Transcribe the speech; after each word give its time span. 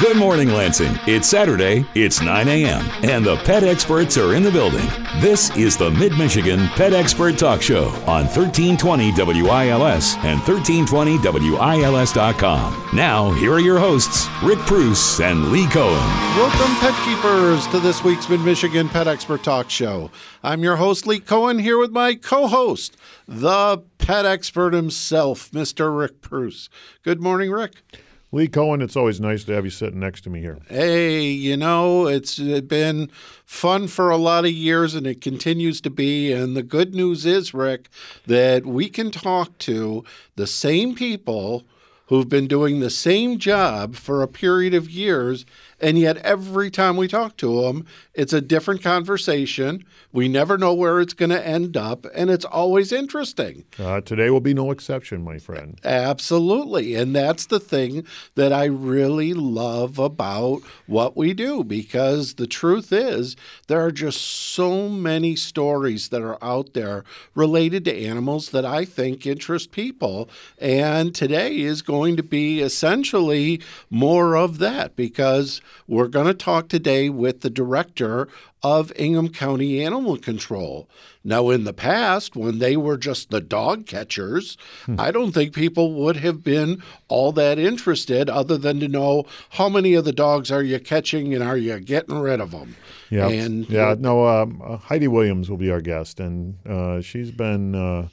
Good 0.00 0.16
morning, 0.16 0.48
Lansing. 0.48 0.98
It's 1.06 1.28
Saturday, 1.28 1.86
it's 1.94 2.20
9 2.20 2.48
a.m., 2.48 2.84
and 3.04 3.24
the 3.24 3.36
pet 3.38 3.62
experts 3.62 4.18
are 4.18 4.34
in 4.34 4.42
the 4.42 4.50
building. 4.50 4.84
This 5.20 5.56
is 5.56 5.76
the 5.76 5.92
Mid 5.92 6.18
Michigan 6.18 6.66
Pet 6.68 6.92
Expert 6.92 7.38
Talk 7.38 7.62
Show 7.62 7.84
on 8.06 8.26
1320 8.26 9.12
WILS 9.42 10.16
and 10.24 10.40
1320WILS.com. 10.40 12.88
Now, 12.94 13.30
here 13.32 13.52
are 13.52 13.60
your 13.60 13.78
hosts, 13.78 14.26
Rick 14.42 14.58
Preuss 14.60 15.20
and 15.20 15.52
Lee 15.52 15.66
Cohen. 15.68 15.92
Welcome, 16.36 16.74
pet 16.80 16.94
keepers, 17.04 17.66
to 17.68 17.78
this 17.78 18.02
week's 18.02 18.28
Mid 18.28 18.40
Michigan 18.40 18.88
Pet 18.88 19.06
Expert 19.06 19.44
Talk 19.44 19.70
Show. 19.70 20.10
I'm 20.42 20.64
your 20.64 20.74
host, 20.76 21.06
Lee 21.06 21.20
Cohen, 21.20 21.60
here 21.60 21.78
with 21.78 21.92
my 21.92 22.16
co 22.16 22.48
host, 22.48 22.96
the 23.28 23.84
pet 23.98 24.26
expert 24.26 24.74
himself, 24.74 25.52
Mr. 25.52 25.96
Rick 25.96 26.22
Preuss. 26.22 26.68
Good 27.04 27.20
morning, 27.20 27.52
Rick. 27.52 27.84
Lee 28.30 28.46
Cohen, 28.48 28.82
it's 28.82 28.96
always 28.96 29.22
nice 29.22 29.44
to 29.44 29.52
have 29.52 29.64
you 29.64 29.70
sitting 29.70 30.00
next 30.00 30.20
to 30.22 30.30
me 30.30 30.40
here. 30.40 30.58
Hey, 30.68 31.22
you 31.30 31.56
know, 31.56 32.06
it's 32.06 32.38
been 32.38 33.10
fun 33.46 33.88
for 33.88 34.10
a 34.10 34.18
lot 34.18 34.44
of 34.44 34.50
years 34.50 34.94
and 34.94 35.06
it 35.06 35.22
continues 35.22 35.80
to 35.80 35.90
be. 35.90 36.30
And 36.30 36.54
the 36.54 36.62
good 36.62 36.94
news 36.94 37.24
is, 37.24 37.54
Rick, 37.54 37.88
that 38.26 38.66
we 38.66 38.90
can 38.90 39.10
talk 39.10 39.56
to 39.58 40.04
the 40.36 40.46
same 40.46 40.94
people 40.94 41.64
who've 42.08 42.28
been 42.28 42.46
doing 42.46 42.80
the 42.80 42.90
same 42.90 43.38
job 43.38 43.96
for 43.96 44.22
a 44.22 44.28
period 44.28 44.74
of 44.74 44.90
years. 44.90 45.46
And 45.80 45.98
yet, 45.98 46.16
every 46.18 46.70
time 46.70 46.96
we 46.96 47.06
talk 47.06 47.36
to 47.38 47.62
them, 47.62 47.86
it's 48.14 48.32
a 48.32 48.40
different 48.40 48.82
conversation. 48.82 49.84
We 50.12 50.28
never 50.28 50.58
know 50.58 50.74
where 50.74 51.00
it's 51.00 51.14
going 51.14 51.30
to 51.30 51.46
end 51.46 51.76
up, 51.76 52.04
and 52.14 52.30
it's 52.30 52.44
always 52.44 52.90
interesting. 52.92 53.64
Uh, 53.78 54.00
today 54.00 54.30
will 54.30 54.40
be 54.40 54.54
no 54.54 54.70
exception, 54.70 55.22
my 55.22 55.38
friend. 55.38 55.78
Absolutely. 55.84 56.94
And 56.94 57.14
that's 57.14 57.46
the 57.46 57.60
thing 57.60 58.04
that 58.34 58.52
I 58.52 58.64
really 58.64 59.34
love 59.34 59.98
about 59.98 60.62
what 60.86 61.16
we 61.16 61.32
do 61.32 61.62
because 61.62 62.34
the 62.34 62.46
truth 62.46 62.92
is, 62.92 63.36
there 63.68 63.80
are 63.80 63.92
just 63.92 64.20
so 64.20 64.88
many 64.88 65.36
stories 65.36 66.08
that 66.08 66.22
are 66.22 66.42
out 66.42 66.74
there 66.74 67.04
related 67.34 67.84
to 67.84 67.96
animals 67.96 68.50
that 68.50 68.64
I 68.64 68.84
think 68.84 69.26
interest 69.26 69.70
people. 69.70 70.28
And 70.58 71.14
today 71.14 71.58
is 71.58 71.82
going 71.82 72.16
to 72.16 72.22
be 72.22 72.60
essentially 72.60 73.60
more 73.90 74.36
of 74.36 74.58
that 74.58 74.96
because 74.96 75.60
we're 75.86 76.08
going 76.08 76.26
to 76.26 76.34
talk 76.34 76.68
today 76.68 77.08
with 77.08 77.40
the 77.40 77.50
director 77.50 78.28
of 78.62 78.92
Ingham 78.96 79.28
County 79.28 79.82
Animal 79.84 80.16
Control. 80.18 80.88
Now, 81.24 81.50
in 81.50 81.64
the 81.64 81.72
past, 81.72 82.34
when 82.36 82.58
they 82.58 82.76
were 82.76 82.96
just 82.96 83.30
the 83.30 83.40
dog 83.40 83.86
catchers, 83.86 84.56
hmm. 84.86 84.96
I 84.98 85.10
don't 85.10 85.32
think 85.32 85.54
people 85.54 85.94
would 85.94 86.16
have 86.16 86.42
been 86.42 86.82
all 87.08 87.32
that 87.32 87.58
interested 87.58 88.28
other 88.28 88.58
than 88.58 88.80
to 88.80 88.88
know 88.88 89.26
how 89.50 89.68
many 89.68 89.94
of 89.94 90.04
the 90.04 90.12
dogs 90.12 90.50
are 90.50 90.62
you 90.62 90.80
catching 90.80 91.34
and 91.34 91.42
are 91.42 91.56
you 91.56 91.78
getting 91.80 92.18
rid 92.18 92.40
of 92.40 92.50
them. 92.50 92.76
Yeah, 93.10 93.28
and, 93.28 93.68
yeah. 93.68 93.94
No, 93.98 94.26
um, 94.26 94.62
uh, 94.64 94.76
Heidi 94.76 95.08
Williams 95.08 95.48
will 95.48 95.56
be 95.56 95.70
our 95.70 95.80
guest, 95.80 96.20
and 96.20 96.58
uh, 96.66 97.00
she's 97.00 97.30
been. 97.30 97.74
Uh, 97.74 98.08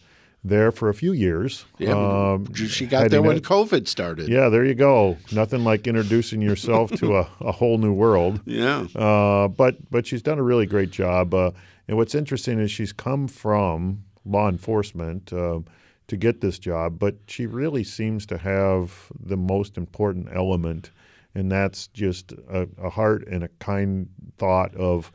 there 0.46 0.72
for 0.72 0.90
a 0.90 0.94
few 0.94 1.12
years. 1.12 1.66
Yeah, 1.80 2.34
um, 2.34 2.54
she 2.54 2.86
got 2.86 3.10
there 3.10 3.22
when 3.22 3.40
COVID 3.40 3.88
started. 3.88 4.30
Yeah, 4.30 4.50
there 4.50 4.64
you 4.64 4.76
go. 4.76 5.18
Nothing 5.32 5.64
like 5.64 5.88
introducing 5.88 6.42
yourself 6.42 6.92
to 6.98 7.18
a, 7.18 7.28
a 7.42 7.52
whole 7.52 7.78
new 7.78 7.94
world. 7.94 8.42
Yeah. 8.56 8.86
Uh, 8.96 9.48
but 9.48 9.90
but 9.90 10.06
she's 10.06 10.22
done 10.22 10.38
a 10.40 10.44
really 10.44 10.66
great 10.66 10.92
job. 10.92 11.34
Uh, 11.34 11.52
and 11.88 11.98
what's 11.98 12.16
interesting 12.16 12.60
is 12.60 12.72
she's 12.72 12.94
come 12.94 13.28
from 13.28 14.04
law 14.24 14.48
enforcement 14.48 15.34
uh, 15.34 15.60
to 16.08 16.18
get 16.18 16.42
this 16.42 16.60
job, 16.60 17.00
but 17.00 17.16
she 17.28 17.46
really 17.48 17.84
seems 17.84 18.26
to 18.28 18.38
have 18.38 19.12
the 19.20 19.36
most 19.36 19.78
important 19.78 20.30
element, 20.34 20.92
and 21.34 21.52
that's 21.52 21.88
just 21.88 22.34
a, 22.50 22.68
a 22.82 22.90
heart 22.92 23.28
and 23.28 23.44
a 23.44 23.50
kind 23.60 24.10
thought 24.38 24.76
of 24.76 25.12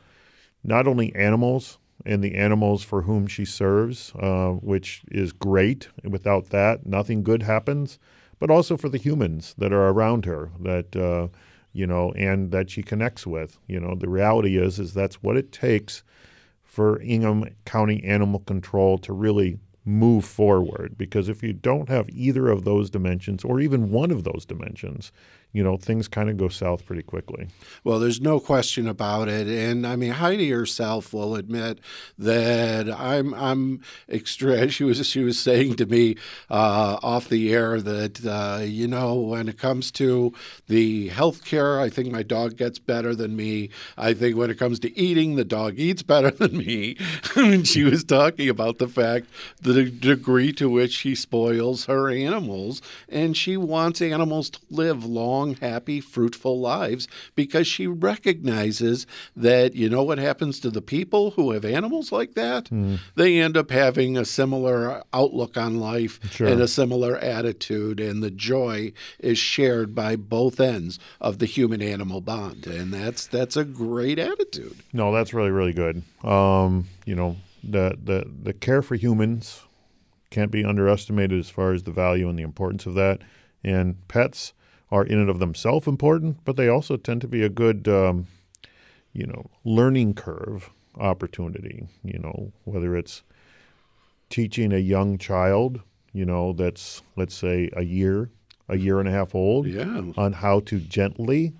not 0.63 0.87
only 0.87 1.15
animals 1.15 1.77
and 2.05 2.23
the 2.23 2.35
animals 2.35 2.83
for 2.83 3.03
whom 3.03 3.27
she 3.27 3.45
serves, 3.45 4.13
uh, 4.15 4.49
which 4.49 5.03
is 5.09 5.31
great. 5.31 5.89
Without 6.03 6.49
that, 6.49 6.85
nothing 6.85 7.23
good 7.23 7.43
happens. 7.43 7.99
But 8.39 8.49
also 8.49 8.75
for 8.75 8.89
the 8.89 8.97
humans 8.97 9.53
that 9.57 9.71
are 9.71 9.89
around 9.89 10.25
her, 10.25 10.51
that 10.59 10.95
uh, 10.95 11.27
you 11.73 11.87
know, 11.87 12.11
and 12.13 12.51
that 12.51 12.69
she 12.69 12.83
connects 12.83 13.25
with. 13.25 13.57
You 13.67 13.79
know, 13.79 13.95
the 13.95 14.09
reality 14.09 14.57
is, 14.57 14.79
is 14.79 14.93
that's 14.93 15.23
what 15.23 15.37
it 15.37 15.51
takes 15.51 16.03
for 16.63 17.01
Ingham 17.01 17.45
County 17.65 18.03
Animal 18.03 18.39
Control 18.39 18.97
to 18.99 19.13
really 19.13 19.59
move 19.85 20.25
forward. 20.25 20.97
Because 20.97 21.29
if 21.29 21.43
you 21.43 21.53
don't 21.53 21.89
have 21.89 22.09
either 22.09 22.49
of 22.49 22.63
those 22.63 22.89
dimensions, 22.89 23.43
or 23.43 23.59
even 23.59 23.91
one 23.91 24.11
of 24.11 24.23
those 24.23 24.45
dimensions, 24.45 25.11
you 25.53 25.63
know, 25.63 25.75
things 25.75 26.07
kind 26.07 26.29
of 26.29 26.37
go 26.37 26.47
south 26.47 26.85
pretty 26.85 27.01
quickly. 27.01 27.47
Well, 27.83 27.99
there's 27.99 28.21
no 28.21 28.39
question 28.39 28.87
about 28.87 29.27
it. 29.27 29.47
And 29.47 29.85
I 29.85 29.97
mean, 29.97 30.11
Heidi 30.11 30.49
herself 30.49 31.13
will 31.13 31.35
admit 31.35 31.79
that 32.17 32.89
I'm, 32.89 33.33
I'm 33.33 33.81
extra, 34.07 34.69
she 34.69 34.85
was, 34.85 35.05
she 35.05 35.23
was 35.23 35.37
saying 35.37 35.75
to 35.75 35.85
me 35.85 36.15
uh, 36.49 36.99
off 37.03 37.27
the 37.27 37.53
air 37.53 37.81
that, 37.81 38.25
uh, 38.25 38.63
you 38.63 38.87
know, 38.87 39.15
when 39.15 39.49
it 39.49 39.57
comes 39.57 39.91
to 39.91 40.33
the 40.67 41.09
health 41.09 41.43
care, 41.43 41.81
I 41.81 41.89
think 41.89 42.11
my 42.11 42.23
dog 42.23 42.55
gets 42.55 42.79
better 42.79 43.13
than 43.13 43.35
me. 43.35 43.69
I 43.97 44.13
think 44.13 44.37
when 44.37 44.49
it 44.49 44.57
comes 44.57 44.79
to 44.79 44.97
eating, 44.97 45.35
the 45.35 45.45
dog 45.45 45.77
eats 45.77 46.01
better 46.01 46.31
than 46.31 46.57
me. 46.57 46.95
and 47.35 47.67
she 47.67 47.83
was 47.83 48.05
talking 48.05 48.47
about 48.47 48.77
the 48.77 48.87
fact, 48.87 49.27
the 49.61 49.83
degree 49.83 50.53
to 50.53 50.69
which 50.69 50.93
she 50.93 51.13
spoils 51.13 51.85
her 51.85 52.09
animals. 52.09 52.81
And 53.09 53.35
she 53.35 53.57
wants 53.57 54.01
animals 54.01 54.49
to 54.51 54.59
live 54.69 55.03
long 55.03 55.40
long, 55.41 55.55
happy, 55.55 55.99
fruitful 55.99 56.59
lives 56.59 57.07
because 57.35 57.67
she 57.67 57.87
recognizes 57.87 59.07
that, 59.35 59.75
you 59.75 59.89
know, 59.89 60.03
what 60.03 60.17
happens 60.17 60.59
to 60.59 60.69
the 60.69 60.81
people 60.81 61.31
who 61.31 61.51
have 61.51 61.65
animals 61.65 62.11
like 62.11 62.33
that? 62.35 62.65
Mm. 62.65 62.99
They 63.15 63.39
end 63.39 63.57
up 63.57 63.71
having 63.71 64.17
a 64.17 64.25
similar 64.25 65.03
outlook 65.13 65.57
on 65.57 65.79
life 65.79 66.19
sure. 66.31 66.47
and 66.47 66.61
a 66.61 66.67
similar 66.67 67.17
attitude, 67.17 67.99
and 67.99 68.23
the 68.23 68.31
joy 68.31 68.93
is 69.19 69.37
shared 69.37 69.95
by 69.95 70.15
both 70.15 70.59
ends 70.59 70.99
of 71.19 71.39
the 71.39 71.45
human 71.45 71.81
animal 71.81 72.21
bond. 72.21 72.67
And 72.67 72.93
that's 72.93 73.27
that's 73.27 73.57
a 73.57 73.63
great 73.63 74.19
attitude. 74.19 74.77
No, 74.93 75.11
that's 75.11 75.33
really, 75.33 75.51
really 75.51 75.73
good. 75.73 76.03
Um, 76.23 76.87
you 77.05 77.15
know, 77.15 77.37
the, 77.63 77.97
the, 78.01 78.25
the 78.43 78.53
care 78.53 78.81
for 78.81 78.95
humans 78.95 79.63
can't 80.29 80.51
be 80.51 80.63
underestimated 80.63 81.37
as 81.39 81.49
far 81.49 81.73
as 81.73 81.83
the 81.83 81.91
value 81.91 82.29
and 82.29 82.37
the 82.37 82.43
importance 82.43 82.85
of 82.85 82.93
that. 82.95 83.21
And 83.63 84.07
pets 84.07 84.53
are 84.91 85.05
in 85.05 85.19
and 85.19 85.29
of 85.29 85.39
themselves 85.39 85.87
important, 85.87 86.43
but 86.43 86.57
they 86.57 86.67
also 86.67 86.97
tend 86.97 87.21
to 87.21 87.27
be 87.27 87.43
a 87.43 87.49
good, 87.49 87.87
um, 87.87 88.27
you 89.13 89.25
know, 89.25 89.49
learning 89.63 90.13
curve 90.13 90.69
opportunity. 90.97 91.87
You 92.03 92.19
know, 92.19 92.51
whether 92.65 92.95
it's 92.95 93.23
teaching 94.29 94.73
a 94.73 94.77
young 94.77 95.17
child, 95.17 95.81
you 96.13 96.25
know, 96.25 96.53
that's 96.53 97.01
let's 97.15 97.35
say 97.35 97.69
a 97.73 97.83
year, 97.83 98.29
a 98.67 98.77
year 98.77 98.99
and 98.99 99.07
a 99.07 99.11
half 99.11 99.33
old, 99.33 99.67
yeah. 99.67 100.01
on 100.17 100.33
how 100.33 100.59
to 100.61 100.79
gently 100.79 101.53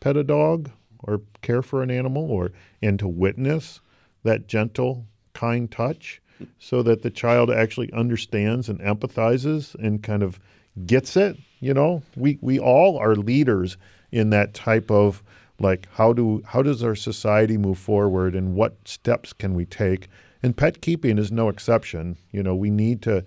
pet 0.00 0.16
a 0.16 0.24
dog 0.24 0.70
or 1.02 1.20
care 1.42 1.62
for 1.62 1.82
an 1.82 1.90
animal, 1.90 2.30
or 2.30 2.50
and 2.82 2.98
to 2.98 3.06
witness 3.06 3.80
that 4.24 4.48
gentle, 4.48 5.06
kind 5.34 5.70
touch, 5.70 6.20
so 6.58 6.82
that 6.82 7.02
the 7.02 7.10
child 7.10 7.48
actually 7.48 7.92
understands 7.92 8.68
and 8.68 8.80
empathizes 8.80 9.74
and 9.76 10.02
kind 10.02 10.22
of 10.22 10.40
gets 10.84 11.16
it 11.16 11.36
you 11.58 11.74
know, 11.74 12.02
we 12.16 12.38
we 12.40 12.58
all 12.58 12.98
are 12.98 13.14
leaders 13.14 13.76
in 14.12 14.30
that 14.30 14.54
type 14.54 14.90
of 14.90 15.22
like 15.58 15.88
how 15.92 16.12
do 16.12 16.42
how 16.46 16.62
does 16.62 16.82
our 16.82 16.94
society 16.94 17.56
move 17.56 17.78
forward 17.78 18.34
and 18.34 18.54
what 18.54 18.76
steps 18.86 19.32
can 19.32 19.54
we 19.54 19.64
take? 19.64 20.08
And 20.42 20.56
pet 20.56 20.80
keeping 20.80 21.18
is 21.18 21.32
no 21.32 21.48
exception. 21.48 22.16
You 22.30 22.42
know, 22.42 22.54
we 22.54 22.70
need 22.70 23.02
to 23.02 23.24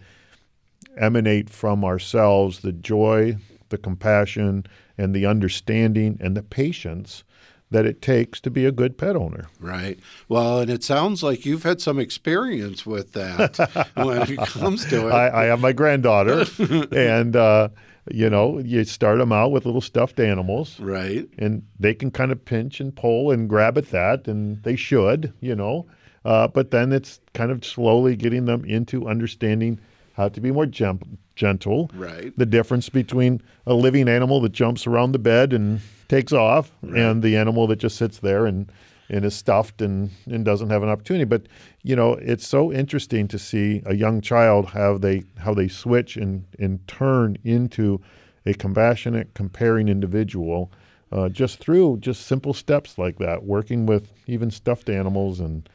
emanate 0.98 1.50
from 1.50 1.84
ourselves 1.84 2.60
the 2.60 2.72
joy, 2.72 3.38
the 3.70 3.78
compassion, 3.78 4.66
and 4.98 5.16
the 5.16 5.26
understanding 5.26 6.18
and 6.22 6.36
the 6.36 6.44
patience 6.44 7.24
that 7.72 7.86
it 7.86 8.02
takes 8.02 8.42
to 8.42 8.50
be 8.50 8.66
a 8.66 8.72
good 8.72 8.98
pet 8.98 9.16
owner. 9.16 9.48
Right. 9.60 10.00
Well, 10.28 10.60
and 10.60 10.72
it 10.72 10.84
sounds 10.84 11.22
like 11.22 11.46
you've 11.46 11.64
had 11.64 11.80
some 11.82 12.00
experience 12.00 12.86
with 12.86 13.14
that 13.14 13.58
when 13.96 14.24
it 14.24 14.40
comes 14.40 14.86
to 14.88 15.08
it. 15.08 15.12
I, 15.12 15.44
I 15.44 15.46
have 15.46 15.62
my 15.62 15.72
granddaughter, 15.72 16.46
and 16.92 17.36
uh, 17.36 17.70
you 18.12 18.30
know, 18.30 18.60
you 18.60 18.84
start 18.84 19.20
them 19.20 19.32
out 19.32 19.52
with 19.52 19.66
little 19.66 19.82
stuffed 19.82 20.20
animals. 20.20 20.80
Right. 20.80 21.28
And 21.38 21.64
they 21.80 21.94
can 21.94 22.12
kind 22.12 22.32
of 22.32 22.44
pinch 22.44 22.80
and 22.80 22.96
pull 22.96 23.32
and 23.32 23.50
grab 23.50 23.78
at 23.78 23.90
that, 23.92 24.28
and 24.28 24.62
they 24.64 24.76
should, 24.76 25.34
you 25.40 25.56
know. 25.56 25.88
Uh, 26.26 26.48
but 26.48 26.72
then 26.72 26.92
it's 26.92 27.20
kind 27.34 27.52
of 27.52 27.64
slowly 27.64 28.16
getting 28.16 28.46
them 28.46 28.66
into 28.66 29.08
understanding 29.08 29.80
how 30.14 30.28
to 30.28 30.42
be 30.42 30.52
more 30.52 30.66
gem- 30.66 31.18
gentle. 31.36 31.90
Right. 31.94 32.38
The 32.38 32.46
difference 32.46 32.90
between 32.90 33.42
a 33.66 33.74
living 33.74 34.10
animal 34.10 34.42
that 34.42 34.52
jumps 34.52 34.86
around 34.86 35.14
the 35.14 35.20
bed 35.20 35.54
and 35.54 35.80
takes 36.10 36.34
off 36.34 36.72
right. 36.82 37.00
and 37.00 37.24
the 37.24 37.38
animal 37.38 37.68
that 37.68 37.78
just 37.78 37.96
sits 37.96 38.20
there 38.20 38.46
and 38.46 38.70
and 39.10 39.26
is 39.26 39.36
stuffed 39.36 39.82
and, 39.82 40.12
and 40.26 40.46
doesn't 40.46 40.70
have 40.70 40.84
an 40.84 40.90
opportunity. 40.90 41.26
But 41.26 41.48
you 41.84 41.96
know, 41.96 42.14
it's 42.14 42.48
so 42.48 42.72
interesting 42.72 43.28
to 43.30 43.40
see 43.40 43.82
a 43.86 43.96
young 43.96 44.22
child 44.22 44.68
how 44.68 44.98
they 44.98 45.24
how 45.38 45.54
they 45.54 45.68
switch 45.68 46.18
and 46.18 46.46
and 46.58 46.86
turn 46.88 47.38
into 47.44 48.02
a 48.46 48.54
compassionate, 48.54 49.34
comparing 49.34 49.90
individual 49.90 50.72
uh, 51.12 51.30
just 51.30 51.60
through 51.60 51.98
just 51.98 52.28
simple 52.28 52.54
steps 52.54 52.98
like 52.98 53.18
that, 53.18 53.44
working 53.44 53.86
with 53.86 54.12
even 54.28 54.52
stuffed 54.52 54.90
animals 54.90 55.40
and, 55.40 55.68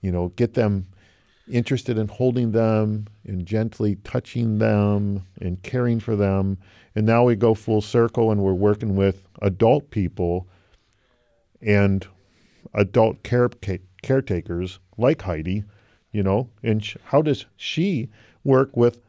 you 0.00 0.12
know, 0.12 0.28
get 0.36 0.54
them 0.54 0.86
interested 1.50 1.98
in 1.98 2.08
holding 2.08 2.52
them 2.52 3.06
and 3.24 3.46
gently 3.46 3.96
touching 4.04 4.58
them 4.58 5.26
and 5.40 5.62
caring 5.62 5.98
for 5.98 6.14
them. 6.14 6.58
And 6.94 7.06
now 7.06 7.24
we 7.24 7.36
go 7.36 7.54
full 7.54 7.80
circle 7.80 8.30
and 8.30 8.42
we're 8.42 8.52
working 8.52 8.96
with 8.96 9.26
adult 9.40 9.90
people 9.90 10.46
and 11.60 12.06
adult 12.74 13.22
care, 13.22 13.48
caretakers 14.02 14.78
like 14.98 15.22
Heidi, 15.22 15.64
you 16.12 16.22
know, 16.22 16.48
and 16.62 16.84
sh- 16.84 16.96
how 17.04 17.22
does 17.22 17.46
she 17.56 18.08
work 18.44 18.76
with 18.76 19.00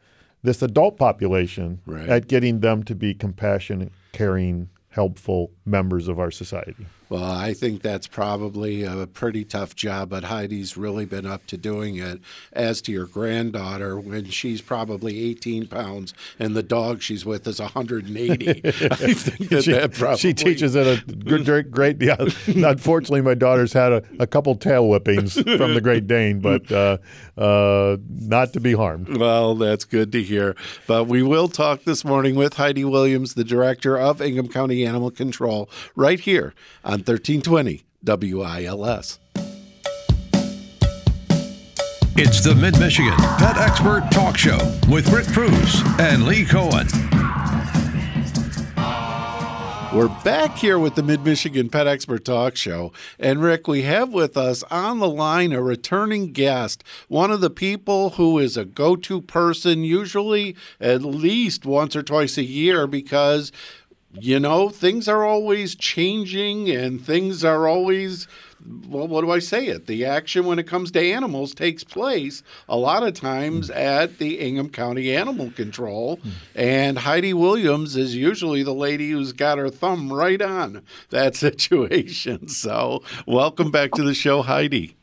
this 0.42 0.62
adult 0.62 0.96
population 0.98 1.80
right. 1.86 2.08
at 2.08 2.28
getting 2.28 2.60
them 2.60 2.82
to 2.84 2.94
be 2.94 3.14
compassionate, 3.14 3.92
caring, 4.12 4.68
helpful 4.88 5.50
members 5.64 6.08
of 6.08 6.18
our 6.18 6.30
society? 6.30 6.86
Well, 7.14 7.30
I 7.30 7.54
think 7.54 7.82
that's 7.82 8.08
probably 8.08 8.82
a 8.82 9.06
pretty 9.06 9.44
tough 9.44 9.76
job, 9.76 10.08
but 10.08 10.24
Heidi's 10.24 10.76
really 10.76 11.04
been 11.04 11.26
up 11.26 11.46
to 11.46 11.56
doing 11.56 11.94
it. 11.96 12.20
As 12.52 12.82
to 12.82 12.92
your 12.92 13.06
granddaughter, 13.06 13.96
when 13.96 14.30
she's 14.30 14.60
probably 14.60 15.30
18 15.30 15.68
pounds 15.68 16.12
and 16.40 16.56
the 16.56 16.62
dog 16.64 17.02
she's 17.02 17.24
with 17.24 17.46
is 17.46 17.60
180, 17.60 18.48
I 18.50 18.60
think 19.14 19.48
that, 19.50 19.62
she, 19.62 19.70
that 19.70 19.92
probably... 19.92 20.18
she 20.18 20.34
teaches 20.34 20.74
it 20.74 20.88
a 20.88 21.12
great, 21.44 21.70
great 21.70 22.02
yeah. 22.02 22.16
Unfortunately, 22.48 23.20
my 23.20 23.34
daughter's 23.34 23.72
had 23.72 23.92
a, 23.92 24.02
a 24.18 24.26
couple 24.26 24.56
tail 24.56 24.88
whippings 24.88 25.34
from 25.34 25.74
the 25.74 25.80
Great 25.80 26.08
Dane, 26.08 26.40
but 26.40 26.72
uh, 26.72 26.98
uh, 27.38 27.96
not 28.08 28.52
to 28.54 28.60
be 28.60 28.72
harmed. 28.72 29.18
Well, 29.18 29.54
that's 29.54 29.84
good 29.84 30.10
to 30.10 30.22
hear. 30.22 30.56
But 30.88 31.04
we 31.04 31.22
will 31.22 31.46
talk 31.46 31.84
this 31.84 32.04
morning 32.04 32.34
with 32.34 32.54
Heidi 32.54 32.84
Williams, 32.84 33.34
the 33.34 33.44
director 33.44 33.96
of 33.96 34.20
Ingham 34.20 34.48
County 34.48 34.84
Animal 34.84 35.12
Control, 35.12 35.70
right 35.94 36.18
here 36.18 36.54
on 36.84 37.03
1320 37.06 37.84
WILS. 38.04 39.18
It's 42.16 42.44
the 42.44 42.54
Mid 42.54 42.78
Michigan 42.78 43.14
Pet 43.38 43.56
Expert 43.56 44.08
Talk 44.12 44.36
Show 44.36 44.58
with 44.88 45.10
Rick 45.12 45.26
Preuss 45.26 45.82
and 45.98 46.24
Lee 46.24 46.44
Cohen. 46.44 46.86
We're 49.94 50.08
back 50.24 50.56
here 50.56 50.80
with 50.80 50.96
the 50.96 51.04
Mid 51.04 51.24
Michigan 51.24 51.68
Pet 51.68 51.86
Expert 51.86 52.24
Talk 52.24 52.56
Show. 52.56 52.92
And 53.16 53.40
Rick, 53.40 53.68
we 53.68 53.82
have 53.82 54.12
with 54.12 54.36
us 54.36 54.64
on 54.64 54.98
the 54.98 55.08
line 55.08 55.52
a 55.52 55.62
returning 55.62 56.32
guest, 56.32 56.82
one 57.06 57.30
of 57.30 57.40
the 57.40 57.48
people 57.48 58.10
who 58.10 58.40
is 58.40 58.56
a 58.56 58.64
go 58.64 58.96
to 58.96 59.20
person, 59.20 59.84
usually 59.84 60.56
at 60.80 61.02
least 61.02 61.64
once 61.64 61.94
or 61.94 62.02
twice 62.02 62.36
a 62.36 62.42
year, 62.42 62.88
because 62.88 63.52
you 64.14 64.38
know, 64.40 64.68
things 64.68 65.08
are 65.08 65.24
always 65.24 65.74
changing 65.74 66.70
and 66.70 67.04
things 67.04 67.44
are 67.44 67.66
always 67.66 68.28
well, 68.88 69.06
what 69.06 69.20
do 69.20 69.30
I 69.30 69.40
say 69.40 69.66
it? 69.66 69.86
The 69.86 70.06
action 70.06 70.46
when 70.46 70.58
it 70.58 70.66
comes 70.66 70.90
to 70.92 71.12
animals 71.12 71.54
takes 71.54 71.84
place 71.84 72.42
a 72.68 72.76
lot 72.76 73.02
of 73.02 73.14
times 73.14 73.68
mm. 73.68 73.76
at 73.76 74.18
the 74.18 74.40
Ingham 74.40 74.70
County 74.70 75.14
Animal 75.14 75.50
Control. 75.50 76.16
Mm. 76.18 76.30
And 76.54 76.98
Heidi 76.98 77.34
Williams 77.34 77.94
is 77.96 78.16
usually 78.16 78.62
the 78.62 78.72
lady 78.72 79.10
who's 79.10 79.32
got 79.32 79.58
her 79.58 79.68
thumb 79.68 80.12
right 80.12 80.40
on 80.40 80.82
that 81.10 81.36
situation. 81.36 82.48
So, 82.48 83.02
welcome 83.26 83.70
back 83.70 83.92
to 83.92 84.02
the 84.02 84.14
show, 84.14 84.42
Heidi. 84.42 84.96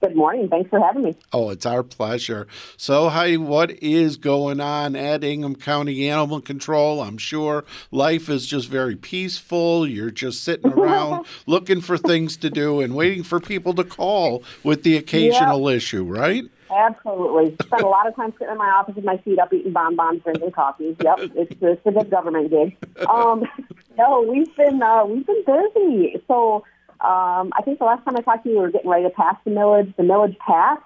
Good 0.00 0.16
morning. 0.16 0.48
Thanks 0.48 0.70
for 0.70 0.80
having 0.80 1.02
me. 1.02 1.14
Oh, 1.30 1.50
it's 1.50 1.66
our 1.66 1.82
pleasure. 1.82 2.46
So, 2.78 3.10
Heidi, 3.10 3.36
what 3.36 3.70
is 3.82 4.16
going 4.16 4.58
on 4.58 4.96
at 4.96 5.22
Ingham 5.22 5.56
County 5.56 6.08
Animal 6.08 6.40
Control? 6.40 7.02
I'm 7.02 7.18
sure 7.18 7.64
life 7.90 8.30
is 8.30 8.46
just 8.46 8.68
very 8.68 8.96
peaceful. 8.96 9.86
You're 9.86 10.10
just 10.10 10.42
sitting 10.42 10.72
around 10.72 11.26
looking 11.46 11.82
for 11.82 11.98
things 11.98 12.38
to 12.38 12.48
do 12.48 12.80
and 12.80 12.94
waiting 12.94 13.22
for 13.22 13.40
people 13.40 13.74
to 13.74 13.84
call 13.84 14.42
with 14.64 14.84
the 14.84 14.96
occasional 14.96 15.70
yep. 15.70 15.76
issue, 15.76 16.04
right? 16.04 16.44
Absolutely. 16.70 17.56
Spend 17.62 17.82
a 17.82 17.88
lot 17.88 18.06
of 18.06 18.14
time 18.16 18.32
sitting 18.38 18.52
in 18.52 18.58
my 18.58 18.68
office 18.70 18.94
with 18.94 19.04
my 19.04 19.18
feet 19.18 19.38
up, 19.38 19.52
eating 19.52 19.72
bonbons, 19.72 20.22
drinking 20.22 20.52
coffee. 20.52 20.96
Yep, 21.02 21.18
it's, 21.34 21.56
it's 21.60 21.86
a 21.86 21.90
good 21.90 22.10
government 22.10 22.50
gig. 22.50 22.76
Um, 23.08 23.44
no, 23.98 24.22
we've 24.22 24.54
been 24.56 24.82
uh, 24.82 25.04
we've 25.04 25.26
been 25.26 25.42
busy. 25.44 26.22
So 26.28 26.64
um, 27.00 27.50
I 27.56 27.62
think 27.64 27.78
the 27.78 27.86
last 27.86 28.04
time 28.04 28.16
I 28.16 28.20
talked 28.20 28.44
to 28.44 28.50
you, 28.50 28.56
we 28.56 28.60
were 28.62 28.70
getting 28.70 28.90
ready 28.90 29.04
to 29.04 29.10
pass 29.10 29.36
the 29.44 29.50
millage. 29.50 29.94
The 29.96 30.02
millage 30.02 30.36
passed, 30.38 30.82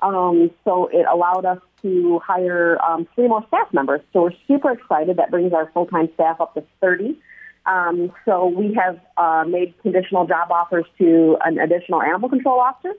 um, 0.00 0.50
so 0.64 0.88
it 0.92 1.06
allowed 1.10 1.44
us 1.46 1.58
to 1.82 2.20
hire 2.24 2.82
um, 2.84 3.06
three 3.14 3.28
more 3.28 3.44
staff 3.48 3.72
members. 3.72 4.00
So 4.12 4.22
we're 4.22 4.32
super 4.46 4.70
excited. 4.72 5.16
That 5.16 5.30
brings 5.30 5.52
our 5.52 5.70
full-time 5.72 6.10
staff 6.14 6.40
up 6.40 6.54
to 6.54 6.64
30. 6.80 7.18
Um, 7.64 8.12
so 8.24 8.46
we 8.46 8.74
have 8.74 9.00
uh, 9.16 9.44
made 9.48 9.74
conditional 9.82 10.26
job 10.26 10.50
offers 10.50 10.84
to 10.98 11.36
an 11.44 11.58
additional 11.58 12.02
animal 12.02 12.28
control 12.28 12.60
officer, 12.60 12.92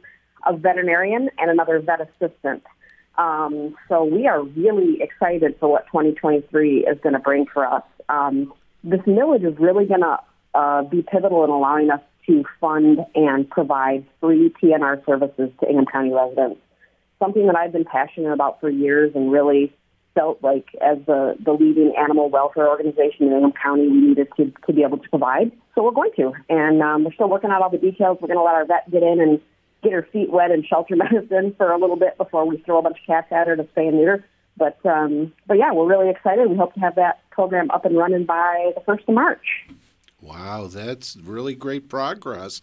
a 0.45 0.55
veterinarian, 0.55 1.29
and 1.37 1.51
another 1.51 1.79
vet 1.79 2.01
assistant. 2.01 2.63
Um, 3.17 3.75
so 3.87 4.03
we 4.03 4.27
are 4.27 4.43
really 4.43 5.01
excited 5.01 5.55
for 5.59 5.71
what 5.71 5.85
2023 5.87 6.85
is 6.85 6.99
going 7.01 7.13
to 7.13 7.19
bring 7.19 7.45
for 7.45 7.65
us. 7.65 7.83
Um, 8.09 8.53
this 8.83 9.01
millage 9.01 9.45
is 9.45 9.57
really 9.59 9.85
going 9.85 10.01
to 10.01 10.17
uh, 10.53 10.83
be 10.83 11.01
pivotal 11.01 11.43
in 11.43 11.49
allowing 11.49 11.89
us 11.89 12.01
to 12.27 12.43
fund 12.59 12.99
and 13.15 13.49
provide 13.49 14.05
free 14.19 14.53
TNR 14.61 15.05
services 15.05 15.49
to 15.59 15.69
Ingham 15.69 15.85
County 15.85 16.13
residents. 16.13 16.61
Something 17.19 17.47
that 17.47 17.55
I've 17.55 17.71
been 17.71 17.85
passionate 17.85 18.31
about 18.31 18.59
for 18.59 18.69
years 18.69 19.11
and 19.15 19.31
really 19.31 19.73
felt 20.13 20.43
like 20.43 20.67
as 20.81 20.97
the, 21.05 21.35
the 21.43 21.51
leading 21.51 21.93
animal 21.97 22.29
welfare 22.29 22.67
organization 22.67 23.27
in 23.27 23.33
Ingham 23.33 23.53
County, 23.53 23.87
we 23.87 24.01
needed 24.01 24.27
to, 24.37 24.51
to 24.65 24.73
be 24.73 24.83
able 24.83 24.97
to 24.97 25.09
provide. 25.09 25.51
So 25.75 25.83
we're 25.83 25.91
going 25.91 26.11
to. 26.17 26.33
And 26.49 26.81
um, 26.81 27.03
we're 27.03 27.13
still 27.13 27.29
working 27.29 27.51
out 27.51 27.61
all 27.61 27.69
the 27.69 27.77
details. 27.77 28.17
We're 28.21 28.27
going 28.27 28.39
to 28.39 28.43
let 28.43 28.55
our 28.55 28.65
vet 28.65 28.89
get 28.91 29.03
in 29.03 29.21
and 29.21 29.39
get 29.83 29.93
her 29.93 30.07
feet 30.11 30.31
wet 30.31 30.51
in 30.51 30.63
shelter 30.63 30.95
medicine 30.97 31.53
for 31.57 31.71
a 31.71 31.79
little 31.79 31.95
bit 31.95 32.17
before 32.17 32.45
we 32.45 32.57
throw 32.57 32.79
a 32.79 32.81
bunch 32.81 32.97
of 32.99 33.05
cats 33.05 33.31
at 33.31 33.47
her 33.47 33.55
to 33.55 33.63
spay 33.63 33.87
and 33.89 33.97
neuter. 33.97 34.25
But 34.57 34.83
um, 34.85 35.33
but 35.45 35.57
yeah, 35.57 35.71
we're 35.71 35.85
really 35.85 36.09
excited. 36.09 36.49
We 36.49 36.57
hope 36.57 36.73
to 36.73 36.79
have 36.79 36.95
that 36.95 37.21
program 37.29 37.69
up 37.69 37.85
and 37.85 37.95
running 37.95 38.25
by 38.25 38.71
the 38.73 38.81
first 38.81 39.03
of 39.07 39.13
March. 39.13 39.45
Wow, 40.19 40.65
that's 40.65 41.15
really 41.15 41.53
great 41.53 41.89
progress. 41.89 42.59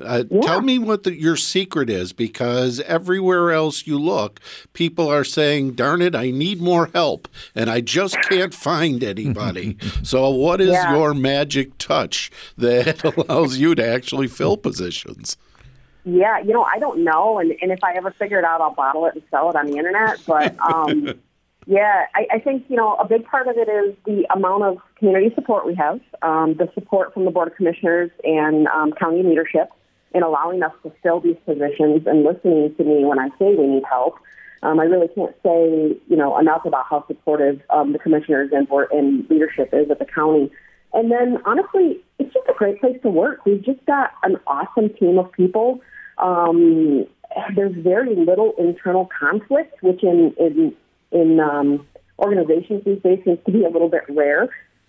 Uh, 0.00 0.24
yeah. 0.28 0.40
Tell 0.40 0.60
me 0.60 0.78
what 0.80 1.04
the, 1.04 1.14
your 1.14 1.36
secret 1.36 1.88
is 1.88 2.12
because 2.12 2.80
everywhere 2.80 3.52
else 3.52 3.86
you 3.86 3.96
look, 3.96 4.40
people 4.72 5.08
are 5.08 5.22
saying, 5.22 5.72
darn 5.72 6.02
it, 6.02 6.16
I 6.16 6.32
need 6.32 6.60
more 6.60 6.90
help 6.92 7.28
and 7.54 7.70
I 7.70 7.80
just 7.80 8.20
can't 8.22 8.52
find 8.52 9.04
anybody. 9.04 9.76
so, 10.02 10.28
what 10.30 10.60
is 10.60 10.70
yeah. 10.70 10.96
your 10.96 11.14
magic 11.14 11.78
touch 11.78 12.32
that 12.58 13.04
allows 13.16 13.56
you 13.56 13.76
to 13.76 13.86
actually 13.86 14.26
fill 14.26 14.56
positions? 14.56 15.36
Yeah, 16.06 16.38
you 16.38 16.52
know, 16.52 16.62
I 16.62 16.78
don't 16.78 17.02
know. 17.02 17.40
And, 17.40 17.52
and 17.60 17.72
if 17.72 17.82
I 17.82 17.94
ever 17.94 18.12
figure 18.12 18.38
it 18.38 18.44
out, 18.44 18.60
I'll 18.60 18.74
bottle 18.74 19.06
it 19.06 19.14
and 19.14 19.22
sell 19.28 19.50
it 19.50 19.56
on 19.56 19.66
the 19.66 19.76
internet. 19.76 20.20
But 20.24 20.56
um, 20.60 21.20
Yeah, 21.66 22.06
I, 22.14 22.26
I 22.34 22.38
think 22.38 22.64
you 22.68 22.76
know 22.76 22.94
a 22.94 23.06
big 23.06 23.26
part 23.26 23.48
of 23.48 23.56
it 23.56 23.68
is 23.68 23.96
the 24.04 24.24
amount 24.32 24.62
of 24.62 24.78
community 24.98 25.34
support 25.34 25.66
we 25.66 25.74
have, 25.74 26.00
um, 26.22 26.54
the 26.54 26.70
support 26.74 27.12
from 27.12 27.24
the 27.24 27.32
board 27.32 27.48
of 27.48 27.56
commissioners 27.56 28.10
and 28.22 28.68
um, 28.68 28.92
county 28.92 29.24
leadership 29.24 29.70
in 30.14 30.22
allowing 30.22 30.62
us 30.62 30.72
to 30.84 30.92
fill 31.02 31.20
these 31.20 31.36
positions 31.44 32.06
and 32.06 32.22
listening 32.22 32.72
to 32.76 32.84
me 32.84 33.04
when 33.04 33.18
I 33.18 33.30
say 33.38 33.56
we 33.56 33.66
need 33.66 33.82
help. 33.90 34.14
Um, 34.62 34.78
I 34.78 34.84
really 34.84 35.08
can't 35.08 35.34
say 35.42 35.96
you 36.08 36.16
know 36.16 36.38
enough 36.38 36.64
about 36.64 36.86
how 36.88 37.04
supportive 37.08 37.60
um, 37.70 37.92
the 37.92 37.98
commissioners 37.98 38.50
and 38.52 38.68
board 38.68 38.86
and 38.92 39.28
leadership 39.28 39.70
is 39.72 39.90
at 39.90 39.98
the 39.98 40.06
county. 40.06 40.52
And 40.92 41.10
then 41.10 41.38
honestly, 41.44 42.00
it's 42.20 42.32
just 42.32 42.46
a 42.48 42.54
great 42.54 42.80
place 42.80 42.96
to 43.02 43.10
work. 43.10 43.44
We've 43.44 43.62
just 43.62 43.84
got 43.86 44.12
an 44.22 44.36
awesome 44.46 44.90
team 44.94 45.18
of 45.18 45.32
people. 45.32 45.80
Um, 46.18 47.06
there's 47.56 47.74
very 47.74 48.14
little 48.14 48.54
internal 48.56 49.08
conflict, 49.18 49.82
which 49.82 50.02
in, 50.02 50.32
in 50.38 50.74
in 51.12 51.40
um, 51.40 51.86
organizations 52.18 52.84
these 52.84 53.02
days 53.02 53.20
seems 53.24 53.38
to 53.46 53.52
be 53.52 53.64
a 53.64 53.68
little 53.68 53.88
bit 53.88 54.02
rare. 54.08 54.48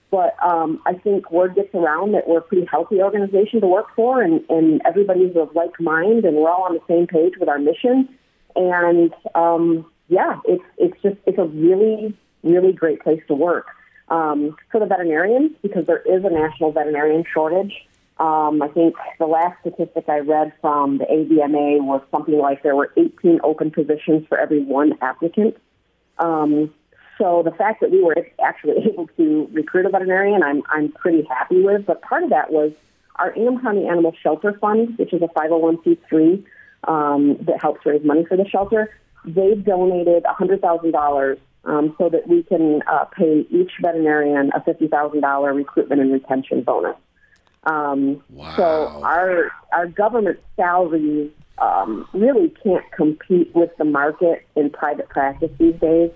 But 0.10 0.36
um, 0.42 0.82
I 0.86 0.94
think 0.94 1.32
word 1.32 1.56
gets 1.56 1.74
around 1.76 2.14
that 2.14 2.28
we're 2.28 2.38
a 2.38 2.42
pretty 2.42 2.66
healthy 2.66 3.02
organization 3.02 3.60
to 3.60 3.68
work 3.68 3.88
for, 3.96 4.22
and, 4.22 4.42
and 4.50 4.82
everybody's 4.86 5.36
of 5.36 5.54
like 5.54 5.80
mind, 5.82 6.24
and 6.24 6.38
we're 6.38 6.50
all 6.50 6.64
on 6.64 6.74
the 6.74 6.82
same 6.88 7.08
page 7.08 7.34
with 7.38 7.50
our 7.50 7.60
mission. 7.60 8.08
And 8.56 9.14
um, 9.36 9.86
yeah, 10.08 10.40
it's 10.46 10.64
it's 10.78 11.00
just 11.02 11.18
it's 11.26 11.38
a 11.38 11.46
really 11.46 12.16
really 12.44 12.72
great 12.72 13.02
place 13.02 13.22
to 13.28 13.36
work 13.36 13.68
um, 14.10 14.56
for 14.72 14.80
the 14.80 14.86
veterinarians 14.86 15.52
because 15.62 15.86
there 15.86 16.02
is 16.02 16.24
a 16.24 16.30
national 16.30 16.72
veterinarian 16.72 17.26
shortage. 17.32 17.74
Um, 18.20 18.62
I 18.64 18.70
think 18.70 18.96
the 19.20 19.28
last 19.28 19.60
statistic 19.62 20.06
I 20.08 20.20
read 20.20 20.54
from 20.62 20.98
the 20.98 21.06
AVMA 21.06 21.84
was 21.84 22.02
something 22.10 22.38
like 22.38 22.64
there 22.64 22.76
were 22.76 22.92
18 22.98 23.42
open 23.44 23.70
positions 23.70 24.26
for 24.28 24.40
every 24.40 24.64
one 24.64 24.94
applicant. 25.02 25.58
Um, 26.20 26.74
so 27.18 27.42
the 27.44 27.52
fact 27.52 27.82
that 27.82 27.92
we 27.92 28.04
were 28.04 28.16
actually 28.44 28.78
able 28.92 29.08
to 29.18 29.50
recruit 29.52 29.86
a 29.86 29.90
veterinarian, 29.90 30.44
I'm 30.44 30.64
I'm 30.70 30.92
pretty 30.92 31.24
happy 31.24 31.62
with. 31.62 31.86
But 31.86 32.02
part 32.02 32.24
of 32.24 32.30
that 32.30 32.52
was 32.52 32.72
our 33.16 33.32
Ingham 33.34 33.62
County 33.62 33.88
Animal 33.88 34.14
Shelter 34.22 34.58
Fund, 34.60 34.98
which 34.98 35.14
is 35.14 35.22
a 35.22 35.28
501c3 35.28 36.44
um, 36.88 37.38
that 37.42 37.62
helps 37.62 37.86
raise 37.86 38.04
money 38.04 38.26
for 38.26 38.38
the 38.38 38.48
shelter. 38.48 38.94
They've 39.26 39.64
donated 39.64 40.24
$100,000 40.24 41.38
um, 41.66 41.96
so 41.98 42.10
that 42.10 42.28
we 42.28 42.44
can 42.44 42.82
uh, 42.88 43.06
pay 43.06 43.46
each 43.50 43.72
veterinarian 43.82 44.52
a 44.56 44.62
$50,000 44.62 45.56
recruitment 45.56 46.00
and 46.00 46.14
retention 46.14 46.62
bonus. 46.62 46.96
Um, 47.64 48.24
Wow. 48.30 48.56
So 48.56 49.04
our 49.04 49.52
our 49.74 49.88
government 49.88 50.40
salaries 50.56 51.32
um, 51.60 52.08
really 52.14 52.54
can't 52.64 52.90
compete 52.92 53.54
with 53.56 53.76
the 53.78 53.86
market 53.86 54.46
in 54.56 54.70
private 54.70 55.10
practice 55.10 55.52
these 55.58 55.76
days. 55.76 56.12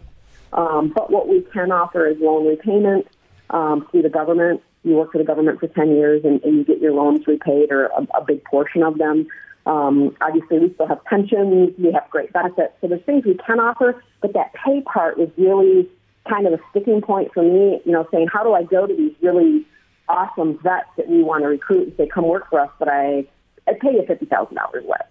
Um, 0.54 0.92
but 0.94 1.12
what 1.12 1.28
we 1.28 1.42
can 1.54 1.72
offer 1.72 2.08
is 2.08 2.18
loan 2.20 2.48
repayment 2.48 3.08
um, 3.50 3.88
through 3.92 4.04
the 4.04 4.10
government. 4.10 4.62
You 4.84 4.96
work 4.96 5.12
for 5.12 5.18
the 5.18 5.24
government 5.24 5.60
for 5.60 5.68
10 5.68 5.90
years 5.92 6.24
and, 6.26 6.44
and 6.44 6.58
you 6.58 6.64
get 6.64 6.80
your 6.80 6.94
loans 6.94 7.26
repaid 7.28 7.72
or 7.72 7.86
a, 7.86 8.08
a 8.18 8.26
big 8.26 8.44
portion 8.44 8.84
of 8.84 8.98
them. 8.98 9.28
Um, 9.66 10.16
obviously, 10.22 10.60
we 10.60 10.74
still 10.74 10.88
have 10.88 11.04
pensions. 11.06 11.74
We 11.78 11.92
have 11.94 12.10
great 12.10 12.34
benefits. 12.34 12.74
So 12.82 12.88
there's 12.88 13.04
things 13.04 13.26
we 13.26 13.38
can 13.46 13.60
offer, 13.60 14.04
but 14.20 14.34
that 14.34 14.54
pay 14.54 14.82
part 14.82 15.20
is 15.20 15.30
really 15.38 15.88
kind 16.28 16.48
of 16.48 16.54
a 16.54 16.60
sticking 16.72 17.02
point 17.02 17.32
for 17.34 17.44
me, 17.44 17.82
you 17.86 17.92
know, 17.92 18.08
saying, 18.12 18.28
how 18.32 18.44
do 18.44 18.54
I 18.54 18.64
go 18.64 18.86
to 18.86 18.96
these 18.96 19.14
really 19.22 19.66
awesome 20.10 20.60
vets 20.62 20.90
that 20.98 21.08
we 21.08 21.24
want 21.24 21.44
to 21.44 21.48
recruit 21.48 21.88
and 21.88 21.98
say, 21.98 22.08
come 22.08 22.28
work 22.28 22.50
for 22.50 22.60
us, 22.60 22.70
but 22.80 22.88
I, 22.88 23.26
I 23.68 23.74
pay 23.80 23.94
you 23.94 24.02
$50,000 24.02 24.52
less. 24.88 25.08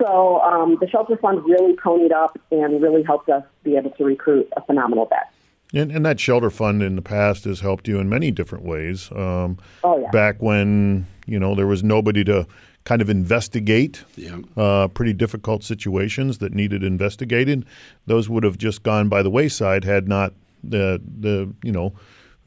So 0.00 0.40
um, 0.42 0.78
the 0.80 0.88
shelter 0.88 1.16
fund 1.16 1.44
really 1.44 1.74
ponied 1.76 2.12
up 2.12 2.38
and 2.50 2.80
really 2.82 3.02
helped 3.02 3.28
us 3.28 3.42
be 3.64 3.76
able 3.76 3.90
to 3.92 4.04
recruit 4.04 4.48
a 4.56 4.60
phenomenal 4.62 5.06
vet. 5.06 5.32
And, 5.74 5.90
and 5.92 6.06
that 6.06 6.18
shelter 6.18 6.50
fund 6.50 6.82
in 6.82 6.96
the 6.96 7.02
past 7.02 7.44
has 7.44 7.60
helped 7.60 7.88
you 7.88 7.98
in 7.98 8.08
many 8.08 8.30
different 8.30 8.64
ways. 8.64 9.10
Um, 9.12 9.58
Oh, 9.84 9.98
yeah. 10.00 10.10
Back 10.10 10.40
when 10.40 11.06
you 11.26 11.38
know 11.38 11.54
there 11.54 11.66
was 11.66 11.82
nobody 11.84 12.24
to 12.24 12.46
kind 12.84 13.02
of 13.02 13.10
investigate 13.10 14.02
Yeah. 14.16 14.38
uh, 14.56 14.88
pretty 14.88 15.12
difficult 15.12 15.62
situations 15.62 16.38
that 16.38 16.54
needed 16.54 16.82
investigated, 16.82 17.66
those 18.06 18.30
would 18.30 18.44
have 18.44 18.56
just 18.56 18.82
gone 18.82 19.08
by 19.10 19.22
the 19.22 19.30
wayside 19.30 19.84
had 19.84 20.08
not 20.08 20.32
the 20.64 21.00
the 21.20 21.52
you 21.62 21.72
know 21.72 21.92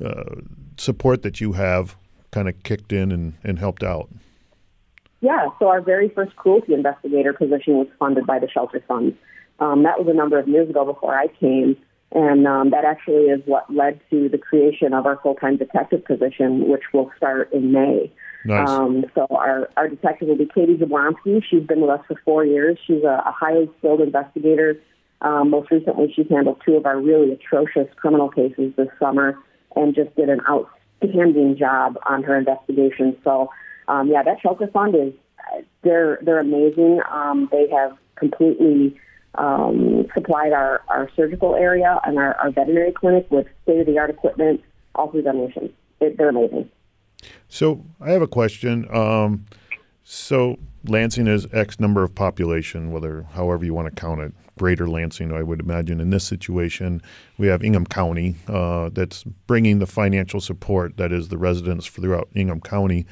uh, 0.04 0.24
support 0.78 1.22
that 1.22 1.40
you 1.40 1.52
have 1.54 1.96
kind 2.32 2.50
of 2.50 2.64
kicked 2.64 2.92
in 2.92 3.12
and, 3.12 3.34
and 3.44 3.60
helped 3.60 3.84
out. 3.84 4.10
Yeah, 5.22 5.48
so 5.60 5.68
our 5.68 5.82
very 5.82 6.10
first 6.10 6.36
cruelty 6.36 6.74
investigator 6.74 7.34
position 7.34 7.76
was 7.76 7.88
funded 8.00 8.26
by 8.26 8.40
the 8.40 8.50
Shelter 8.50 8.84
Fund. 8.88 9.16
Um, 9.60 9.84
that 9.84 10.00
was 10.00 10.08
a 10.08 10.14
number 10.14 10.40
of 10.40 10.48
years 10.48 10.70
ago 10.70 10.84
before 10.84 11.16
I 11.16 11.28
came, 11.28 11.78
and 12.12 12.48
um, 12.48 12.72
that 12.72 12.84
actually 12.84 13.26
is 13.26 13.42
what 13.46 13.72
led 13.74 14.02
to 14.10 14.28
the 14.30 14.40
creation 14.40 14.94
of 14.94 15.06
our 15.06 15.20
full-time 15.22 15.58
detective 15.58 16.04
position, 16.04 16.68
which 16.68 16.84
will 16.92 17.12
start 17.16 17.54
in 17.54 17.72
May. 17.72 18.12
Nice. 18.44 18.68
Um, 18.68 19.06
so 19.14 19.28
our, 19.30 19.70
our 19.78 19.88
detective 19.88 20.28
will 20.28 20.38
be 20.38 20.50
Katie 20.54 20.78
Jablonski. 20.78 21.44
She's 21.48 21.64
been 21.64 21.82
with 21.82 21.92
us 21.92 22.02
for 22.08 22.20
four 22.26 22.44
years. 22.44 22.80
She's 22.86 23.04
a, 23.04 23.22
a 23.26 23.32
highly 23.32 23.70
skilled 23.78 24.02
investigator. 24.02 24.82
Um, 25.22 25.52
most 25.52 25.70
recently, 25.70 26.12
she's 26.16 26.28
handled 26.30 26.62
two 26.66 26.76
of 26.76 26.88
our 26.88 27.00
really 27.00 27.32
atrocious 27.32 27.88
criminal 27.96 28.30
cases 28.30 28.74
this 28.76 28.88
summer 29.00 29.38
and 29.76 29.94
just 29.94 30.16
did 30.16 30.30
an 30.30 30.42
outstanding 30.50 31.56
job 31.58 31.98
on 32.10 32.24
her 32.24 32.36
investigation. 32.36 33.16
So, 33.24 33.50
um, 33.88 34.10
yeah, 34.10 34.24
that 34.24 34.42
shelter 34.42 34.68
fund 34.68 34.96
is 34.96 35.14
they're 35.84 36.20
they're 36.22 36.40
amazing. 36.40 37.02
Um, 37.12 37.50
they 37.52 37.68
have 37.70 37.98
completely 38.16 38.98
um, 39.36 40.08
supplied 40.14 40.54
our, 40.54 40.84
our 40.90 41.10
surgical 41.16 41.56
area 41.56 42.00
and 42.04 42.18
our, 42.18 42.36
our 42.36 42.52
veterinary 42.52 42.92
clinic 42.92 43.28
with 43.30 43.48
state 43.64 43.80
of 43.80 43.86
the 43.86 43.98
art 43.98 44.10
equipment 44.10 44.62
all 44.96 45.10
through 45.10 45.24
the 45.24 45.34
nation. 45.34 45.74
It, 46.00 46.18
they're 46.18 46.30
amazing. 46.30 46.70
So 47.48 47.86
I 48.00 48.12
have 48.12 48.22
a 48.22 48.28
question. 48.28 48.94
Um, 48.94 49.46
so 50.04 50.58
Lansing 50.86 51.28
is 51.28 51.48
X 51.54 51.80
number 51.80 52.04
of 52.04 52.16
population, 52.16 52.92
whether 52.92 53.24
however 53.34 53.64
you 53.64 53.74
want 53.74 53.94
to 53.94 54.00
count 54.00 54.22
it. 54.22 54.34
Greater 54.58 54.88
Lansing, 54.88 55.32
I 55.32 55.42
would 55.42 55.60
imagine. 55.60 56.00
In 56.00 56.10
this 56.10 56.26
situation, 56.26 57.02
we 57.38 57.48
have 57.48 57.64
Ingham 57.64 57.86
County 57.86 58.36
uh, 58.48 58.90
that's 58.90 59.24
bringing 59.24 59.80
the 59.80 59.88
financial 59.88 60.42
support 60.42 60.98
that 60.98 61.12
is 61.12 61.30
the 61.30 61.38
residents 61.38 61.88
throughout 61.88 62.30
Ingham 62.36 62.60
County. 62.60 63.06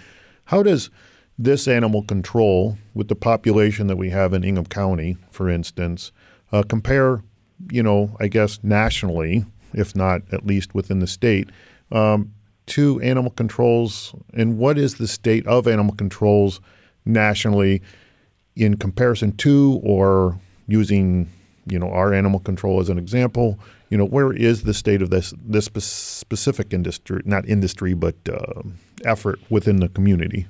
How 0.50 0.64
does 0.64 0.90
this 1.38 1.68
animal 1.68 2.02
control 2.02 2.80
with 2.96 3.08
the 3.08 3.16
population 3.16 3.86
that 3.86 3.98
we 3.98 4.10
have 4.10 4.34
in 4.34 4.44
Ingham 4.44 4.66
County, 4.66 5.16
for 5.30 5.48
instance, 5.48 6.12
uh, 6.52 6.64
compare, 6.64 7.22
you 7.70 7.84
know, 7.84 8.18
I 8.20 8.30
guess 8.30 8.58
nationally, 8.64 9.46
if 9.74 9.96
not 9.96 10.24
at 10.32 10.48
least 10.48 10.74
within 10.74 11.02
the 11.02 11.06
state, 11.06 11.52
um, 11.92 12.34
to 12.66 13.00
animal 13.02 13.30
controls, 13.30 14.16
and 14.34 14.58
what 14.58 14.80
is 14.80 14.96
the 14.96 15.08
state 15.08 15.46
of 15.46 15.68
animal 15.68 15.94
controls 15.94 16.62
nationally 17.06 17.84
in 18.56 18.76
comparison 18.76 19.34
to 19.34 19.80
or 19.84 20.40
using, 20.66 21.30
you 21.70 21.80
know, 21.80 21.90
our 21.90 22.14
animal 22.14 22.40
control 22.40 22.80
as 22.80 22.90
an 22.90 22.98
example? 22.98 23.60
You 23.90 23.98
know, 23.98 24.06
where 24.06 24.32
is 24.32 24.64
the 24.64 24.74
state 24.74 25.02
of 25.02 25.10
this 25.10 25.34
this 25.44 25.66
specific 25.66 26.74
industry, 26.74 27.22
not 27.26 27.48
industry, 27.48 27.94
but 27.94 28.16
uh, 28.32 28.62
effort 29.06 29.40
within 29.50 29.78
the 29.78 29.90
community? 29.90 30.48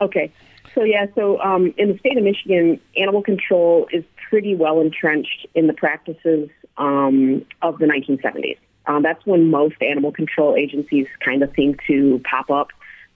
Okay. 0.00 0.32
So, 0.74 0.84
yeah, 0.84 1.06
so 1.14 1.40
um, 1.40 1.74
in 1.76 1.92
the 1.92 1.98
state 1.98 2.16
of 2.16 2.24
Michigan, 2.24 2.80
animal 2.96 3.22
control 3.22 3.88
is 3.92 4.04
pretty 4.28 4.54
well 4.54 4.80
entrenched 4.80 5.46
in 5.54 5.66
the 5.66 5.74
practices 5.74 6.48
um, 6.78 7.44
of 7.60 7.78
the 7.78 7.86
1970s. 7.86 8.56
Um, 8.86 9.02
that's 9.02 9.24
when 9.26 9.50
most 9.50 9.76
animal 9.80 10.10
control 10.12 10.56
agencies 10.56 11.06
kind 11.24 11.42
of 11.42 11.52
seemed 11.54 11.78
to 11.86 12.20
pop 12.28 12.50
up. 12.50 12.68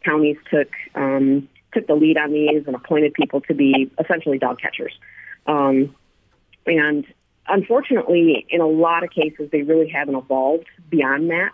Counties 0.04 0.36
took 0.50 0.68
um, 0.94 1.48
took 1.72 1.86
the 1.86 1.94
lead 1.94 2.16
on 2.16 2.32
these 2.32 2.64
and 2.66 2.76
appointed 2.76 3.14
people 3.14 3.40
to 3.42 3.54
be 3.54 3.90
essentially 3.98 4.38
dog 4.38 4.58
catchers. 4.60 4.92
Um, 5.46 5.94
and 6.66 7.04
unfortunately, 7.48 8.46
in 8.48 8.60
a 8.60 8.66
lot 8.66 9.04
of 9.04 9.10
cases, 9.10 9.50
they 9.50 9.62
really 9.62 9.88
haven't 9.88 10.14
evolved 10.14 10.66
beyond 10.88 11.30
that. 11.30 11.52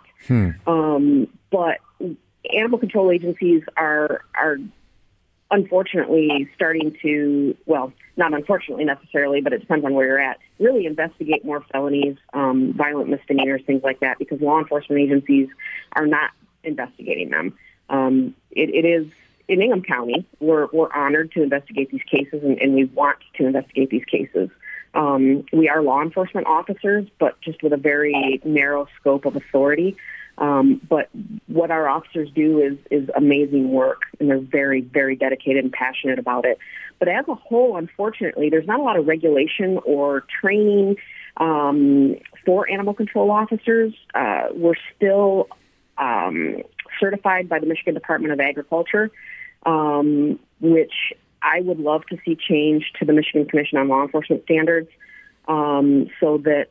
Um, 0.67 1.27
but 1.51 1.79
animal 2.51 2.79
control 2.79 3.11
agencies 3.11 3.63
are 3.77 4.21
are 4.35 4.57
unfortunately 5.51 6.49
starting 6.55 6.95
to 7.01 7.55
well 7.65 7.93
not 8.17 8.33
unfortunately 8.33 8.83
necessarily 8.83 9.39
but 9.39 9.53
it 9.53 9.59
depends 9.59 9.85
on 9.85 9.93
where 9.93 10.07
you're 10.07 10.19
at 10.19 10.39
really 10.59 10.85
investigate 10.85 11.45
more 11.45 11.63
felonies 11.71 12.17
um, 12.33 12.73
violent 12.73 13.09
misdemeanors 13.09 13.61
things 13.65 13.83
like 13.83 13.99
that 13.99 14.17
because 14.17 14.41
law 14.41 14.59
enforcement 14.59 14.99
agencies 14.99 15.47
are 15.93 16.07
not 16.07 16.31
investigating 16.63 17.29
them. 17.29 17.57
Um, 17.89 18.35
it, 18.51 18.69
it 18.69 18.87
is 18.87 19.07
in 19.47 19.61
Ingham 19.61 19.83
County 19.83 20.25
we're, 20.39 20.67
we're 20.73 20.91
honored 20.91 21.31
to 21.33 21.43
investigate 21.43 21.91
these 21.91 22.03
cases 22.03 22.43
and, 22.43 22.57
and 22.59 22.73
we 22.73 22.85
want 22.85 23.19
to 23.35 23.45
investigate 23.45 23.89
these 23.89 24.05
cases 24.05 24.49
um, 24.93 25.43
we 25.51 25.69
are 25.69 25.81
law 25.81 26.01
enforcement 26.01 26.47
officers 26.47 27.07
but 27.19 27.39
just 27.41 27.61
with 27.63 27.73
a 27.73 27.77
very 27.77 28.41
narrow 28.43 28.87
scope 28.99 29.25
of 29.25 29.35
authority 29.35 29.95
um, 30.37 30.81
but 30.89 31.09
what 31.47 31.69
our 31.69 31.87
officers 31.87 32.29
do 32.33 32.59
is 32.59 32.77
is 32.89 33.09
amazing 33.15 33.71
work, 33.71 34.01
and 34.19 34.29
they're 34.29 34.39
very 34.39 34.81
very 34.81 35.15
dedicated 35.15 35.63
and 35.63 35.71
passionate 35.71 36.17
about 36.17 36.45
it. 36.45 36.57
But 36.99 37.07
as 37.07 37.27
a 37.27 37.35
whole, 37.35 37.77
unfortunately, 37.77 38.49
there's 38.49 38.65
not 38.65 38.79
a 38.79 38.83
lot 38.83 38.97
of 38.97 39.05
regulation 39.05 39.79
or 39.85 40.25
training 40.41 40.97
um, 41.37 42.15
for 42.45 42.69
animal 42.69 42.93
control 42.93 43.29
officers. 43.29 43.93
Uh, 44.15 44.45
we're 44.53 44.75
still 44.95 45.49
um, 45.97 46.63
certified 46.99 47.47
by 47.47 47.59
the 47.59 47.67
Michigan 47.67 47.93
Department 47.93 48.33
of 48.33 48.39
Agriculture, 48.39 49.11
um, 49.65 50.39
which 50.61 51.13
I 51.43 51.61
would 51.61 51.79
love 51.79 52.05
to 52.07 52.17
see 52.23 52.35
change 52.35 52.91
to 52.99 53.05
the 53.05 53.13
Michigan 53.13 53.45
Commission 53.45 53.77
on 53.77 53.89
Law 53.89 54.01
Enforcement 54.01 54.43
Standards, 54.45 54.89
um, 55.47 56.07
so 56.19 56.37
that 56.39 56.69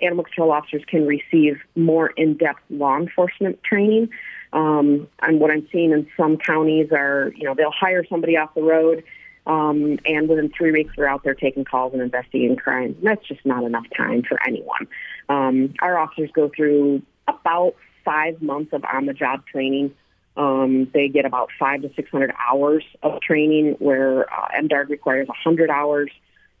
animal 0.00 0.24
control 0.24 0.50
officers 0.52 0.82
can 0.86 1.06
receive 1.06 1.60
more 1.76 2.08
in-depth 2.08 2.60
law 2.68 2.98
enforcement 2.98 3.62
training. 3.62 4.10
Um, 4.52 5.08
and 5.22 5.40
what 5.40 5.50
I'm 5.50 5.66
seeing 5.72 5.92
in 5.92 6.06
some 6.16 6.36
counties 6.36 6.88
are, 6.92 7.32
you 7.36 7.44
know, 7.44 7.54
they'll 7.54 7.70
hire 7.70 8.04
somebody 8.04 8.36
off 8.36 8.54
the 8.54 8.62
road, 8.62 9.04
um, 9.46 9.98
and 10.04 10.28
within 10.28 10.50
three 10.56 10.72
weeks 10.72 10.92
they're 10.96 11.08
out 11.08 11.22
there 11.24 11.34
taking 11.34 11.64
calls 11.64 11.92
and 11.92 12.02
investigating 12.02 12.56
crimes. 12.56 12.96
That's 13.02 13.26
just 13.26 13.44
not 13.46 13.64
enough 13.64 13.86
time 13.96 14.22
for 14.22 14.38
anyone. 14.46 14.86
Um, 15.28 15.74
our 15.80 15.98
officers 15.98 16.30
go 16.34 16.50
through 16.54 17.02
about 17.28 17.74
five 18.04 18.42
months 18.42 18.72
of 18.72 18.84
on-the-job 18.84 19.46
training. 19.46 19.94
Um, 20.36 20.90
they 20.92 21.08
get 21.08 21.24
about 21.24 21.50
five 21.58 21.82
to 21.82 21.90
600 21.94 22.32
hours 22.50 22.84
of 23.02 23.20
training, 23.20 23.76
where 23.78 24.32
uh, 24.32 24.48
MDARD 24.60 24.88
requires 24.88 25.28
100 25.28 25.70
hours. 25.70 26.10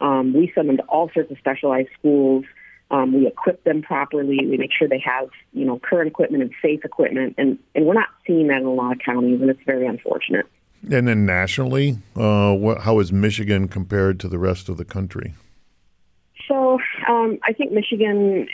Um, 0.00 0.32
we 0.32 0.52
send 0.54 0.68
them 0.68 0.76
to 0.76 0.82
all 0.84 1.10
sorts 1.12 1.30
of 1.30 1.38
specialized 1.38 1.88
schools. 1.98 2.44
Um, 2.90 3.12
we 3.12 3.26
equip 3.26 3.64
them 3.64 3.82
properly. 3.82 4.38
We 4.46 4.56
make 4.56 4.70
sure 4.72 4.86
they 4.86 5.02
have, 5.04 5.30
you 5.52 5.64
know, 5.64 5.80
current 5.80 6.08
equipment 6.08 6.42
and 6.42 6.52
safe 6.62 6.84
equipment, 6.84 7.34
and 7.38 7.58
and 7.74 7.86
we're 7.86 7.94
not 7.94 8.08
seeing 8.26 8.48
that 8.48 8.58
in 8.58 8.66
a 8.66 8.72
lot 8.72 8.92
of 8.92 8.98
counties, 8.98 9.40
and 9.40 9.50
it's 9.50 9.62
very 9.64 9.86
unfortunate. 9.86 10.46
And 10.90 11.08
then 11.08 11.24
nationally, 11.24 11.98
uh, 12.14 12.52
what, 12.52 12.82
how 12.82 12.98
is 13.00 13.10
Michigan 13.10 13.68
compared 13.68 14.20
to 14.20 14.28
the 14.28 14.38
rest 14.38 14.68
of 14.68 14.76
the 14.76 14.84
country? 14.84 15.32
So 16.46 16.78
um, 17.08 17.38
I 17.42 17.54
think 17.54 17.72
Michigan, 17.72 18.46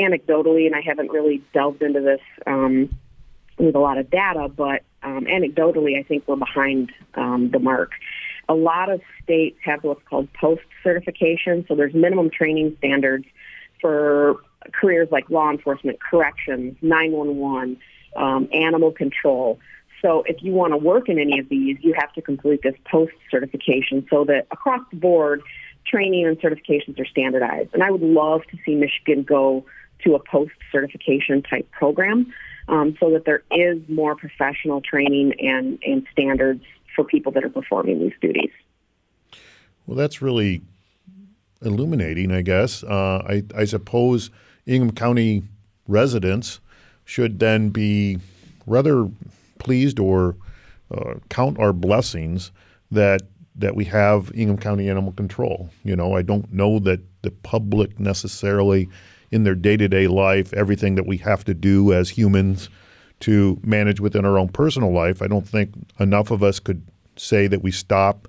anecdotally, 0.00 0.66
and 0.66 0.74
I 0.74 0.80
haven't 0.80 1.10
really 1.10 1.42
delved 1.52 1.82
into 1.82 2.00
this 2.00 2.20
um, 2.46 2.88
with 3.58 3.74
a 3.74 3.78
lot 3.78 3.98
of 3.98 4.10
data, 4.10 4.48
but 4.48 4.82
um, 5.02 5.24
anecdotally, 5.24 5.98
I 5.98 6.02
think 6.02 6.24
we're 6.26 6.36
behind 6.36 6.92
um, 7.14 7.50
the 7.50 7.58
mark. 7.58 7.92
A 8.48 8.54
lot 8.54 8.90
of 8.90 9.00
states 9.22 9.58
have 9.64 9.82
what's 9.82 10.02
called 10.08 10.28
post 10.34 10.62
certification, 10.82 11.64
so 11.68 11.74
there's 11.74 11.94
minimum 11.94 12.30
training 12.30 12.76
standards 12.78 13.24
for 13.80 14.36
careers 14.72 15.08
like 15.10 15.28
law 15.30 15.50
enforcement, 15.50 15.98
corrections, 16.00 16.76
911, 16.82 17.78
um, 18.16 18.48
animal 18.52 18.92
control. 18.92 19.58
So 20.02 20.22
if 20.26 20.42
you 20.42 20.52
want 20.52 20.72
to 20.72 20.76
work 20.76 21.08
in 21.08 21.18
any 21.18 21.38
of 21.38 21.48
these, 21.48 21.78
you 21.80 21.94
have 21.98 22.12
to 22.14 22.22
complete 22.22 22.62
this 22.62 22.74
post 22.90 23.12
certification 23.30 24.06
so 24.10 24.24
that 24.24 24.46
across 24.50 24.80
the 24.90 24.96
board, 24.96 25.42
training 25.86 26.26
and 26.26 26.38
certifications 26.40 26.98
are 27.00 27.06
standardized. 27.06 27.70
And 27.72 27.82
I 27.82 27.90
would 27.90 28.02
love 28.02 28.42
to 28.50 28.58
see 28.64 28.74
Michigan 28.74 29.22
go 29.22 29.64
to 30.04 30.14
a 30.14 30.18
post 30.18 30.52
certification 30.70 31.42
type 31.42 31.70
program 31.70 32.32
um, 32.68 32.96
so 32.98 33.10
that 33.10 33.24
there 33.24 33.42
is 33.50 33.78
more 33.88 34.16
professional 34.16 34.80
training 34.80 35.34
and, 35.38 35.78
and 35.84 36.06
standards 36.12 36.64
for 36.94 37.04
people 37.04 37.32
that 37.32 37.44
are 37.44 37.50
performing 37.50 38.00
these 38.00 38.14
duties. 38.20 38.50
Well, 39.86 39.96
that's 39.96 40.20
really 40.20 40.62
illuminating, 41.62 42.32
I 42.32 42.42
guess. 42.42 42.82
Uh, 42.82 43.22
I, 43.28 43.42
I 43.54 43.64
suppose 43.64 44.30
Ingham 44.66 44.92
County 44.92 45.44
residents 45.86 46.60
should 47.04 47.38
then 47.38 47.68
be 47.68 48.18
rather 48.66 49.08
pleased 49.58 49.98
or 50.00 50.36
uh, 50.90 51.14
count 51.28 51.58
our 51.58 51.72
blessings 51.72 52.50
that 52.90 53.22
that 53.58 53.74
we 53.74 53.84
have 53.86 54.30
Ingham 54.34 54.58
County 54.58 54.90
Animal 54.90 55.12
Control. 55.12 55.70
You 55.82 55.96
know, 55.96 56.14
I 56.14 56.20
don't 56.20 56.52
know 56.52 56.78
that 56.80 57.00
the 57.22 57.30
public 57.30 57.98
necessarily 57.98 58.88
in 59.30 59.44
their 59.44 59.54
day-to-day 59.54 60.06
life 60.06 60.52
everything 60.54 60.94
that 60.94 61.06
we 61.06 61.16
have 61.18 61.44
to 61.44 61.54
do 61.54 61.92
as 61.92 62.10
humans 62.10 62.68
to 63.20 63.58
manage 63.62 64.00
within 64.00 64.24
our 64.24 64.38
own 64.38 64.48
personal 64.48 64.92
life. 64.92 65.22
I 65.22 65.26
don't 65.26 65.46
think 65.46 65.72
enough 65.98 66.30
of 66.30 66.42
us 66.42 66.58
could 66.58 66.86
say 67.16 67.46
that 67.46 67.62
we 67.62 67.70
stop 67.70 68.28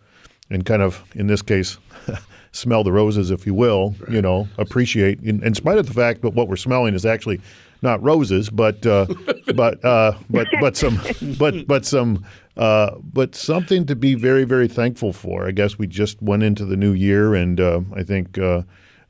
and 0.50 0.66
kind 0.66 0.82
of 0.82 1.04
in 1.14 1.28
this 1.28 1.42
case 1.42 1.78
smell 2.52 2.84
the 2.84 2.92
roses 2.92 3.32
if 3.32 3.46
you 3.46 3.54
will, 3.54 3.96
right. 4.00 4.12
you 4.12 4.22
know, 4.22 4.48
appreciate 4.58 5.20
in, 5.22 5.44
in 5.44 5.54
spite 5.54 5.78
of 5.78 5.88
the 5.88 5.94
fact 5.94 6.22
that 6.22 6.32
what 6.32 6.48
we're 6.48 6.56
smelling 6.56 6.94
is 6.94 7.06
actually 7.06 7.42
not 7.82 8.02
roses, 8.02 8.50
but 8.50 8.86
uh, 8.86 9.06
but 9.56 9.84
uh, 9.84 10.14
but 10.30 10.48
but 10.60 10.76
some 10.76 11.00
but 11.38 11.68
but 11.68 11.86
some 11.86 12.26
uh, 12.56 12.96
but 13.14 13.36
something 13.36 13.86
to 13.86 13.96
be 13.96 14.16
very 14.16 14.44
very 14.44 14.68
thankful 14.68 15.14
for. 15.14 15.48
I 15.48 15.52
guess 15.52 15.78
we 15.78 15.88
just 15.88 16.22
went 16.22 16.44
into 16.44 16.66
the 16.66 16.76
new 16.76 16.92
year, 16.92 17.36
and 17.36 17.60
uh, 17.60 17.82
I 17.94 18.04
think 18.04 18.38
uh, 18.38 18.64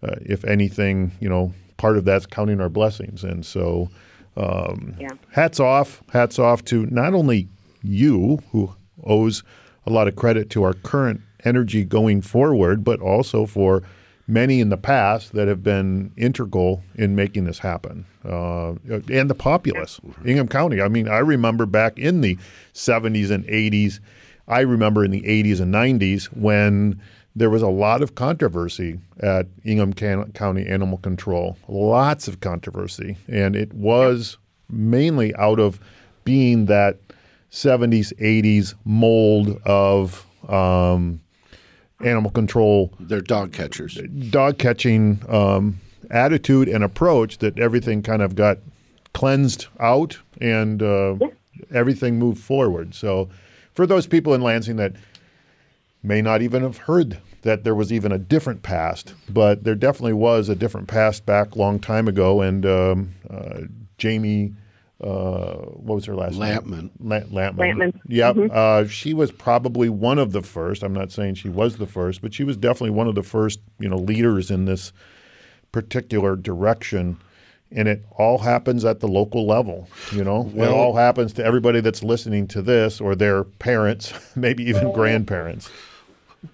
uh, 0.04 0.16
if 0.22 0.44
anything, 0.44 1.12
you 1.20 1.30
know, 1.30 1.54
part 1.78 1.98
of 1.98 2.06
that's 2.06 2.26
counting 2.26 2.60
our 2.60 2.70
blessings, 2.70 3.24
and 3.24 3.46
so 3.46 3.90
um, 4.36 4.96
yeah. 5.00 5.10
hats 5.32 5.60
off, 5.60 6.04
hats 6.12 6.38
off 6.38 6.64
to 6.66 6.86
not 6.88 7.14
only 7.14 7.48
you 7.84 8.40
who 8.52 8.74
owes 9.04 9.44
a 9.86 9.90
lot 9.90 10.08
of 10.08 10.16
credit 10.16 10.50
to 10.52 10.64
our 10.64 10.74
current 10.74 11.22
energy 11.44 11.84
going 11.84 12.22
forward, 12.22 12.84
but 12.84 13.00
also 13.00 13.46
for 13.46 13.84
many 14.28 14.60
in 14.60 14.70
the 14.70 14.78
past 14.78 15.32
that 15.34 15.48
have 15.48 15.64
been 15.64 16.12
integral 16.18 16.84
in 16.96 17.16
making 17.16 17.46
this 17.46 17.60
happen. 17.60 18.06
Uh, 18.26 18.72
and 19.10 19.30
the 19.30 19.36
populace, 19.36 20.00
Ingham 20.26 20.50
County. 20.50 20.82
I 20.82 20.90
mean, 20.90 21.08
I 21.08 21.20
remember 21.20 21.66
back 21.66 21.98
in 21.98 22.22
the 22.22 22.38
70s 22.74 23.32
and 23.32 23.46
80s, 23.46 24.00
I 24.48 24.62
remember 24.62 25.06
in 25.06 25.12
the 25.12 25.22
80s 25.22 25.62
and 25.62 25.74
90s 25.74 26.26
when 26.26 27.02
there 27.38 27.52
was 27.52 27.62
a 27.62 27.68
lot 27.68 28.02
of 28.02 28.16
controversy 28.16 29.00
at 29.20 29.46
Ingham 29.64 29.94
County 29.94 30.66
Animal 30.66 30.98
Control, 30.98 31.56
lots 31.68 32.28
of 32.28 32.40
controversy. 32.40 33.16
And 33.28 33.56
it 33.56 33.72
was 33.74 34.38
mainly 34.70 35.36
out 35.36 35.60
of 35.60 35.80
being 36.24 36.66
that 36.66 36.98
70s, 37.52 38.12
80s 38.20 38.74
mold 38.86 39.62
of 39.66 40.26
um, 40.50 41.22
animal 42.04 42.32
control. 42.32 42.92
They're 43.00 43.22
dog 43.22 43.54
catchers. 43.54 44.00
Dog 44.30 44.58
catching 44.58 45.22
um, 45.30 45.80
attitude 46.10 46.68
and 46.68 46.84
approach 46.84 47.38
that 47.38 47.60
everything 47.60 48.02
kind 48.02 48.24
of 48.24 48.36
got 48.36 48.58
cleansed 49.14 49.68
out 49.80 50.18
and 50.42 50.82
uh, 50.82 51.16
yeah. 51.22 51.28
everything 51.72 52.18
moved 52.18 52.42
forward. 52.42 52.96
So, 52.96 53.30
for 53.76 53.86
those 53.86 54.08
people 54.08 54.34
in 54.34 54.42
Lansing 54.42 54.78
that 54.78 54.94
may 56.02 56.20
not 56.20 56.42
even 56.42 56.64
have 56.64 56.78
heard 56.78 57.20
that 57.44 57.64
there 57.64 57.76
was 57.76 57.94
even 57.94 58.12
a 58.12 58.18
different 58.18 58.64
past, 58.64 59.14
but 59.30 59.64
there 59.64 59.76
definitely 59.76 60.14
was 60.14 60.50
a 60.50 60.56
different 60.56 60.88
past 60.88 61.26
back 61.26 61.56
long 61.56 61.80
time 61.80 62.08
ago. 62.08 62.42
And 62.42 62.66
um, 62.66 63.14
uh, 63.30 63.62
Jamie 63.98 64.54
uh, 65.00 65.58
what 65.58 65.96
was 65.96 66.06
her 66.06 66.16
last 66.16 66.38
Lampman. 66.38 66.70
name? 66.70 66.92
La- 67.00 67.20
Lampman. 67.20 67.56
Lampman. 67.58 68.02
Yep. 68.08 68.36
Mm-hmm. 68.36 68.52
Uh, 68.52 68.88
she 68.88 69.14
was 69.14 69.32
probably 69.32 69.90
one 69.90 70.18
of 70.18 70.32
the 70.32 70.42
first. 70.42 70.82
I'm 70.82 70.94
not 70.94 71.12
saying 71.12 71.36
she 71.36 71.50
was 71.50 71.78
the 71.78 71.86
first, 71.86 72.22
but 72.22 72.34
she 72.34 72.44
was 72.44 72.58
definitely 72.58 72.92
one 72.92 73.08
of 73.08 73.16
the 73.16 73.24
first, 73.24 73.60
you 73.80 73.88
know, 73.88 73.98
leaders 73.98 74.50
in 74.50 74.66
this 74.66 74.92
particular 75.72 76.36
direction. 76.36 77.18
And 77.72 77.88
it 77.88 78.06
all 78.18 78.40
happens 78.40 78.86
at 78.86 79.00
the 79.00 79.08
local 79.08 79.46
level. 79.46 79.88
You 80.12 80.24
know, 80.24 80.50
well, 80.54 80.72
it 80.72 80.74
all 80.74 80.96
happens 80.96 81.34
to 81.34 81.46
everybody 81.46 81.80
that's 81.82 82.02
listening 82.02 82.48
to 82.48 82.62
this, 82.62 83.00
or 83.02 83.14
their 83.14 83.44
parents, 83.44 84.14
maybe 84.36 84.64
even 84.64 84.94
grandparents. 84.94 85.70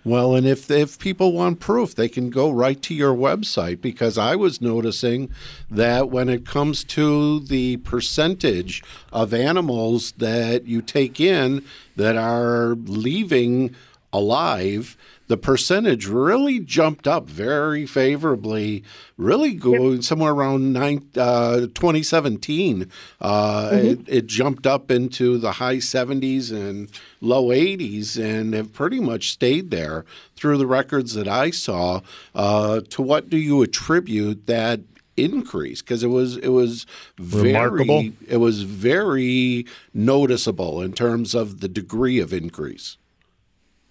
Well, 0.05 0.35
and 0.35 0.47
if 0.47 0.71
if 0.71 0.97
people 0.97 1.33
want 1.33 1.59
proof, 1.59 1.93
they 1.93 2.07
can 2.07 2.29
go 2.29 2.49
right 2.51 2.81
to 2.83 2.93
your 2.93 3.13
website 3.13 3.81
because 3.81 4.17
I 4.17 4.35
was 4.35 4.61
noticing 4.61 5.29
that 5.69 6.09
when 6.09 6.29
it 6.29 6.45
comes 6.45 6.83
to 6.85 7.41
the 7.41 7.77
percentage 7.77 8.81
of 9.11 9.33
animals 9.33 10.13
that 10.13 10.65
you 10.65 10.81
take 10.81 11.19
in 11.19 11.65
that 11.95 12.15
are 12.15 12.75
leaving 12.75 13.75
alive, 14.13 14.95
the 15.33 15.37
percentage 15.37 16.05
really 16.05 16.59
jumped 16.59 17.07
up 17.07 17.27
very 17.27 17.87
favorably, 17.87 18.83
really 19.17 19.55
going 19.55 20.03
somewhere 20.03 20.31
around 20.31 20.73
nine, 20.73 21.09
uh, 21.17 21.61
2017. 21.73 22.87
Uh, 23.19 23.69
mm-hmm. 23.71 23.77
it, 23.87 23.99
it, 24.07 24.27
jumped 24.27 24.67
up 24.67 24.91
into 24.91 25.39
the 25.39 25.53
high 25.53 25.77
70s 25.77 26.51
and 26.51 26.87
low 27.19 27.45
80s 27.45 28.23
and 28.23 28.53
have 28.53 28.73
pretty 28.73 28.99
much 28.99 29.31
stayed 29.31 29.71
there 29.71 30.05
through 30.35 30.59
the 30.59 30.67
records 30.67 31.15
that 31.15 31.27
I 31.27 31.49
saw. 31.49 32.01
Uh, 32.35 32.81
to 32.91 33.01
what 33.01 33.31
do 33.31 33.37
you 33.37 33.63
attribute 33.63 34.45
that 34.45 34.81
increase 35.17 35.81
because 35.81 36.03
it 36.03 36.07
was 36.07 36.37
it 36.37 36.49
was 36.49 36.85
very 37.17 37.53
Remarkable. 37.53 38.03
it 38.27 38.37
was 38.37 38.61
very 38.61 39.65
noticeable 39.95 40.79
in 40.79 40.93
terms 40.93 41.33
of 41.33 41.59
the 41.59 41.67
degree 41.67 42.19
of 42.19 42.33
increase. 42.33 42.97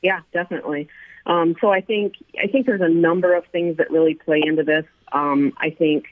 Yeah, 0.02 0.20
definitely. 0.32 0.88
Um, 1.26 1.54
so 1.60 1.70
I 1.70 1.80
think 1.80 2.14
I 2.42 2.46
think 2.48 2.66
there's 2.66 2.80
a 2.80 2.88
number 2.88 3.34
of 3.34 3.44
things 3.46 3.76
that 3.76 3.90
really 3.90 4.14
play 4.14 4.42
into 4.44 4.62
this. 4.62 4.84
Um, 5.12 5.52
I 5.56 5.70
think 5.70 6.06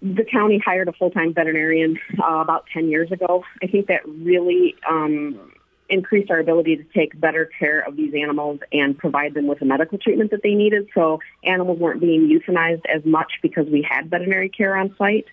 the 0.00 0.24
county 0.24 0.58
hired 0.64 0.88
a 0.88 0.92
full-time 0.92 1.34
veterinarian 1.34 1.98
uh, 2.22 2.36
about 2.36 2.66
10 2.72 2.88
years 2.88 3.10
ago. 3.10 3.44
I 3.62 3.66
think 3.66 3.88
that 3.88 4.06
really 4.06 4.76
um, 4.88 5.52
increased 5.88 6.30
our 6.30 6.38
ability 6.38 6.76
to 6.76 6.84
take 6.94 7.18
better 7.18 7.50
care 7.58 7.80
of 7.80 7.96
these 7.96 8.14
animals 8.14 8.60
and 8.72 8.96
provide 8.96 9.34
them 9.34 9.46
with 9.48 9.58
the 9.58 9.64
medical 9.64 9.98
treatment 9.98 10.30
that 10.30 10.42
they 10.42 10.54
needed. 10.54 10.88
So 10.94 11.20
animals 11.42 11.80
weren't 11.80 12.00
being 12.00 12.28
euthanized 12.28 12.86
as 12.86 13.04
much 13.04 13.32
because 13.42 13.66
we 13.66 13.82
had 13.82 14.08
veterinary 14.08 14.48
care 14.48 14.76
on 14.76 14.94
site. 14.96 15.26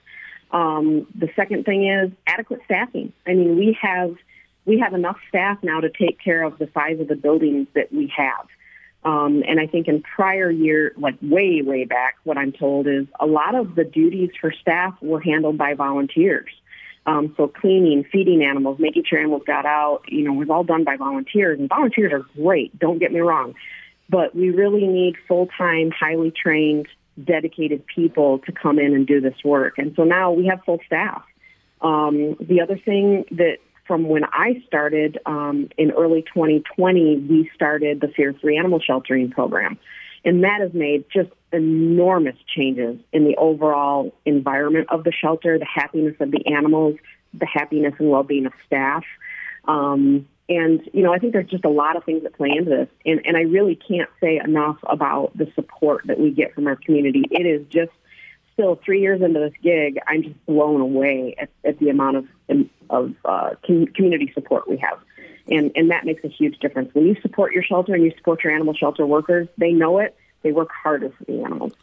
Um, 0.52 1.08
the 1.14 1.30
second 1.36 1.66
thing 1.66 1.88
is 1.88 2.12
adequate 2.26 2.62
staffing. 2.66 3.12
I 3.28 3.34
mean, 3.34 3.58
we 3.58 3.78
have 3.82 4.16
we 4.66 4.80
have 4.80 4.94
enough 4.94 5.18
staff 5.30 5.58
now 5.64 5.80
to 5.80 5.90
take 5.90 6.20
care 6.20 6.44
of 6.44 6.58
the 6.58 6.70
size 6.74 7.00
of 7.00 7.08
the 7.08 7.16
buildings 7.16 7.68
that 7.76 7.92
we 7.92 8.12
have. 8.16 8.48
Um, 9.04 9.44
and 9.48 9.60
I 9.60 9.68
think 9.68 9.88
in 9.88 10.02
prior 10.02 10.50
year, 10.50 10.94
like 10.98 11.16
way, 11.22 11.62
way 11.62 11.86
back, 11.86 12.16
what 12.24 12.38
I'm 12.38 12.52
told 12.52 12.88
is 12.88 13.06
a 13.20 13.28
lot 13.28 13.54
of 13.54 13.76
the 13.76 13.84
duties 13.84 14.32
for 14.42 14.52
staff 14.52 14.96
were 15.00 15.22
handled 15.22 15.60
by 15.60 15.76
volunteers. 15.76 16.50
Um, 17.06 17.36
so 17.38 17.48
cleaning, 17.48 18.04
feeding 18.12 18.44
animals, 18.44 18.80
making 18.80 19.04
sure 19.08 19.20
animals 19.20 19.44
got 19.46 19.68
out, 19.68 20.02
you 20.08 20.24
know, 20.24 20.34
was 20.34 20.50
all 20.50 20.64
done 20.64 20.84
by 20.84 20.98
volunteers. 20.98 21.60
And 21.60 21.70
volunteers 21.70 22.12
are 22.14 22.26
great, 22.36 22.78
don't 22.80 22.98
get 22.98 23.12
me 23.12 23.20
wrong. 23.20 23.54
But 24.10 24.36
we 24.36 24.50
really 24.50 24.88
need 24.88 25.16
full-time, 25.28 25.92
highly 25.92 26.32
trained, 26.32 26.88
dedicated 27.24 27.86
people 27.86 28.40
to 28.40 28.52
come 28.52 28.80
in 28.80 28.96
and 28.96 29.06
do 29.06 29.22
this 29.22 29.36
work. 29.44 29.78
And 29.78 29.94
so 29.96 30.04
now 30.04 30.32
we 30.32 30.48
have 30.48 30.64
full 30.66 30.80
staff. 30.88 31.24
Um, 31.82 32.38
the 32.40 32.62
other 32.62 32.78
thing 32.78 33.26
that 33.32 33.58
from 33.86 34.08
when 34.08 34.24
I 34.26 34.64
started 34.68 35.20
um, 35.26 35.70
in 35.78 35.92
early 35.92 36.24
2020, 36.24 37.18
we 37.30 37.50
started 37.54 38.02
the 38.02 38.08
Fear 38.08 38.36
Free 38.42 38.58
Animal 38.58 38.80
Sheltering 38.80 39.30
Program. 39.30 39.78
And 40.24 40.44
that 40.44 40.60
has 40.60 40.74
made 40.74 41.06
just 41.14 41.30
enormous 41.54 42.36
changes 42.56 42.98
in 43.14 43.26
the 43.26 43.36
overall 43.38 44.14
environment 44.26 44.88
of 44.90 45.04
the 45.04 45.12
shelter, 45.12 45.60
the 45.60 45.66
happiness 45.66 46.16
of 46.20 46.32
the 46.32 46.46
animals, 46.48 46.96
the 47.34 47.46
happiness 47.46 47.94
and 48.00 48.10
well 48.10 48.24
being 48.24 48.48
of 48.48 48.54
staff. 48.66 49.04
Um, 49.68 50.28
and, 50.50 50.82
you 50.94 51.04
know, 51.04 51.14
I 51.14 51.20
think 51.20 51.34
there's 51.34 51.50
just 51.50 51.66
a 51.66 51.70
lot 51.70 51.96
of 51.96 52.04
things 52.04 52.24
that 52.24 52.36
play 52.36 52.50
into 52.56 52.70
this. 52.70 52.88
And, 53.06 53.22
and 53.26 53.38
I 53.38 53.42
really 53.42 53.76
can't 53.76 54.10
say 54.22 54.40
enough 54.44 54.78
about 54.84 55.36
the 55.36 55.52
support 55.56 56.06
that 56.06 56.20
we 56.20 56.32
get 56.32 56.54
from 56.54 56.68
our 56.68 56.76
community. 56.76 57.24
It 57.32 57.46
is 57.46 57.66
just 57.70 57.92
still 58.56 58.80
three 58.84 59.02
years 59.02 59.22
into 59.22 59.40
this 59.40 59.54
gig, 59.62 60.00
I'm 60.08 60.24
just 60.24 60.46
blown 60.46 60.82
away 60.82 61.36
at, 61.38 61.50
at 61.64 61.80
the 61.80 61.90
amount 61.90 62.18
of 62.18 62.28
of 62.90 63.14
uh, 63.26 63.52
community 63.64 64.32
support 64.34 64.68
we 64.68 64.78
have, 64.78 65.00
and 65.50 65.72
and 65.76 65.92
that 65.92 66.06
makes 66.06 66.24
a 66.24 66.30
huge 66.30 66.58
difference. 66.60 66.94
When 66.94 67.06
you 67.06 67.16
support 67.22 67.54
your 67.54 67.64
shelter 67.64 67.94
and 67.94 68.04
you 68.04 68.12
support 68.18 68.44
your 68.44 68.54
animal 68.54 68.74
shelter 68.74 69.06
workers, 69.06 69.48
they 69.58 69.72
know 69.72 70.00
it. 70.00 70.16
They 70.42 70.52
work 70.52 70.70
harder 70.72 71.10
for 71.10 71.24
the 71.26 71.44
animals. 71.44 71.74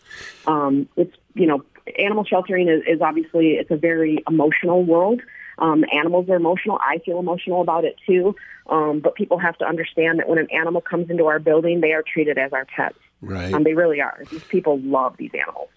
Um, 0.46 0.88
it's 0.96 1.14
you 1.34 1.46
know 1.46 1.64
animal 1.98 2.24
sheltering 2.24 2.68
is, 2.68 2.82
is 2.86 3.00
obviously 3.00 3.52
it's 3.52 3.70
a 3.70 3.76
very 3.76 4.22
emotional 4.28 4.84
world. 4.84 5.20
Um, 5.58 5.84
animals 5.92 6.28
are 6.30 6.36
emotional. 6.36 6.78
I 6.80 6.98
feel 7.04 7.18
emotional 7.18 7.60
about 7.60 7.84
it 7.84 7.96
too. 8.06 8.34
Um, 8.68 9.00
but 9.00 9.14
people 9.14 9.38
have 9.38 9.58
to 9.58 9.66
understand 9.66 10.18
that 10.20 10.28
when 10.28 10.38
an 10.38 10.48
animal 10.50 10.80
comes 10.80 11.10
into 11.10 11.26
our 11.26 11.38
building, 11.38 11.80
they 11.80 11.92
are 11.92 12.02
treated 12.02 12.38
as 12.38 12.52
our 12.52 12.64
pets. 12.64 12.98
Right. 13.20 13.52
Um, 13.52 13.62
they 13.62 13.74
really 13.74 14.00
are. 14.00 14.22
These 14.30 14.44
people 14.44 14.80
love 14.80 15.16
these 15.18 15.30
animals. 15.34 15.68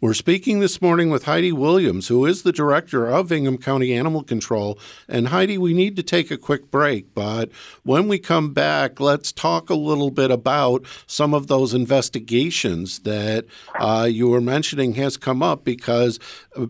We're 0.00 0.14
speaking 0.14 0.60
this 0.60 0.80
morning 0.80 1.10
with 1.10 1.24
Heidi 1.24 1.50
Williams, 1.50 2.06
who 2.06 2.24
is 2.24 2.42
the 2.42 2.52
director 2.52 3.08
of 3.08 3.32
Ingham 3.32 3.58
County 3.58 3.92
Animal 3.92 4.22
Control. 4.22 4.78
And 5.08 5.26
Heidi, 5.26 5.58
we 5.58 5.74
need 5.74 5.96
to 5.96 6.04
take 6.04 6.30
a 6.30 6.36
quick 6.36 6.70
break, 6.70 7.12
but 7.14 7.50
when 7.82 8.06
we 8.06 8.20
come 8.20 8.54
back, 8.54 9.00
let's 9.00 9.32
talk 9.32 9.70
a 9.70 9.74
little 9.74 10.12
bit 10.12 10.30
about 10.30 10.84
some 11.08 11.34
of 11.34 11.48
those 11.48 11.74
investigations 11.74 13.00
that 13.00 13.46
uh, 13.74 14.06
you 14.08 14.28
were 14.28 14.40
mentioning 14.40 14.94
has 14.94 15.16
come 15.16 15.42
up 15.42 15.64
because 15.64 16.20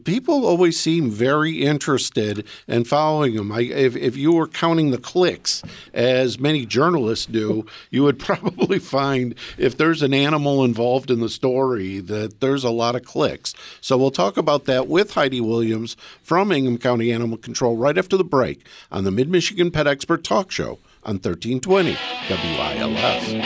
people 0.05 0.47
always 0.47 0.81
seem 0.81 1.11
very 1.11 1.61
interested 1.63 2.47
in 2.67 2.85
following 2.85 3.35
them. 3.35 3.53
I, 3.53 3.61
if, 3.61 3.95
if 3.95 4.17
you 4.17 4.33
were 4.33 4.49
counting 4.49 4.91
the 4.91 4.97
clicks, 4.97 5.63
as 5.93 6.41
many 6.41 6.65
journalists 6.65 7.27
do, 7.27 7.67
you 7.91 8.05
would 8.05 8.19
probably 8.29 8.79
find 8.79 9.35
if 9.59 9.77
there's 9.77 10.01
an 10.01 10.15
animal 10.15 10.65
involved 10.65 11.11
in 11.11 11.21
the 11.21 11.29
story 11.29 12.01
that 12.01 12.41
there's 12.41 12.65
a 12.65 12.71
lot 12.71 12.97
of 12.97 13.05
clicks 13.05 13.18
clicks. 13.19 13.53
So 13.81 13.99
we'll 13.99 14.13
talk 14.13 14.37
about 14.37 14.67
that 14.67 14.87
with 14.87 15.15
Heidi 15.15 15.41
Williams 15.41 15.97
from 16.23 16.53
Ingham 16.53 16.79
County 16.79 17.11
Animal 17.11 17.37
Control 17.37 17.77
right 17.77 17.99
after 17.99 18.17
the 18.17 18.23
break 18.23 18.65
on 18.93 19.03
the 19.03 19.11
Mid 19.11 19.29
Michigan 19.29 19.73
Pet 19.73 19.89
Expert 19.89 20.23
Talk 20.23 20.53
Show 20.53 20.79
on 21.03 21.17
1320 21.17 21.97
WILS. 22.31 23.43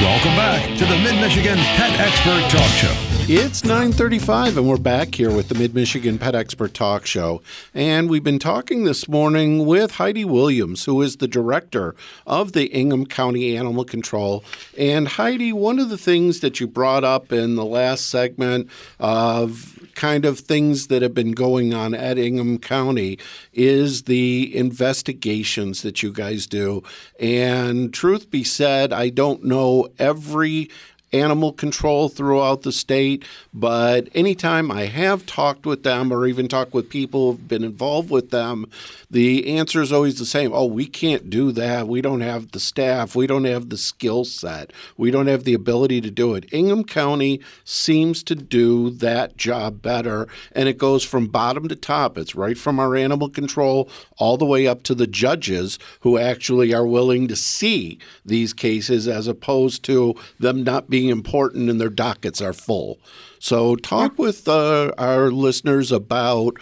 Welcome 0.00 0.36
back 0.36 0.78
to 0.78 0.84
the 0.84 0.96
Mid 0.98 1.20
Michigan 1.20 1.58
Pet 1.58 1.98
Expert 1.98 2.56
Talk 2.56 2.70
Show. 2.76 3.03
It's 3.26 3.62
9:35 3.62 4.58
and 4.58 4.68
we're 4.68 4.76
back 4.76 5.14
here 5.14 5.30
with 5.30 5.48
the 5.48 5.54
Mid-Michigan 5.54 6.18
Pet 6.18 6.34
Expert 6.34 6.74
Talk 6.74 7.06
Show. 7.06 7.40
And 7.72 8.10
we've 8.10 8.22
been 8.22 8.38
talking 8.38 8.84
this 8.84 9.08
morning 9.08 9.64
with 9.64 9.92
Heidi 9.92 10.26
Williams, 10.26 10.84
who 10.84 11.00
is 11.00 11.16
the 11.16 11.26
director 11.26 11.94
of 12.26 12.52
the 12.52 12.66
Ingham 12.66 13.06
County 13.06 13.56
Animal 13.56 13.86
Control. 13.86 14.44
And 14.76 15.08
Heidi, 15.08 15.54
one 15.54 15.78
of 15.78 15.88
the 15.88 15.96
things 15.96 16.40
that 16.40 16.60
you 16.60 16.66
brought 16.66 17.02
up 17.02 17.32
in 17.32 17.56
the 17.56 17.64
last 17.64 18.10
segment 18.10 18.68
of 19.00 19.78
kind 19.94 20.26
of 20.26 20.40
things 20.40 20.88
that 20.88 21.00
have 21.00 21.14
been 21.14 21.32
going 21.32 21.72
on 21.72 21.94
at 21.94 22.18
Ingham 22.18 22.58
County 22.58 23.18
is 23.54 24.02
the 24.02 24.54
investigations 24.54 25.80
that 25.80 26.02
you 26.02 26.12
guys 26.12 26.46
do. 26.46 26.82
And 27.18 27.94
truth 27.94 28.30
be 28.30 28.44
said, 28.44 28.92
I 28.92 29.08
don't 29.08 29.44
know 29.44 29.88
every 29.98 30.68
animal 31.14 31.52
control 31.52 32.08
throughout 32.08 32.62
the 32.62 32.72
state. 32.72 33.24
But 33.52 34.08
anytime 34.14 34.70
I 34.70 34.86
have 34.86 35.24
talked 35.24 35.64
with 35.64 35.84
them 35.84 36.12
or 36.12 36.26
even 36.26 36.48
talked 36.48 36.74
with 36.74 36.90
people 36.90 37.32
who've 37.32 37.48
been 37.48 37.64
involved 37.64 38.10
with 38.10 38.30
them, 38.30 38.66
the 39.10 39.56
answer 39.56 39.80
is 39.80 39.92
always 39.92 40.18
the 40.18 40.26
same. 40.26 40.52
Oh, 40.52 40.66
we 40.66 40.86
can't 40.86 41.30
do 41.30 41.52
that. 41.52 41.86
We 41.86 42.00
don't 42.00 42.20
have 42.20 42.50
the 42.50 42.58
staff. 42.60 43.14
We 43.14 43.28
don't 43.28 43.44
have 43.44 43.68
the 43.68 43.76
skill 43.76 44.24
set. 44.24 44.72
We 44.96 45.12
don't 45.12 45.28
have 45.28 45.44
the 45.44 45.54
ability 45.54 46.00
to 46.00 46.10
do 46.10 46.34
it. 46.34 46.52
Ingham 46.52 46.84
County 46.84 47.40
seems 47.64 48.24
to 48.24 48.34
do 48.34 48.90
that 48.90 49.36
job 49.36 49.80
better. 49.80 50.26
And 50.52 50.68
it 50.68 50.78
goes 50.78 51.04
from 51.04 51.28
bottom 51.28 51.68
to 51.68 51.76
top. 51.76 52.18
It's 52.18 52.34
right 52.34 52.58
from 52.58 52.80
our 52.80 52.96
animal 52.96 53.28
control 53.28 53.88
all 54.16 54.36
the 54.36 54.44
way 54.44 54.66
up 54.66 54.82
to 54.84 54.94
the 54.94 55.06
judges 55.06 55.78
who 56.00 56.18
actually 56.18 56.74
are 56.74 56.86
willing 56.86 57.28
to 57.28 57.36
see 57.36 57.98
these 58.24 58.52
cases 58.52 59.06
as 59.06 59.28
opposed 59.28 59.84
to 59.84 60.14
them 60.40 60.64
not 60.64 60.90
being 60.90 61.03
important 61.08 61.70
and 61.70 61.80
their 61.80 61.88
dockets 61.88 62.40
are 62.40 62.52
full. 62.52 62.98
So, 63.38 63.76
talk 63.76 64.18
with 64.18 64.48
uh, 64.48 64.92
our 64.98 65.30
listeners 65.30 65.92
about 65.92 66.58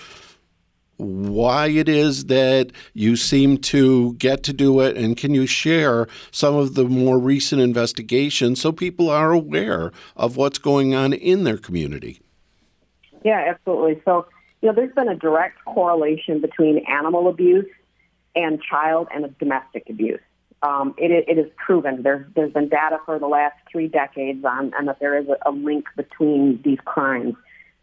why 0.96 1.68
it 1.68 1.88
is 1.88 2.26
that 2.26 2.70
you 2.94 3.16
seem 3.16 3.58
to 3.58 4.14
get 4.14 4.42
to 4.44 4.52
do 4.52 4.80
it, 4.80 4.96
and 4.96 5.16
can 5.16 5.34
you 5.34 5.46
share 5.46 6.06
some 6.30 6.54
of 6.54 6.74
the 6.74 6.84
more 6.84 7.18
recent 7.18 7.60
investigations 7.60 8.60
so 8.60 8.72
people 8.72 9.10
are 9.10 9.32
aware 9.32 9.92
of 10.16 10.36
what's 10.36 10.58
going 10.58 10.94
on 10.94 11.12
in 11.12 11.44
their 11.44 11.58
community? 11.58 12.20
Yeah, 13.24 13.44
absolutely. 13.48 14.00
So, 14.04 14.26
you 14.60 14.68
know, 14.68 14.74
there's 14.74 14.94
been 14.94 15.08
a 15.08 15.16
direct 15.16 15.64
correlation 15.64 16.40
between 16.40 16.84
animal 16.88 17.28
abuse 17.28 17.66
and 18.34 18.60
child 18.62 19.08
and 19.14 19.36
domestic 19.38 19.88
abuse. 19.88 20.20
Um, 20.62 20.94
it, 20.96 21.10
it 21.28 21.38
is 21.38 21.50
proven. 21.56 22.02
There's, 22.02 22.24
there's 22.34 22.52
been 22.52 22.68
data 22.68 22.98
for 23.04 23.18
the 23.18 23.26
last 23.26 23.56
three 23.70 23.88
decades 23.88 24.44
on, 24.44 24.72
and 24.78 24.86
that 24.88 25.00
there 25.00 25.18
is 25.18 25.26
a, 25.28 25.50
a 25.50 25.52
link 25.52 25.86
between 25.96 26.60
these 26.64 26.78
crimes. 26.84 27.34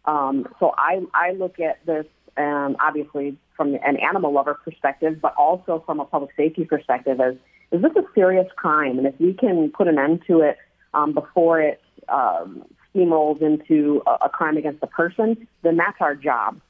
Um, 0.06 0.48
so 0.58 0.74
I, 0.78 1.02
I 1.12 1.32
look 1.32 1.60
at 1.60 1.84
this 1.84 2.06
um, 2.36 2.76
obviously 2.80 3.36
from 3.56 3.74
an 3.74 3.96
animal 3.96 4.32
lover 4.32 4.54
perspective, 4.54 5.20
but 5.20 5.34
also 5.36 5.82
from 5.84 6.00
a 6.00 6.04
public 6.04 6.30
safety 6.36 6.64
perspective 6.64 7.20
as 7.20 7.34
is 7.72 7.82
this 7.82 7.92
a 7.96 8.02
serious 8.14 8.48
crime? 8.56 8.98
And 8.98 9.06
if 9.06 9.14
we 9.20 9.32
can 9.32 9.70
put 9.70 9.86
an 9.86 9.98
end 9.98 10.22
to 10.26 10.40
it 10.40 10.58
um, 10.92 11.12
before 11.14 11.60
it 11.60 11.80
um, 12.08 12.64
steamrolls 12.92 13.40
into 13.40 14.02
a, 14.06 14.26
a 14.26 14.28
crime 14.28 14.56
against 14.56 14.80
the 14.80 14.88
person, 14.88 15.46
then 15.62 15.76
that's 15.76 16.00
our 16.00 16.16
job. 16.16 16.60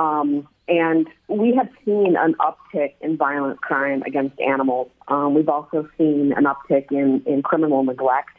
Um, 0.00 0.48
and 0.66 1.08
we 1.28 1.54
have 1.56 1.68
seen 1.84 2.16
an 2.16 2.34
uptick 2.40 2.94
in 3.02 3.18
violent 3.18 3.60
crime 3.60 4.02
against 4.06 4.40
animals. 4.40 4.88
Um, 5.08 5.34
we've 5.34 5.48
also 5.48 5.88
seen 5.98 6.32
an 6.34 6.44
uptick 6.44 6.90
in, 6.90 7.22
in 7.26 7.42
criminal 7.42 7.82
neglect. 7.84 8.36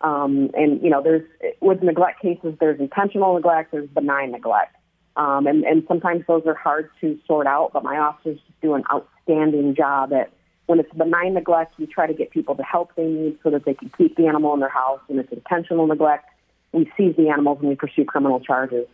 Um, 0.00 0.50
and, 0.54 0.82
you 0.82 0.88
know, 0.88 1.02
there's 1.02 1.28
with 1.60 1.82
neglect 1.82 2.22
cases, 2.22 2.54
there's 2.60 2.80
intentional 2.80 3.34
neglect, 3.34 3.72
there's 3.72 3.88
benign 3.90 4.32
neglect. 4.32 4.74
Um, 5.16 5.46
and, 5.46 5.64
and 5.64 5.84
sometimes 5.86 6.24
those 6.26 6.44
are 6.46 6.54
hard 6.54 6.88
to 7.02 7.18
sort 7.26 7.46
out, 7.46 7.72
but 7.74 7.84
my 7.84 7.98
officers 7.98 8.38
do 8.62 8.74
an 8.74 8.84
outstanding 8.90 9.74
job 9.74 10.12
at 10.14 10.32
when 10.66 10.80
it's 10.80 10.92
benign 10.94 11.34
neglect, 11.34 11.78
we 11.78 11.86
try 11.86 12.06
to 12.06 12.14
get 12.14 12.30
people 12.30 12.54
the 12.54 12.64
help 12.64 12.94
they 12.96 13.04
need 13.04 13.38
so 13.42 13.50
that 13.50 13.66
they 13.66 13.74
can 13.74 13.90
keep 13.98 14.16
the 14.16 14.26
animal 14.28 14.54
in 14.54 14.60
their 14.60 14.70
house. 14.70 15.00
And 15.10 15.18
it's 15.18 15.32
intentional 15.32 15.86
neglect, 15.86 16.30
we 16.72 16.90
seize 16.96 17.14
the 17.16 17.28
animals 17.28 17.58
and 17.60 17.68
we 17.68 17.74
pursue 17.74 18.06
criminal 18.06 18.40
charges. 18.40 18.86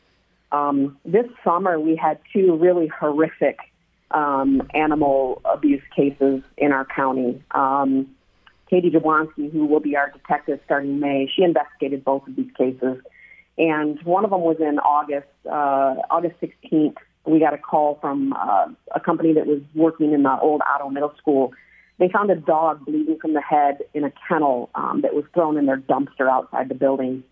Um, 0.50 0.98
this 1.04 1.26
summer, 1.44 1.78
we 1.78 1.96
had 1.96 2.18
two 2.32 2.56
really 2.56 2.88
horrific 2.88 3.58
um, 4.10 4.62
animal 4.74 5.42
abuse 5.44 5.82
cases 5.94 6.42
in 6.56 6.72
our 6.72 6.86
county. 6.86 7.42
Um, 7.50 8.08
Katie 8.70 8.90
Jablonski, 8.90 9.50
who 9.50 9.66
will 9.66 9.80
be 9.80 9.96
our 9.96 10.10
detective 10.10 10.60
starting 10.64 11.00
May, 11.00 11.30
she 11.34 11.42
investigated 11.42 12.04
both 12.04 12.26
of 12.26 12.36
these 12.36 12.50
cases. 12.56 12.98
And 13.56 14.00
one 14.04 14.24
of 14.24 14.30
them 14.30 14.42
was 14.42 14.58
in 14.60 14.78
August, 14.78 15.28
uh, 15.46 15.96
August 16.10 16.36
16th. 16.40 16.96
We 17.26 17.40
got 17.40 17.54
a 17.54 17.58
call 17.58 17.98
from 18.00 18.32
uh, 18.32 18.68
a 18.94 19.00
company 19.00 19.32
that 19.34 19.46
was 19.46 19.60
working 19.74 20.12
in 20.12 20.22
the 20.22 20.38
old 20.40 20.62
Otto 20.66 20.88
Middle 20.88 21.12
School. 21.18 21.52
They 21.98 22.08
found 22.08 22.30
a 22.30 22.36
dog 22.36 22.84
bleeding 22.84 23.18
from 23.20 23.34
the 23.34 23.40
head 23.40 23.78
in 23.92 24.04
a 24.04 24.12
kennel 24.28 24.70
um, 24.74 25.00
that 25.02 25.14
was 25.14 25.24
thrown 25.34 25.58
in 25.58 25.66
their 25.66 25.78
dumpster 25.78 26.30
outside 26.30 26.68
the 26.68 26.74
building. 26.74 27.24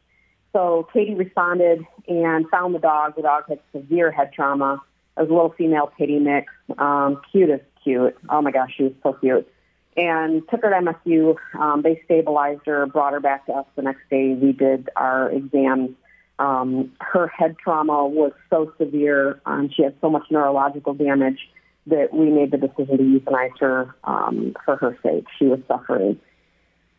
So 0.56 0.88
Katie 0.90 1.14
responded 1.14 1.86
and 2.08 2.48
found 2.48 2.74
the 2.74 2.78
dog. 2.78 3.14
The 3.14 3.20
dog 3.20 3.44
had 3.46 3.60
severe 3.72 4.10
head 4.10 4.32
trauma. 4.32 4.80
It 5.18 5.20
was 5.20 5.28
a 5.28 5.32
little 5.34 5.50
female 5.50 5.92
pitty 5.98 6.18
mix, 6.18 6.50
um, 6.78 7.20
cute 7.30 7.50
as 7.50 7.60
cute. 7.84 8.16
Oh 8.30 8.40
my 8.40 8.52
gosh, 8.52 8.72
she 8.74 8.84
was 8.84 8.92
so 9.02 9.12
cute. 9.12 9.46
And 9.98 10.42
took 10.48 10.62
her 10.62 10.70
to 10.70 10.76
MSU. 10.76 11.36
Um, 11.60 11.82
they 11.82 12.00
stabilized 12.06 12.62
her, 12.64 12.86
brought 12.86 13.12
her 13.12 13.20
back 13.20 13.44
to 13.46 13.52
us 13.52 13.66
the 13.76 13.82
next 13.82 14.00
day. 14.08 14.32
We 14.32 14.52
did 14.52 14.88
our 14.96 15.30
exams. 15.30 15.90
Um, 16.38 16.90
her 17.00 17.28
head 17.28 17.56
trauma 17.62 18.06
was 18.06 18.32
so 18.48 18.72
severe, 18.78 19.40
um, 19.44 19.68
she 19.74 19.82
had 19.82 19.94
so 20.00 20.08
much 20.08 20.24
neurological 20.30 20.94
damage 20.94 21.50
that 21.86 22.14
we 22.14 22.30
made 22.30 22.50
the 22.50 22.58
decision 22.58 22.96
to 22.96 23.02
euthanize 23.02 23.58
her 23.60 23.94
um, 24.04 24.54
for 24.64 24.76
her 24.76 24.98
sake. 25.02 25.26
She 25.38 25.46
was 25.46 25.60
suffering 25.68 26.18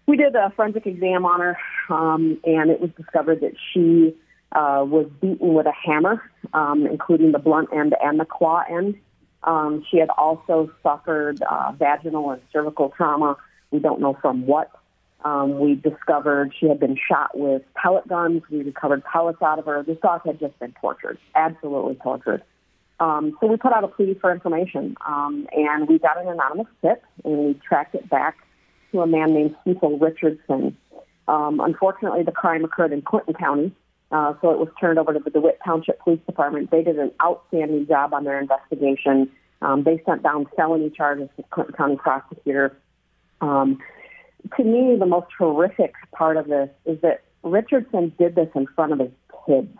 we 0.07 0.15
did 0.15 0.35
a 0.35 0.51
forensic 0.55 0.87
exam 0.87 1.25
on 1.25 1.41
her, 1.41 1.57
um, 1.89 2.39
and 2.45 2.71
it 2.71 2.79
was 2.79 2.89
discovered 2.97 3.41
that 3.41 3.53
she 3.73 4.15
uh, 4.53 4.83
was 4.87 5.09
beaten 5.21 5.53
with 5.53 5.65
a 5.65 5.73
hammer, 5.73 6.21
um, 6.53 6.87
including 6.87 7.33
the 7.33 7.39
blunt 7.39 7.69
end 7.73 7.93
and 8.01 8.19
the 8.19 8.25
claw 8.25 8.63
end. 8.69 8.95
Um, 9.43 9.85
she 9.91 9.97
had 9.97 10.09
also 10.09 10.71
suffered 10.81 11.41
uh, 11.41 11.73
vaginal 11.77 12.31
and 12.31 12.41
cervical 12.53 12.89
trauma. 12.95 13.37
We 13.71 13.79
don't 13.79 13.99
know 13.99 14.17
from 14.21 14.47
what. 14.47 14.71
Um, 15.25 15.59
we 15.59 15.75
discovered 15.75 16.53
she 16.57 16.67
had 16.67 16.79
been 16.79 16.95
shot 16.95 17.37
with 17.37 17.63
pellet 17.75 18.07
guns. 18.07 18.43
We 18.49 18.63
recovered 18.63 19.03
pellets 19.03 19.41
out 19.41 19.59
of 19.59 19.65
her. 19.65 19.83
This 19.83 19.97
dog 20.01 20.21
had 20.25 20.39
just 20.39 20.57
been 20.59 20.73
tortured, 20.79 21.17
absolutely 21.35 21.95
tortured. 21.95 22.43
Um, 22.99 23.37
so 23.39 23.47
we 23.47 23.57
put 23.57 23.73
out 23.73 23.83
a 23.83 23.87
plea 23.87 24.17
for 24.19 24.31
information, 24.31 24.95
um, 25.05 25.47
and 25.51 25.87
we 25.87 25.99
got 25.99 26.19
an 26.19 26.29
anonymous 26.29 26.67
tip, 26.81 27.03
and 27.25 27.37
we 27.37 27.53
tracked 27.67 27.93
it 27.93 28.09
back 28.09 28.37
to 28.91 29.01
a 29.01 29.07
man 29.07 29.33
named 29.33 29.55
Cecil 29.63 29.99
Richardson. 29.99 30.77
Um, 31.27 31.59
unfortunately, 31.59 32.23
the 32.23 32.31
crime 32.31 32.63
occurred 32.63 32.93
in 32.93 33.01
Clinton 33.01 33.33
County, 33.33 33.71
uh, 34.11 34.33
so 34.41 34.51
it 34.51 34.59
was 34.59 34.69
turned 34.79 34.97
over 34.97 35.13
to 35.13 35.19
the 35.19 35.29
DeWitt 35.29 35.59
Township 35.65 35.99
Police 35.99 36.21
Department. 36.25 36.71
They 36.71 36.83
did 36.83 36.97
an 36.97 37.11
outstanding 37.21 37.87
job 37.87 38.13
on 38.13 38.23
their 38.23 38.39
investigation. 38.39 39.29
Um, 39.61 39.83
they 39.83 40.01
sent 40.05 40.23
down 40.23 40.47
felony 40.55 40.89
charges 40.89 41.29
to 41.35 41.43
Clinton 41.49 41.75
County 41.75 41.95
prosecutor. 41.97 42.77
Um, 43.41 43.79
to 44.55 44.63
me, 44.63 44.95
the 44.97 45.05
most 45.05 45.27
horrific 45.37 45.93
part 46.11 46.37
of 46.37 46.47
this 46.47 46.69
is 46.85 47.01
that 47.01 47.23
Richardson 47.43 48.13
did 48.17 48.35
this 48.35 48.49
in 48.55 48.67
front 48.67 48.93
of 48.93 48.99
his 48.99 49.11
kids. 49.45 49.75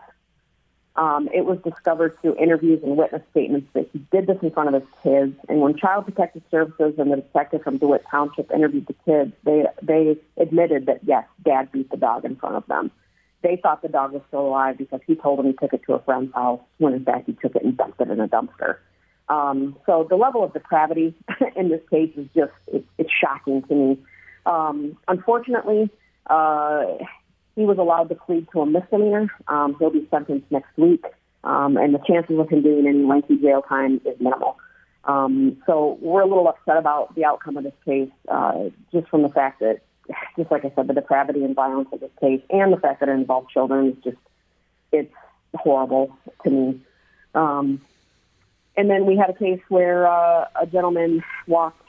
Um, 0.98 1.28
it 1.32 1.44
was 1.44 1.58
discovered 1.62 2.18
through 2.20 2.34
interviews 2.38 2.80
and 2.82 2.96
witness 2.96 3.22
statements 3.30 3.68
that 3.72 3.88
he 3.92 4.00
did 4.10 4.26
this 4.26 4.38
in 4.42 4.50
front 4.50 4.74
of 4.74 4.82
his 4.82 4.90
kids. 5.04 5.32
And 5.48 5.60
when 5.60 5.76
Child 5.76 6.06
Protective 6.06 6.42
Services 6.50 6.94
and 6.98 7.12
the 7.12 7.18
detective 7.18 7.62
from 7.62 7.78
DeWitt 7.78 8.04
Township 8.10 8.50
interviewed 8.50 8.88
the 8.88 8.96
kids, 9.04 9.32
they 9.44 9.64
they 9.80 10.16
admitted 10.36 10.86
that 10.86 10.98
yes, 11.04 11.24
Dad 11.44 11.70
beat 11.70 11.88
the 11.92 11.96
dog 11.96 12.24
in 12.24 12.34
front 12.34 12.56
of 12.56 12.66
them. 12.66 12.90
They 13.42 13.60
thought 13.62 13.80
the 13.80 13.88
dog 13.88 14.10
was 14.10 14.22
still 14.26 14.40
alive 14.40 14.76
because 14.76 15.00
he 15.06 15.14
told 15.14 15.38
them 15.38 15.46
he 15.46 15.52
took 15.52 15.72
it 15.72 15.84
to 15.86 15.94
a 15.94 16.02
friend's 16.02 16.34
house 16.34 16.60
when 16.78 16.94
in 16.94 17.04
fact 17.04 17.26
he 17.26 17.32
took 17.34 17.54
it 17.54 17.62
and 17.62 17.76
dumped 17.76 18.00
it 18.00 18.10
in 18.10 18.18
a 18.18 18.26
dumpster. 18.26 18.78
Um, 19.28 19.76
so 19.86 20.04
the 20.10 20.16
level 20.16 20.42
of 20.42 20.52
depravity 20.52 21.14
in 21.56 21.68
this 21.68 21.82
case 21.90 22.12
is 22.16 22.26
just 22.34 22.52
it, 22.66 22.84
it's 22.98 23.10
shocking 23.12 23.62
to 23.62 23.74
me. 23.74 23.98
Um, 24.46 24.96
unfortunately, 25.06 25.90
uh, 26.26 26.86
he 27.58 27.64
was 27.64 27.76
allowed 27.76 28.08
to 28.08 28.14
plead 28.14 28.46
to 28.52 28.60
a 28.60 28.66
misdemeanor. 28.66 29.28
Um, 29.48 29.74
he'll 29.80 29.90
be 29.90 30.06
sentenced 30.12 30.46
next 30.50 30.70
week, 30.76 31.04
um, 31.42 31.76
and 31.76 31.92
the 31.92 31.98
chances 31.98 32.38
of 32.38 32.48
him 32.48 32.62
doing 32.62 32.86
any 32.86 33.02
lengthy 33.04 33.36
jail 33.36 33.62
time 33.62 34.00
is 34.04 34.18
minimal. 34.20 34.56
Um, 35.04 35.56
so 35.66 35.98
we're 36.00 36.20
a 36.20 36.26
little 36.26 36.46
upset 36.46 36.76
about 36.76 37.16
the 37.16 37.24
outcome 37.24 37.56
of 37.56 37.64
this 37.64 37.74
case, 37.84 38.10
uh, 38.28 38.70
just 38.92 39.08
from 39.08 39.22
the 39.22 39.28
fact 39.28 39.58
that, 39.58 39.80
just 40.36 40.52
like 40.52 40.64
I 40.64 40.72
said, 40.76 40.86
the 40.86 40.94
depravity 40.94 41.42
and 41.42 41.56
violence 41.56 41.88
of 41.92 41.98
this 41.98 42.12
case, 42.20 42.40
and 42.48 42.72
the 42.72 42.76
fact 42.76 43.00
that 43.00 43.08
it 43.08 43.12
involved 43.12 43.50
children 43.50 43.88
is 43.88 44.04
just 44.04 44.16
it's 44.92 45.14
horrible 45.54 46.16
to 46.44 46.50
me. 46.50 46.80
Um, 47.34 47.80
and 48.76 48.88
then 48.88 49.04
we 49.04 49.16
had 49.16 49.30
a 49.30 49.34
case 49.34 49.60
where 49.68 50.06
uh, 50.06 50.46
a 50.60 50.66
gentleman 50.66 51.24
walked, 51.48 51.82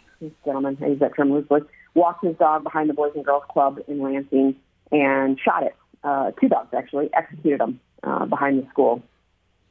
gentleman, 0.43 0.79
I 0.81 0.87
use 0.87 0.99
that 0.99 1.15
term 1.15 1.31
loosely, 1.31 1.61
walked 1.93 2.25
his 2.25 2.35
dog 2.37 2.63
behind 2.63 2.89
the 2.89 2.95
Boys 2.95 3.11
and 3.13 3.23
Girls 3.23 3.43
Club 3.49 3.79
in 3.87 4.01
Lansing 4.01 4.55
and 4.91 5.39
shot 5.39 5.63
it. 5.63 5.75
Uh, 6.03 6.31
two 6.39 6.47
dogs 6.47 6.69
actually 6.75 7.09
executed 7.13 7.59
them 7.59 7.79
uh, 8.03 8.25
behind 8.25 8.63
the 8.63 8.69
school, 8.69 9.03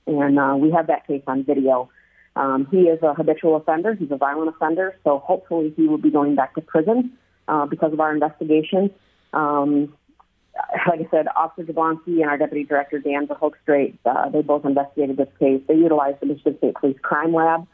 and 0.07 0.39
uh, 0.39 0.55
we 0.57 0.71
have 0.71 0.87
that 0.89 1.07
case 1.07 1.23
on 1.27 1.45
video. 1.45 1.89
Um, 2.37 2.69
he 2.71 2.83
is 2.83 3.03
a 3.03 3.15
habitual 3.15 3.57
offender. 3.57 3.95
He's 3.95 4.11
a 4.11 4.17
violent 4.17 4.49
offender, 4.55 4.95
so 5.05 5.19
hopefully 5.19 5.73
he 5.77 5.89
will 5.89 5.99
be 5.99 6.11
going 6.11 6.37
back 6.37 6.55
to 6.55 6.61
prison 6.61 7.13
uh, 7.49 7.67
because 7.67 7.93
of 7.93 8.01
our 8.01 8.13
investigation. 8.13 8.91
Um, 9.33 9.95
like 10.87 11.01
I 11.01 11.09
said, 11.11 11.27
Officer 11.35 11.73
Jablonski 11.73 12.21
and 12.21 12.25
our 12.25 12.37
Deputy 12.37 12.65
Director 12.65 12.99
Dan 12.99 13.27
Verhoekstrait, 13.27 13.97
uh, 14.05 14.29
they 14.29 14.43
both 14.43 14.65
investigated 14.65 15.17
this 15.17 15.29
case. 15.39 15.63
They 15.67 15.75
utilized 15.75 16.21
the 16.21 16.27
Michigan 16.27 16.59
State 16.59 16.75
Police 16.75 16.99
Crime 17.03 17.33
Lab. 17.33 17.67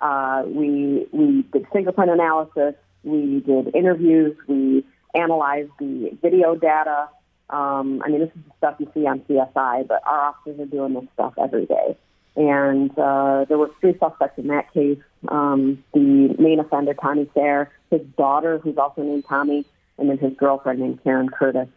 Uh, 0.00 0.42
we 0.46 1.06
we 1.12 1.42
did 1.52 1.66
fingerprint 1.72 2.10
analysis. 2.10 2.74
We 3.04 3.40
did 3.40 3.74
interviews. 3.74 4.36
We 4.48 4.84
analyze 5.14 5.68
the 5.78 6.16
video 6.22 6.54
data. 6.54 7.08
Um, 7.48 8.02
I 8.04 8.08
mean, 8.08 8.20
this 8.20 8.30
is 8.30 8.42
the 8.46 8.52
stuff 8.58 8.76
you 8.78 8.90
see 8.94 9.06
on 9.06 9.20
CSI, 9.20 9.88
but 9.88 10.02
our 10.06 10.28
officers 10.28 10.60
are 10.60 10.66
doing 10.66 10.94
this 10.94 11.04
stuff 11.14 11.34
every 11.42 11.66
day. 11.66 11.96
And 12.36 12.96
uh, 12.96 13.44
there 13.48 13.58
were 13.58 13.70
three 13.80 13.96
suspects 13.98 14.38
in 14.38 14.46
that 14.48 14.72
case. 14.72 15.00
Um, 15.28 15.82
the 15.92 16.34
main 16.38 16.60
offender, 16.60 16.94
Tommy 16.94 17.28
Sayre, 17.34 17.72
his 17.90 18.02
daughter, 18.16 18.58
who's 18.58 18.78
also 18.78 19.02
named 19.02 19.24
Tommy, 19.28 19.66
and 19.98 20.08
then 20.08 20.18
his 20.18 20.32
girlfriend 20.38 20.78
named 20.78 21.02
Karen 21.02 21.28
Curtis. 21.28 21.68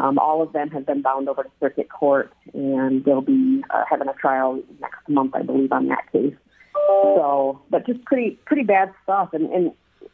Um, 0.00 0.18
all 0.18 0.42
of 0.42 0.52
them 0.52 0.70
have 0.70 0.86
been 0.86 1.02
bound 1.02 1.28
over 1.28 1.42
to 1.42 1.50
circuit 1.60 1.90
court, 1.90 2.32
and 2.54 3.04
they'll 3.04 3.20
be 3.20 3.62
uh, 3.70 3.84
having 3.88 4.08
a 4.08 4.14
trial 4.14 4.60
next 4.80 5.08
month, 5.08 5.34
I 5.34 5.42
believe, 5.42 5.72
on 5.72 5.88
that 5.88 6.10
case. 6.10 6.34
So, 6.74 7.60
but 7.70 7.86
just 7.86 8.04
pretty 8.04 8.38
pretty 8.46 8.62
bad 8.62 8.92
stuff. 9.04 9.30
And, 9.32 9.50
and 9.52 9.72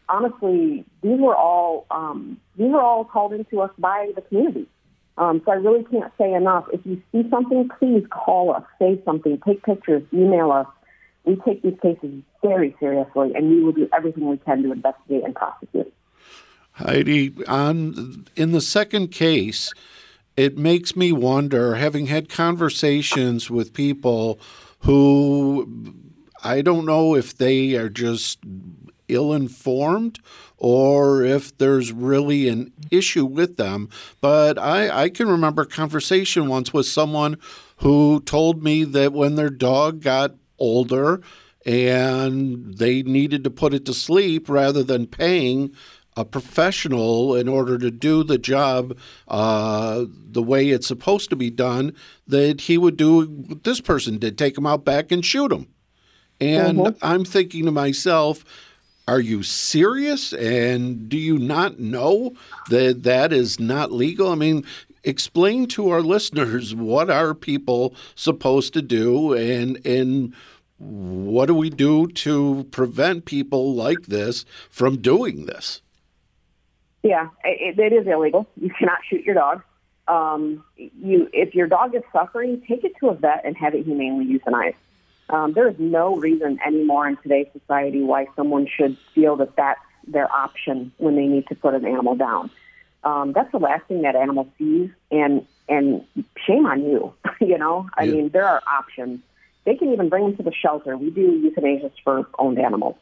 honestly, 0.08 0.84
these 1.02 1.18
were 1.18 1.36
all 1.36 1.86
um, 1.90 2.40
these 2.56 2.70
were 2.70 2.80
all 2.80 3.04
called 3.04 3.32
into 3.32 3.60
us 3.60 3.70
by 3.78 4.10
the 4.14 4.22
community. 4.22 4.66
Um, 5.18 5.40
so 5.44 5.52
I 5.52 5.54
really 5.54 5.84
can't 5.84 6.12
say 6.18 6.32
enough. 6.34 6.66
If 6.72 6.80
you 6.84 7.02
see 7.10 7.28
something, 7.30 7.70
please 7.78 8.04
call 8.10 8.54
us, 8.54 8.62
say 8.78 9.00
something, 9.04 9.40
take 9.46 9.62
pictures, 9.62 10.02
email 10.12 10.52
us. 10.52 10.66
We 11.24 11.36
take 11.36 11.62
these 11.62 11.78
cases 11.80 12.22
very 12.42 12.76
seriously, 12.78 13.32
and 13.34 13.48
we 13.48 13.62
will 13.62 13.72
do 13.72 13.88
everything 13.96 14.28
we 14.28 14.36
can 14.36 14.62
to 14.62 14.72
investigate 14.72 15.24
and 15.24 15.34
prosecute. 15.34 15.92
Heidi, 16.72 17.32
on 17.48 18.26
in 18.36 18.52
the 18.52 18.60
second 18.60 19.08
case, 19.08 19.72
it 20.36 20.58
makes 20.58 20.94
me 20.94 21.12
wonder, 21.12 21.76
having 21.76 22.06
had 22.06 22.28
conversations 22.28 23.50
with 23.50 23.72
people 23.72 24.38
who 24.80 25.94
I 26.44 26.60
don't 26.60 26.84
know 26.84 27.14
if 27.14 27.38
they 27.38 27.74
are 27.74 27.88
just 27.88 28.38
ill 29.08 29.32
informed 29.32 30.18
or 30.58 31.22
if 31.22 31.56
there's 31.58 31.92
really 31.92 32.48
an 32.48 32.72
issue 32.90 33.24
with 33.24 33.56
them. 33.56 33.88
But 34.20 34.58
I, 34.58 35.04
I 35.04 35.08
can 35.08 35.28
remember 35.28 35.62
a 35.62 35.66
conversation 35.66 36.48
once 36.48 36.72
with 36.72 36.86
someone 36.86 37.38
who 37.78 38.20
told 38.20 38.62
me 38.62 38.84
that 38.84 39.12
when 39.12 39.34
their 39.34 39.50
dog 39.50 40.00
got 40.00 40.34
older 40.58 41.20
and 41.64 42.78
they 42.78 43.02
needed 43.02 43.44
to 43.44 43.50
put 43.50 43.74
it 43.74 43.84
to 43.86 43.94
sleep 43.94 44.48
rather 44.48 44.82
than 44.82 45.06
paying 45.06 45.74
a 46.16 46.24
professional 46.24 47.34
in 47.34 47.46
order 47.46 47.76
to 47.76 47.90
do 47.90 48.24
the 48.24 48.38
job 48.38 48.96
uh, 49.28 50.04
the 50.08 50.42
way 50.42 50.70
it's 50.70 50.86
supposed 50.86 51.28
to 51.28 51.36
be 51.36 51.50
done, 51.50 51.92
that 52.26 52.62
he 52.62 52.78
would 52.78 52.96
do 52.96 53.26
what 53.26 53.64
this 53.64 53.82
person 53.82 54.16
did 54.16 54.38
take 54.38 54.56
him 54.56 54.66
out 54.66 54.84
back 54.84 55.12
and 55.12 55.26
shoot 55.26 55.52
him. 55.52 55.68
And 56.40 56.78
mm-hmm. 56.78 56.98
I'm 57.02 57.24
thinking 57.24 57.66
to 57.66 57.70
myself, 57.70 58.44
are 59.08 59.20
you 59.20 59.42
serious? 59.42 60.32
And 60.32 61.08
do 61.08 61.16
you 61.16 61.38
not 61.38 61.78
know 61.78 62.34
that 62.70 63.04
that 63.04 63.32
is 63.32 63.60
not 63.60 63.92
legal? 63.92 64.30
I 64.30 64.34
mean, 64.34 64.64
explain 65.04 65.66
to 65.68 65.90
our 65.90 66.02
listeners 66.02 66.74
what 66.74 67.10
are 67.10 67.34
people 67.34 67.94
supposed 68.14 68.72
to 68.74 68.82
do 68.82 69.32
and 69.32 69.84
and 69.86 70.34
what 70.78 71.46
do 71.46 71.54
we 71.54 71.70
do 71.70 72.06
to 72.08 72.66
prevent 72.70 73.24
people 73.24 73.74
like 73.74 74.06
this 74.06 74.44
from 74.68 74.98
doing 74.98 75.46
this? 75.46 75.80
Yeah, 77.02 77.28
it, 77.44 77.78
it 77.78 77.92
is 77.92 78.06
illegal. 78.06 78.46
You 78.60 78.70
cannot 78.76 78.98
shoot 79.08 79.22
your 79.22 79.36
dog. 79.36 79.62
Um, 80.08 80.64
you, 80.76 81.28
if 81.32 81.54
your 81.54 81.66
dog 81.66 81.94
is 81.94 82.02
suffering, 82.12 82.62
take 82.68 82.84
it 82.84 82.92
to 83.00 83.08
a 83.08 83.14
vet 83.14 83.42
and 83.44 83.56
have 83.56 83.74
it 83.74 83.86
humanely 83.86 84.26
euthanized. 84.26 84.74
Um, 85.28 85.52
there 85.52 85.68
is 85.68 85.74
no 85.78 86.16
reason 86.16 86.58
anymore 86.64 87.08
in 87.08 87.16
today's 87.16 87.48
society 87.52 88.02
why 88.02 88.26
someone 88.36 88.66
should 88.66 88.96
feel 89.14 89.36
that 89.36 89.56
that's 89.56 89.80
their 90.06 90.30
option 90.32 90.92
when 90.98 91.16
they 91.16 91.26
need 91.26 91.46
to 91.48 91.54
put 91.54 91.74
an 91.74 91.84
animal 91.84 92.14
down. 92.14 92.50
Um, 93.02 93.32
that's 93.32 93.50
the 93.52 93.58
last 93.58 93.86
thing 93.86 94.02
that 94.02 94.16
animal 94.16 94.48
sees, 94.58 94.90
and 95.10 95.46
and 95.68 96.04
shame 96.46 96.66
on 96.66 96.82
you. 96.82 97.12
you 97.40 97.58
know, 97.58 97.88
I 97.96 98.04
yeah. 98.04 98.12
mean, 98.12 98.28
there 98.30 98.46
are 98.46 98.62
options. 98.66 99.20
They 99.64 99.74
can 99.74 99.92
even 99.92 100.08
bring 100.08 100.24
them 100.24 100.36
to 100.36 100.42
the 100.44 100.52
shelter. 100.52 100.96
We 100.96 101.10
do 101.10 101.22
euthanasia 101.22 101.90
for 102.04 102.26
owned 102.38 102.58
animals. 102.58 102.96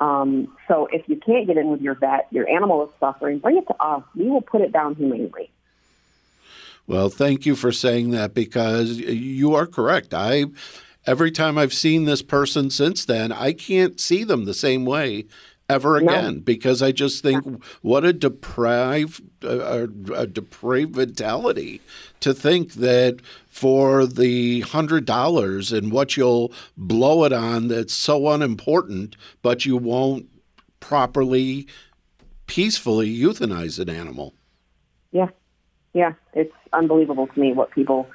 Um, 0.00 0.56
so 0.66 0.88
if 0.90 1.08
you 1.08 1.16
can't 1.16 1.46
get 1.46 1.56
in 1.56 1.68
with 1.68 1.82
your 1.82 1.94
vet, 1.94 2.26
your 2.30 2.48
animal 2.48 2.84
is 2.84 2.90
suffering, 2.98 3.38
bring 3.38 3.58
it 3.58 3.66
to 3.68 3.74
us. 3.80 4.02
We 4.16 4.28
will 4.30 4.40
put 4.40 4.62
it 4.62 4.72
down 4.72 4.94
humanely. 4.94 5.50
Well, 6.86 7.10
thank 7.10 7.46
you 7.46 7.54
for 7.54 7.70
saying 7.70 8.10
that 8.10 8.34
because 8.34 8.98
you 8.98 9.54
are 9.54 9.66
correct. 9.66 10.14
I 10.14 10.46
every 11.06 11.30
time 11.30 11.58
I've 11.58 11.74
seen 11.74 12.04
this 12.04 12.22
person 12.22 12.70
since 12.70 13.04
then, 13.04 13.32
I 13.32 13.52
can't 13.52 14.00
see 14.00 14.24
them 14.24 14.44
the 14.44 14.54
same 14.54 14.84
way 14.84 15.26
ever 15.70 15.96
again 15.96 16.34
no. 16.34 16.40
because 16.40 16.82
I 16.82 16.90
just 16.90 17.22
think 17.22 17.64
what 17.80 18.04
a 18.04 18.12
deprived 18.12 19.22
uh, 19.44 19.86
a 20.14 20.26
depraved 20.26 20.96
mentality 20.96 21.80
to 22.18 22.34
think 22.34 22.74
that 22.74 23.20
for 23.48 24.04
the 24.04 24.62
hundred 24.62 25.04
dollars 25.04 25.72
and 25.72 25.92
what 25.92 26.16
you'll 26.16 26.52
blow 26.76 27.24
it 27.24 27.32
on 27.32 27.68
that's 27.68 27.94
so 27.94 28.28
unimportant, 28.28 29.16
but 29.42 29.64
you 29.64 29.76
won't 29.76 30.26
properly 30.80 31.68
peacefully 32.46 33.16
euthanize 33.16 33.78
an 33.78 33.88
animal. 33.88 34.34
Yeah, 35.12 35.28
yeah, 35.94 36.14
it's 36.32 36.54
unbelievable 36.72 37.28
to 37.28 37.40
me 37.40 37.52
what 37.52 37.70
people 37.70 38.08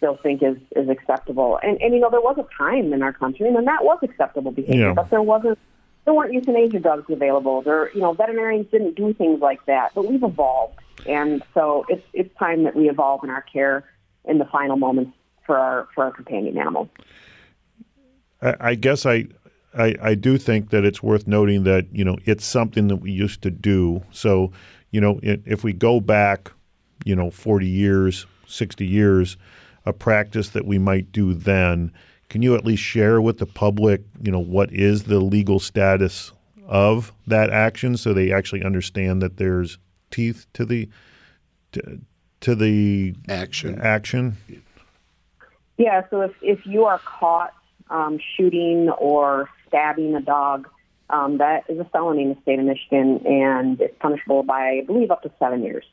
still 0.00 0.16
think 0.16 0.42
is 0.42 0.56
is 0.74 0.88
acceptable. 0.88 1.60
And 1.62 1.80
and 1.82 1.94
you 1.94 2.00
know 2.00 2.10
there 2.10 2.20
was 2.20 2.38
a 2.38 2.46
time 2.56 2.92
in 2.92 3.02
our 3.02 3.12
country 3.12 3.46
and 3.48 3.66
that 3.66 3.84
was 3.84 3.98
acceptable 4.02 4.50
behavior, 4.50 4.88
yeah. 4.88 4.92
but 4.94 5.10
there 5.10 5.22
wasn't 5.22 5.58
there 6.06 6.14
weren't 6.14 6.32
euthanasia 6.32 6.80
drugs 6.80 7.04
available. 7.10 7.60
There 7.60 7.92
you 7.92 8.00
know 8.00 8.14
veterinarians 8.14 8.66
didn't 8.72 8.96
do 8.96 9.12
things 9.12 9.40
like 9.40 9.64
that. 9.66 9.92
But 9.94 10.06
we've 10.08 10.22
evolved, 10.22 10.78
and 11.06 11.42
so 11.52 11.84
it's 11.88 12.04
it's 12.14 12.34
time 12.38 12.64
that 12.64 12.74
we 12.74 12.88
evolve 12.88 13.22
in 13.22 13.30
our 13.30 13.42
care 13.42 13.84
in 14.24 14.38
the 14.38 14.46
final 14.46 14.76
moments 14.76 15.12
for 15.44 15.58
our 15.58 15.88
for 15.94 16.04
our 16.04 16.12
companion 16.12 16.56
animals. 16.56 16.88
I, 18.40 18.56
I 18.60 18.74
guess 18.74 19.04
I 19.04 19.26
I, 19.76 19.94
I, 20.02 20.14
do 20.16 20.36
think 20.36 20.70
that 20.70 20.84
it's 20.84 21.00
worth 21.00 21.28
noting 21.28 21.62
that 21.64 21.86
you 21.92 22.04
know 22.04 22.16
it's 22.24 22.44
something 22.44 22.88
that 22.88 22.96
we 22.96 23.12
used 23.12 23.42
to 23.42 23.50
do. 23.50 24.02
So 24.10 24.52
you 24.90 25.00
know 25.00 25.20
it, 25.22 25.42
if 25.44 25.62
we 25.62 25.74
go 25.74 26.00
back, 26.00 26.50
you 27.04 27.14
know, 27.14 27.30
forty 27.30 27.68
years, 27.68 28.26
sixty 28.46 28.86
years, 28.86 29.36
a 29.90 29.92
practice 29.92 30.50
that 30.50 30.64
we 30.64 30.78
might 30.78 31.12
do 31.12 31.34
then. 31.34 31.92
Can 32.30 32.40
you 32.40 32.54
at 32.54 32.64
least 32.64 32.82
share 32.82 33.20
with 33.20 33.38
the 33.38 33.46
public, 33.46 34.02
you 34.22 34.32
know, 34.32 34.40
what 34.40 34.72
is 34.72 35.04
the 35.04 35.20
legal 35.20 35.58
status 35.58 36.32
of 36.66 37.12
that 37.26 37.50
action 37.50 37.96
so 37.96 38.14
they 38.14 38.32
actually 38.32 38.62
understand 38.64 39.20
that 39.20 39.36
there's 39.36 39.78
teeth 40.10 40.46
to 40.54 40.64
the 40.64 40.88
to, 41.72 42.00
to 42.40 42.54
the 42.54 43.14
Action. 43.28 43.80
action? 43.80 44.36
Yeah, 45.76 46.02
so 46.10 46.22
if, 46.22 46.32
if 46.42 46.66
you 46.66 46.84
are 46.84 46.98
caught 46.98 47.52
um, 47.90 48.18
shooting 48.36 48.90
or 48.90 49.48
stabbing 49.66 50.14
a 50.14 50.20
dog, 50.20 50.68
um, 51.08 51.38
that 51.38 51.64
is 51.68 51.78
a 51.78 51.84
felony 51.86 52.22
in 52.22 52.28
the 52.30 52.40
state 52.42 52.58
of 52.58 52.64
Michigan 52.64 53.26
and 53.26 53.80
it's 53.80 53.96
punishable 53.98 54.42
by, 54.42 54.80
I 54.80 54.84
believe, 54.86 55.10
up 55.10 55.22
to 55.22 55.30
seven 55.38 55.62
years. 55.62 55.84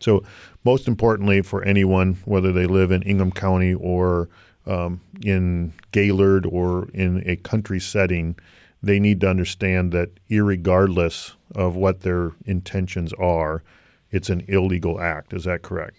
So, 0.00 0.22
most 0.64 0.86
importantly, 0.86 1.42
for 1.42 1.62
anyone, 1.64 2.18
whether 2.24 2.52
they 2.52 2.66
live 2.66 2.90
in 2.90 3.02
Ingham 3.02 3.32
County 3.32 3.74
or 3.74 4.28
um, 4.66 5.00
in 5.22 5.72
Gaylord 5.92 6.46
or 6.46 6.88
in 6.92 7.22
a 7.26 7.36
country 7.36 7.80
setting, 7.80 8.36
they 8.82 9.00
need 9.00 9.20
to 9.22 9.28
understand 9.28 9.92
that, 9.92 10.10
irregardless 10.30 11.32
of 11.54 11.74
what 11.74 12.02
their 12.02 12.32
intentions 12.44 13.12
are, 13.14 13.62
it's 14.10 14.28
an 14.30 14.44
illegal 14.48 15.00
act. 15.00 15.32
Is 15.32 15.44
that 15.44 15.62
correct? 15.62 15.96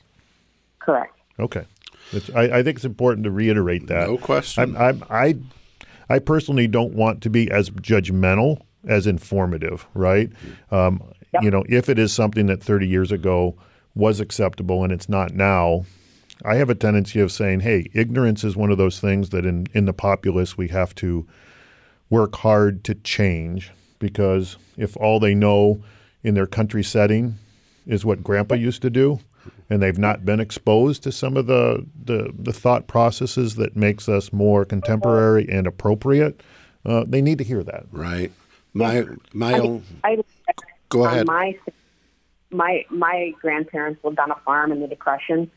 Correct. 0.79 1.13
Okay. 1.39 1.65
It's, 2.11 2.29
I, 2.31 2.43
I 2.43 2.63
think 2.63 2.77
it's 2.77 2.85
important 2.85 3.23
to 3.25 3.31
reiterate 3.31 3.87
that. 3.87 4.07
No 4.07 4.17
question. 4.17 4.75
I, 4.75 4.89
I, 4.89 4.95
I, 5.09 5.35
I 6.09 6.19
personally 6.19 6.67
don't 6.67 6.93
want 6.93 7.21
to 7.23 7.29
be 7.29 7.51
as 7.51 7.69
judgmental 7.69 8.61
as 8.87 9.05
informative, 9.07 9.85
right? 9.93 10.29
Um, 10.71 11.03
You 11.41 11.51
know, 11.51 11.63
if 11.69 11.89
it 11.89 11.99
is 11.99 12.11
something 12.13 12.47
that 12.47 12.63
30 12.63 12.87
years 12.87 13.11
ago 13.11 13.55
was 13.95 14.19
acceptable 14.19 14.83
and 14.83 14.93
it's 14.93 15.09
not 15.09 15.33
now, 15.33 15.85
I 16.45 16.55
have 16.55 16.69
a 16.69 16.75
tendency 16.75 17.19
of 17.19 17.31
saying, 17.31 17.61
hey, 17.61 17.89
ignorance 17.93 18.43
is 18.43 18.55
one 18.55 18.71
of 18.71 18.77
those 18.77 18.99
things 18.99 19.29
that 19.29 19.45
in, 19.45 19.67
in 19.73 19.85
the 19.85 19.93
populace 19.93 20.57
we 20.57 20.69
have 20.69 20.95
to 20.95 21.27
work 22.09 22.35
hard 22.37 22.83
to 22.85 22.95
change 22.95 23.71
because 23.99 24.57
if 24.77 24.95
all 24.97 25.19
they 25.19 25.35
know 25.35 25.83
in 26.23 26.33
their 26.33 26.47
country 26.47 26.83
setting 26.83 27.35
is 27.85 28.05
what 28.05 28.23
grandpa 28.23 28.55
used 28.55 28.81
to 28.81 28.89
do 28.89 29.19
and 29.69 29.81
they've 29.81 29.99
not 29.99 30.25
been 30.25 30.39
exposed 30.39 31.03
to 31.03 31.11
some 31.11 31.37
of 31.37 31.45
the, 31.45 31.85
the, 32.03 32.33
the 32.37 32.53
thought 32.53 32.87
processes 32.87 33.55
that 33.55 33.75
makes 33.75 34.09
us 34.09 34.33
more 34.33 34.65
contemporary 34.65 35.47
and 35.49 35.67
appropriate, 35.67 36.41
uh, 36.85 37.03
they 37.07 37.21
need 37.21 37.37
to 37.37 37.43
hear 37.43 37.63
that. 37.63 37.85
Right. 37.91 38.31
My 38.73 39.05
my 39.33 39.55
I, 39.55 39.59
own. 39.59 39.83
I, 40.03 40.17
Go 40.89 41.05
ahead. 41.05 41.27
My 41.27 41.57
my 42.51 42.85
my 42.89 43.33
grandparents 43.41 44.03
lived 44.03 44.19
on 44.19 44.31
a 44.31 44.35
farm 44.45 44.71
in 44.71 44.79
the 44.79 44.87
Depression, 44.87 45.49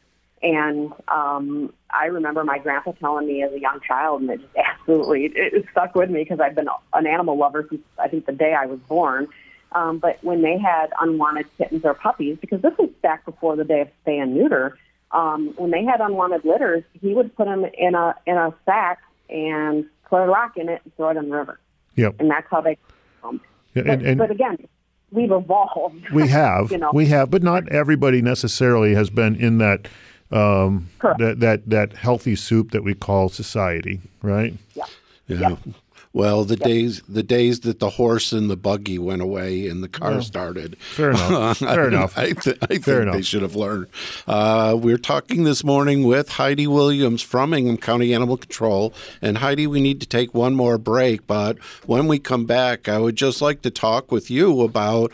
and 0.43 0.93
um, 1.09 1.73
I 1.91 2.07
remember 2.07 2.45
my 2.45 2.59
grandpa 2.59 2.93
telling 2.93 3.27
me 3.27 3.43
as 3.43 3.53
a 3.53 3.61
young 3.61 3.81
child, 3.81 4.23
and 4.23 4.31
it 4.31 4.41
just 4.41 4.57
absolutely 4.57 5.27
it, 5.27 5.33
it 5.37 5.65
stuck 5.71 5.95
with 5.95 6.11
me 6.11 6.23
because 6.23 6.41
I've 6.41 6.55
been 6.55 6.69
an 6.93 7.07
animal 7.07 7.37
lover 7.39 7.67
since 7.69 7.83
I 7.99 8.09
think 8.09 8.27
the 8.27 8.33
day 8.33 8.55
I 8.55 8.67
was 8.67 8.79
born. 8.81 9.29
Um, 9.73 9.99
but 9.99 10.19
when 10.23 10.43
they 10.43 10.59
had 10.59 10.93
unwanted 11.01 11.47
kittens 11.57 11.83
or 11.87 11.95
puppies, 11.95 12.37
because 12.43 12.61
this 12.61 12.75
was 12.79 12.91
back 13.01 13.25
before 13.25 13.57
the 13.57 13.65
day 13.65 13.81
of 13.81 13.89
spay 14.05 14.23
and 14.23 14.35
neuter, 14.35 14.77
um, 15.13 15.55
when 15.57 15.71
they 15.71 15.83
had 15.83 16.03
unwanted 16.03 16.45
litters, 16.45 16.85
he 17.01 17.15
would 17.15 17.35
put 17.37 17.47
them 17.47 17.65
in 17.79 17.95
a 17.95 18.15
in 18.27 18.37
a 18.37 18.53
sack 18.67 18.99
and 19.31 19.87
put 20.11 20.19
a 20.23 20.27
rock 20.27 20.59
in 20.59 20.69
it 20.69 20.83
and 20.85 20.95
throw 20.97 21.09
it 21.09 21.17
in 21.17 21.31
the 21.31 21.35
river, 21.35 21.59
Yep. 21.97 22.17
and 22.19 22.31
that's 22.31 22.47
how 22.51 22.61
they. 22.61 22.77
Um, 23.25 23.41
Yeah, 23.75 23.85
but, 23.85 23.93
and- 23.93 24.07
and- 24.07 24.19
but 24.19 24.31
again, 24.31 24.59
we've 25.13 25.31
evolved. 25.31 26.11
We 26.11 26.29
have, 26.29 26.71
you 26.73 26.79
know. 26.79 26.91
we 26.93 27.07
have, 27.07 27.31
but 27.31 27.43
not 27.43 27.69
everybody 27.71 28.23
necessarily 28.23 28.95
has 28.95 29.11
been 29.11 29.37
in 29.37 29.59
that 29.59 29.89
um, 30.31 30.89
that 31.19 31.41
that 31.41 31.69
that 31.69 31.93
healthy 31.93 32.35
soup 32.37 32.71
that 32.71 32.83
we 32.83 32.95
call 32.95 33.29
society, 33.29 34.01
right? 34.23 34.55
yeah. 34.75 34.85
Yeah. 35.29 35.57
Well, 36.15 36.45
the 36.45 36.57
days 36.57 37.01
the 37.09 37.23
days 37.23 37.61
that 37.61 37.79
the 37.79 37.91
horse 37.91 38.33
and 38.33 38.51
the 38.51 38.57
buggy 38.57 38.99
went 38.99 39.23
away 39.23 39.67
and 39.67 39.83
the 39.83 39.89
car 39.89 40.21
started. 40.21 40.77
Fair 40.79 41.11
enough. 41.11 41.59
Fair 41.59 41.89
enough. 41.89 42.19
I, 42.19 42.33
th- 42.33 42.59
I 42.61 42.67
think 42.67 42.85
Fair 42.85 43.11
they 43.11 43.23
should 43.23 43.41
have 43.41 43.57
learned. 43.57 43.87
Uh, 44.27 44.77
we're 44.79 44.99
talking 44.99 45.45
this 45.45 45.65
morning 45.65 46.05
with 46.05 46.29
Heidi 46.31 46.67
Williams 46.67 47.23
from 47.23 47.55
Ingham 47.55 47.79
County 47.79 48.13
Animal 48.13 48.37
Control. 48.37 48.93
And 49.23 49.39
Heidi, 49.39 49.67
we 49.67 49.81
need 49.81 50.01
to 50.03 50.07
take 50.07 50.35
one 50.35 50.55
more 50.55 50.77
break. 50.77 51.27
But 51.27 51.59
when 51.87 52.09
we 52.09 52.19
come 52.19 52.45
back, 52.45 52.89
I 52.91 52.99
would 52.99 53.17
just 53.17 53.41
like 53.41 53.63
to 53.63 53.71
talk 53.71 54.13
with 54.13 54.31
you 54.31 54.61
about 54.61 55.13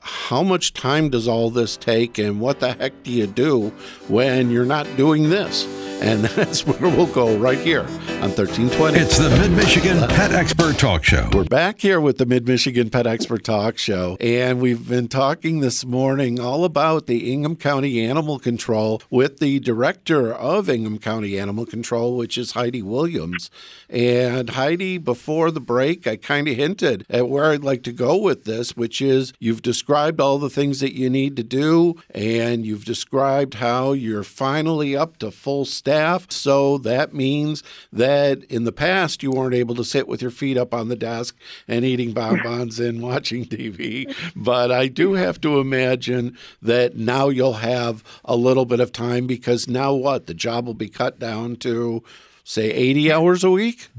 how 0.00 0.42
much 0.42 0.72
time 0.72 1.10
does 1.10 1.28
all 1.28 1.50
this 1.50 1.76
take 1.76 2.18
and 2.18 2.40
what 2.40 2.60
the 2.60 2.72
heck 2.72 3.02
do 3.02 3.10
you 3.10 3.26
do 3.26 3.68
when 4.08 4.50
you're 4.50 4.64
not 4.64 4.86
doing 4.96 5.28
this? 5.28 5.66
And 6.00 6.24
that's 6.24 6.66
where 6.66 6.78
we'll 6.80 7.12
go 7.12 7.36
right 7.36 7.58
here 7.58 7.80
on 7.80 8.30
1320. 8.30 8.98
It's 8.98 9.18
the 9.18 9.30
Mid 9.30 9.50
Michigan 9.52 9.98
Pet 10.08 10.32
Expert 10.32 10.78
Talk 10.78 11.04
Show. 11.04 11.28
We're 11.32 11.44
back 11.44 11.80
here 11.80 12.00
with 12.00 12.18
the 12.18 12.26
Mid 12.26 12.46
Michigan 12.46 12.88
Pet 12.88 13.06
Expert 13.06 13.42
Talk 13.44 13.78
Show, 13.78 14.16
and 14.20 14.60
we've 14.60 14.88
been 14.88 15.08
talking 15.08 15.60
this 15.60 15.84
morning 15.84 16.38
all 16.38 16.64
about 16.64 17.06
the 17.06 17.32
Ingham 17.32 17.56
County 17.56 18.04
Animal 18.04 18.38
Control 18.38 19.02
with 19.10 19.38
the 19.38 19.58
director 19.60 20.32
of 20.32 20.68
Ingham 20.68 20.98
County 20.98 21.38
Animal 21.38 21.66
Control, 21.66 22.16
which 22.16 22.38
is 22.38 22.52
Heidi 22.52 22.82
Williams. 22.82 23.50
And 23.90 24.50
Heidi, 24.50 24.98
before 24.98 25.50
the 25.50 25.60
break, 25.60 26.06
I 26.06 26.16
kind 26.16 26.46
of 26.46 26.56
hinted 26.56 27.04
at 27.10 27.28
where 27.28 27.46
I'd 27.46 27.64
like 27.64 27.82
to 27.84 27.92
go 27.92 28.16
with 28.16 28.44
this, 28.44 28.76
which 28.76 29.00
is 29.02 29.32
you've 29.40 29.62
described 29.62 30.20
all 30.20 30.38
the 30.38 30.50
things 30.50 30.80
that 30.80 30.94
you 30.94 31.10
need 31.10 31.36
to 31.36 31.44
do, 31.44 31.96
and 32.10 32.64
you've 32.64 32.84
described 32.84 33.54
how 33.54 33.92
you're 33.92 34.22
finally 34.22 34.96
up 34.96 35.16
to 35.18 35.30
full 35.30 35.64
staff. 35.88 36.30
So 36.30 36.76
that 36.78 37.14
means 37.14 37.62
that 37.90 38.44
in 38.44 38.64
the 38.64 38.72
past 38.72 39.22
you 39.22 39.30
weren't 39.30 39.54
able 39.54 39.74
to 39.76 39.84
sit 39.84 40.06
with 40.06 40.20
your 40.20 40.30
feet 40.30 40.58
up 40.58 40.74
on 40.74 40.88
the 40.88 40.96
desk 40.96 41.34
and 41.66 41.82
eating 41.82 42.12
bonbons 42.12 42.78
and 42.78 43.00
watching 43.10 43.46
TV. 43.46 44.14
But 44.36 44.70
I 44.70 44.88
do 44.88 45.14
have 45.14 45.40
to 45.40 45.60
imagine 45.60 46.36
that 46.60 46.96
now 46.96 47.30
you'll 47.30 47.54
have 47.54 48.04
a 48.26 48.36
little 48.36 48.66
bit 48.66 48.80
of 48.80 48.92
time 48.92 49.26
because 49.26 49.66
now 49.66 49.94
what? 49.94 50.26
The 50.26 50.34
job 50.34 50.66
will 50.66 50.74
be 50.74 50.90
cut 50.90 51.18
down 51.18 51.56
to, 51.56 52.02
say, 52.44 52.70
80 52.70 53.12
hours 53.12 53.44
a 53.44 53.50
week? 53.50 53.88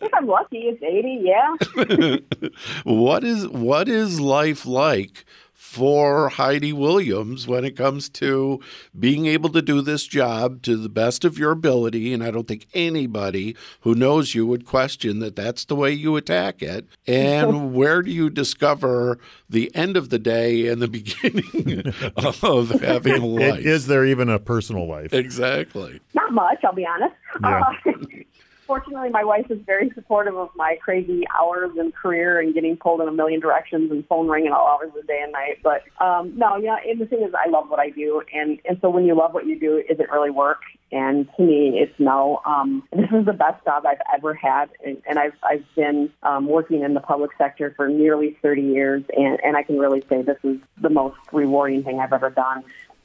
If 0.00 0.14
I'm 0.14 0.28
lucky, 0.28 0.58
it's 0.58 0.80
80, 0.80 1.24
yeah. 1.24 2.52
what 2.84 3.24
is 3.24 3.48
what 3.48 3.88
is 3.88 4.20
life 4.20 4.64
like 4.64 5.24
for 5.68 6.30
Heidi 6.30 6.72
Williams 6.72 7.46
when 7.46 7.62
it 7.62 7.76
comes 7.76 8.08
to 8.08 8.58
being 8.98 9.26
able 9.26 9.50
to 9.50 9.60
do 9.60 9.82
this 9.82 10.06
job 10.06 10.62
to 10.62 10.78
the 10.78 10.88
best 10.88 11.26
of 11.26 11.38
your 11.38 11.50
ability 11.50 12.14
and 12.14 12.24
I 12.24 12.30
don't 12.30 12.48
think 12.48 12.66
anybody 12.72 13.54
who 13.82 13.94
knows 13.94 14.34
you 14.34 14.46
would 14.46 14.64
question 14.64 15.18
that 15.18 15.36
that's 15.36 15.66
the 15.66 15.76
way 15.76 15.92
you 15.92 16.16
attack 16.16 16.62
it 16.62 16.86
and 17.06 17.74
where 17.78 18.00
do 18.00 18.10
you 18.10 18.30
discover 18.30 19.18
the 19.50 19.70
end 19.76 19.98
of 19.98 20.08
the 20.08 20.18
day 20.18 20.68
and 20.68 20.80
the 20.80 20.88
beginning 20.98 21.92
of 22.16 22.70
having 22.80 23.12
a 23.22 23.26
life 23.26 23.58
Is 23.64 23.88
there 23.88 24.06
even 24.06 24.30
a 24.30 24.38
personal 24.38 24.88
life? 24.88 25.12
exactly 25.12 26.00
Not 26.14 26.32
much, 26.32 26.64
I'll 26.64 26.72
be 26.72 26.86
honest. 26.86 27.14
Yeah. 27.42 27.62
Uh, 27.86 27.92
fortunately, 28.68 29.08
my 29.08 29.24
wife 29.24 29.46
is 29.50 29.58
very 29.66 29.90
supportive 29.94 30.36
of 30.36 30.50
my 30.54 30.76
crazy 30.80 31.24
hours 31.36 31.70
and 31.76 31.92
career 31.94 32.38
and 32.38 32.54
getting 32.54 32.76
pulled 32.76 33.00
in 33.00 33.08
a 33.08 33.12
million 33.12 33.40
directions 33.40 33.90
and 33.90 34.06
phone 34.06 34.28
ringing 34.28 34.52
all 34.52 34.68
hours 34.68 34.90
of 34.90 34.94
the 34.94 35.02
day 35.02 35.20
and 35.22 35.32
night. 35.32 35.58
But 35.64 35.82
um, 36.04 36.34
no, 36.36 36.56
yeah, 36.56 36.76
and 36.86 37.00
the 37.00 37.06
thing 37.06 37.22
is, 37.22 37.32
I 37.34 37.48
love 37.48 37.70
what 37.70 37.80
I 37.80 37.88
do, 37.88 38.22
and 38.32 38.60
and 38.68 38.78
so 38.80 38.90
when 38.90 39.06
you 39.06 39.16
love 39.16 39.32
what 39.32 39.46
you 39.46 39.58
do, 39.58 39.78
is 39.78 39.98
it 39.98 40.10
really 40.12 40.30
work? 40.30 40.60
And 40.92 41.28
to 41.36 41.42
me, 41.42 41.80
it's 41.80 41.98
no. 41.98 42.40
Um, 42.44 42.84
this 42.92 43.10
is 43.10 43.24
the 43.24 43.32
best 43.32 43.64
job 43.64 43.84
I've 43.86 44.02
ever 44.14 44.34
had, 44.34 44.68
and, 44.84 45.02
and 45.08 45.18
I've 45.18 45.34
I've 45.42 45.64
been 45.74 46.12
um, 46.22 46.46
working 46.46 46.82
in 46.82 46.92
the 46.92 47.00
public 47.00 47.30
sector 47.38 47.72
for 47.74 47.88
nearly 47.88 48.36
30 48.42 48.62
years, 48.62 49.02
and, 49.16 49.40
and 49.42 49.56
I 49.56 49.62
can 49.62 49.78
really 49.78 50.04
say 50.10 50.20
this 50.22 50.38
is 50.44 50.58
the 50.80 50.90
most 50.90 51.16
rewarding 51.32 51.82
thing 51.82 52.00
I've 52.00 52.12
ever 52.12 52.30
done. 52.30 52.62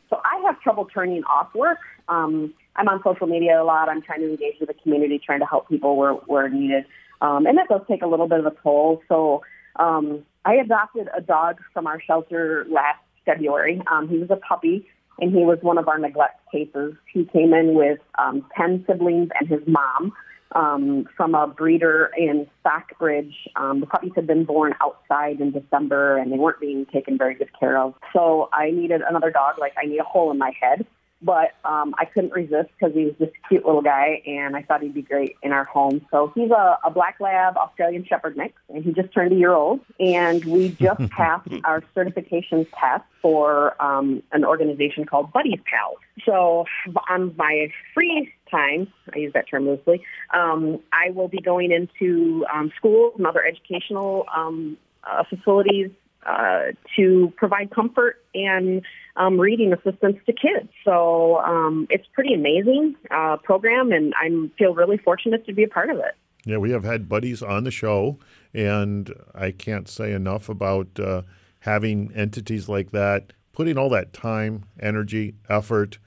So 0.09 0.21
I 0.23 0.43
have 0.45 0.59
trouble 0.59 0.85
turning 0.93 1.23
off 1.23 1.55
work. 1.55 1.79
Um, 2.09 2.53
I'm 2.75 2.87
on 2.87 3.01
social 3.03 3.27
media 3.27 3.61
a 3.61 3.63
lot. 3.63 3.89
I'm 3.89 4.01
trying 4.01 4.21
to 4.21 4.29
engage 4.29 4.59
with 4.59 4.67
the 4.67 4.75
community, 4.75 5.19
trying 5.23 5.39
to 5.39 5.45
help 5.45 5.69
people 5.69 5.95
where, 5.95 6.13
where 6.13 6.49
needed. 6.49 6.85
Um, 7.21 7.45
and 7.45 7.57
that 7.57 7.67
does 7.69 7.81
take 7.87 8.01
a 8.01 8.07
little 8.07 8.27
bit 8.27 8.39
of 8.39 8.45
a 8.45 8.53
toll. 8.63 9.01
So 9.07 9.43
um, 9.77 10.23
I 10.45 10.55
adopted 10.55 11.07
a 11.15 11.21
dog 11.21 11.59
from 11.73 11.87
our 11.87 12.01
shelter 12.01 12.65
last 12.69 12.99
February. 13.25 13.81
Um, 13.91 14.09
he 14.09 14.17
was 14.17 14.29
a 14.29 14.35
puppy, 14.35 14.87
and 15.19 15.33
he 15.33 15.45
was 15.45 15.59
one 15.61 15.77
of 15.77 15.87
our 15.87 15.97
neglect 15.97 16.39
cases. 16.51 16.95
He 17.11 17.25
came 17.25 17.53
in 17.53 17.75
with 17.75 17.99
um, 18.17 18.45
10 18.57 18.85
siblings 18.87 19.29
and 19.39 19.47
his 19.47 19.61
mom 19.67 20.13
um, 20.53 21.05
from 21.15 21.35
a 21.35 21.47
breeder 21.47 22.11
in 22.17 22.47
Stockbridge. 22.59 23.33
Um, 23.55 23.79
the 23.79 23.85
puppies 23.85 24.11
had 24.15 24.27
been 24.27 24.45
born 24.45 24.73
outside 24.81 25.39
in 25.39 25.51
December, 25.51 26.17
and 26.17 26.31
they 26.31 26.37
weren't 26.37 26.59
being 26.59 26.85
taken 26.87 27.17
very 27.17 27.35
good 27.35 27.49
care 27.59 27.77
of. 27.77 27.95
So 28.11 28.49
I 28.53 28.71
needed 28.71 29.01
another 29.07 29.31
dog. 29.31 29.55
Like 29.59 29.73
I 29.81 29.85
need 29.85 29.99
a 29.99 30.03
hole 30.03 30.31
in 30.31 30.37
my 30.37 30.51
head. 30.59 30.85
But 31.23 31.53
um, 31.63 31.95
I 31.97 32.05
couldn't 32.05 32.33
resist 32.33 32.69
because 32.77 32.93
he 32.93 33.05
was 33.05 33.13
just 33.17 33.31
a 33.31 33.47
cute 33.47 33.65
little 33.65 33.81
guy, 33.81 34.21
and 34.27 34.55
I 34.55 34.61
thought 34.61 34.81
he'd 34.81 34.93
be 34.93 35.01
great 35.01 35.37
in 35.41 35.51
our 35.51 35.63
home. 35.63 36.05
So 36.11 36.31
he's 36.35 36.51
a, 36.51 36.77
a 36.83 36.91
black 36.91 37.17
lab 37.19 37.55
Australian 37.57 38.05
Shepherd 38.05 38.35
mix, 38.35 38.53
and 38.69 38.83
he 38.83 38.91
just 38.91 39.13
turned 39.13 39.31
a 39.31 39.35
year 39.35 39.53
old. 39.53 39.79
And 39.99 40.43
we 40.45 40.69
just 40.69 41.01
passed 41.09 41.49
our 41.63 41.83
certification 41.95 42.65
test 42.77 43.05
for 43.21 43.81
um, 43.81 44.21
an 44.31 44.43
organization 44.43 45.05
called 45.05 45.31
Buddies 45.31 45.59
Pals. 45.65 45.97
So 46.25 46.65
on 47.09 47.33
my 47.37 47.69
free 47.93 48.31
time, 48.51 48.91
I 49.13 49.19
use 49.19 49.33
that 49.33 49.49
term 49.49 49.67
loosely, 49.67 50.03
um, 50.33 50.79
I 50.91 51.09
will 51.11 51.27
be 51.27 51.39
going 51.39 51.71
into 51.71 52.45
um, 52.53 52.71
schools 52.77 53.13
and 53.17 53.25
other 53.25 53.43
educational 53.43 54.25
um, 54.35 54.77
uh, 55.03 55.23
facilities 55.29 55.89
uh, 56.25 56.71
to 56.95 57.33
provide 57.35 57.71
comfort 57.71 58.23
and 58.33 58.81
um, 59.15 59.39
reading 59.39 59.73
assistance 59.73 60.17
to 60.25 60.33
kids. 60.33 60.69
So 60.83 61.37
um, 61.39 61.87
it's 61.89 62.07
pretty 62.13 62.33
amazing 62.33 62.95
uh, 63.11 63.37
program, 63.37 63.91
and 63.91 64.13
I 64.15 64.29
feel 64.57 64.73
really 64.73 64.97
fortunate 64.97 65.45
to 65.45 65.53
be 65.53 65.63
a 65.63 65.67
part 65.67 65.89
of 65.89 65.97
it. 65.97 66.15
Yeah, 66.45 66.57
we 66.57 66.71
have 66.71 66.83
had 66.83 67.07
buddies 67.07 67.41
on 67.41 67.63
the 67.63 67.71
show, 67.71 68.19
and 68.53 69.13
I 69.33 69.51
can't 69.51 69.87
say 69.87 70.11
enough 70.11 70.49
about 70.49 70.99
uh, 70.99 71.21
having 71.59 72.11
entities 72.13 72.67
like 72.67 72.91
that, 72.91 73.31
putting 73.53 73.77
all 73.77 73.89
that 73.89 74.13
time, 74.13 74.65
energy, 74.79 75.35
effort 75.49 75.99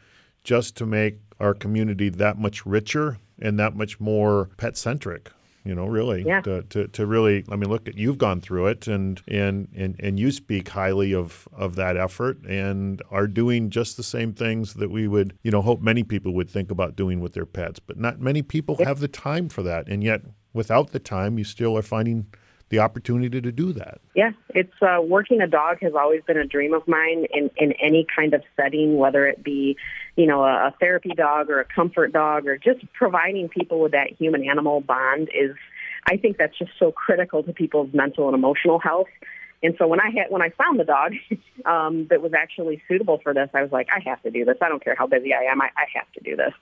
just 0.44 0.76
to 0.76 0.86
make 0.86 1.18
our 1.40 1.54
community 1.54 2.08
that 2.08 2.38
much 2.38 2.66
richer 2.66 3.18
and 3.40 3.58
that 3.58 3.74
much 3.74 3.98
more 3.98 4.50
pet 4.56 4.76
centric 4.76 5.30
you 5.66 5.74
know, 5.74 5.86
really 5.86 6.22
yeah. 6.22 6.40
to, 6.42 6.62
to, 6.62 6.88
to, 6.88 7.06
really, 7.06 7.44
I 7.50 7.56
mean, 7.56 7.68
look 7.68 7.88
at 7.88 7.96
you've 7.96 8.18
gone 8.18 8.40
through 8.40 8.68
it 8.68 8.86
and, 8.86 9.20
and, 9.26 9.68
and, 9.74 9.96
and 9.98 10.18
you 10.18 10.30
speak 10.30 10.68
highly 10.68 11.12
of, 11.12 11.48
of 11.52 11.74
that 11.76 11.96
effort 11.96 12.44
and 12.46 13.02
are 13.10 13.26
doing 13.26 13.70
just 13.70 13.96
the 13.96 14.02
same 14.02 14.32
things 14.32 14.74
that 14.74 14.90
we 14.90 15.08
would, 15.08 15.36
you 15.42 15.50
know, 15.50 15.62
hope 15.62 15.80
many 15.80 16.04
people 16.04 16.32
would 16.34 16.48
think 16.48 16.70
about 16.70 16.96
doing 16.96 17.20
with 17.20 17.34
their 17.34 17.46
pets. 17.46 17.80
But 17.80 17.98
not 17.98 18.20
many 18.20 18.42
people 18.42 18.76
have 18.84 19.00
the 19.00 19.08
time 19.08 19.48
for 19.48 19.62
that. 19.62 19.88
And 19.88 20.04
yet, 20.04 20.22
without 20.52 20.92
the 20.92 20.98
time, 20.98 21.38
you 21.38 21.44
still 21.44 21.76
are 21.76 21.82
finding 21.82 22.26
the 22.68 22.80
opportunity 22.80 23.40
to 23.40 23.52
do 23.52 23.72
that. 23.72 24.00
Yeah, 24.14 24.32
it's 24.50 24.72
uh, 24.82 25.00
working 25.00 25.40
a 25.40 25.46
dog 25.46 25.78
has 25.82 25.94
always 25.94 26.22
been 26.26 26.36
a 26.36 26.46
dream 26.46 26.74
of 26.74 26.86
mine 26.88 27.26
in, 27.32 27.50
in 27.56 27.72
any 27.80 28.06
kind 28.14 28.34
of 28.34 28.42
setting, 28.56 28.96
whether 28.96 29.26
it 29.26 29.44
be, 29.44 29.76
you 30.16 30.26
know, 30.26 30.42
a, 30.42 30.68
a 30.68 30.74
therapy 30.80 31.12
dog 31.16 31.48
or 31.48 31.60
a 31.60 31.64
comfort 31.64 32.12
dog 32.12 32.46
or 32.46 32.56
just 32.58 32.80
providing 32.92 33.48
people 33.48 33.80
with 33.80 33.92
that 33.92 34.10
human 34.18 34.48
animal 34.48 34.80
bond 34.80 35.28
is, 35.32 35.54
I 36.10 36.16
think 36.16 36.38
that's 36.38 36.58
just 36.58 36.72
so 36.78 36.90
critical 36.90 37.44
to 37.44 37.52
people's 37.52 37.92
mental 37.94 38.26
and 38.26 38.34
emotional 38.34 38.80
health. 38.80 39.08
And 39.62 39.74
so 39.78 39.86
when 39.86 40.00
I 40.00 40.10
had 40.10 40.26
when 40.30 40.42
I 40.42 40.50
found 40.50 40.78
the 40.78 40.84
dog 40.84 41.12
um, 41.64 42.08
that 42.10 42.20
was 42.20 42.32
actually 42.34 42.82
suitable 42.88 43.20
for 43.22 43.32
this, 43.32 43.48
I 43.54 43.62
was 43.62 43.72
like, 43.72 43.88
I 43.94 44.00
have 44.08 44.22
to 44.22 44.30
do 44.30 44.44
this. 44.44 44.56
I 44.60 44.68
don't 44.68 44.82
care 44.82 44.96
how 44.96 45.06
busy 45.06 45.32
I 45.32 45.50
am. 45.50 45.62
I, 45.62 45.66
I 45.76 45.86
have 45.94 46.10
to 46.14 46.20
do 46.20 46.36
this. 46.36 46.52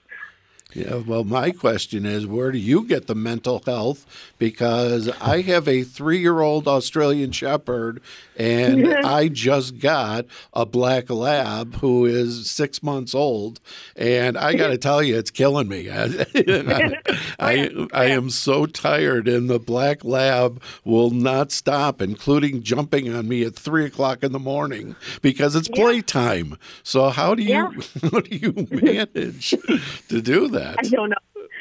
Yeah, 0.73 0.95
well, 0.95 1.23
my 1.23 1.51
question 1.51 2.05
is 2.05 2.27
where 2.27 2.51
do 2.51 2.57
you 2.57 2.83
get 2.83 3.07
the 3.07 3.15
mental 3.15 3.61
health? 3.65 4.05
Because 4.37 5.07
I 5.21 5.39
have 5.41 5.69
a 5.69 5.83
three 5.83 6.19
year 6.19 6.41
old 6.41 6.67
Australian 6.67 7.31
Shepherd, 7.31 8.01
and 8.35 8.93
I 8.93 9.29
just 9.29 9.79
got 9.79 10.25
a 10.53 10.65
black 10.65 11.09
lab 11.09 11.75
who 11.75 12.05
is 12.05 12.51
six 12.51 12.83
months 12.83 13.15
old. 13.15 13.61
And 13.95 14.37
I 14.37 14.55
got 14.55 14.67
to 14.67 14.77
tell 14.77 15.01
you, 15.01 15.17
it's 15.17 15.31
killing 15.31 15.69
me. 15.69 15.89
I, 15.89 16.97
I, 17.39 17.87
I, 17.93 18.05
am 18.07 18.29
so 18.29 18.65
tired, 18.65 19.29
and 19.29 19.49
the 19.49 19.59
black 19.59 20.03
lab 20.03 20.61
will 20.83 21.11
not 21.11 21.53
stop, 21.53 22.01
including 22.01 22.63
jumping 22.63 23.13
on 23.13 23.29
me 23.29 23.43
at 23.43 23.55
three 23.55 23.85
o'clock 23.85 24.23
in 24.23 24.33
the 24.33 24.39
morning 24.39 24.97
because 25.21 25.55
it's 25.55 25.69
playtime. 25.69 26.57
So, 26.83 27.09
how 27.09 27.33
do 27.35 27.43
you, 27.43 27.49
yeah. 27.49 27.71
how 28.11 28.19
do 28.19 28.35
you 28.35 28.67
manage 28.71 29.51
to 30.09 30.21
do 30.21 30.49
that? 30.49 30.54
That? 30.55 30.75
I 30.79 30.83
don't 30.83 31.09
know. 31.09 31.15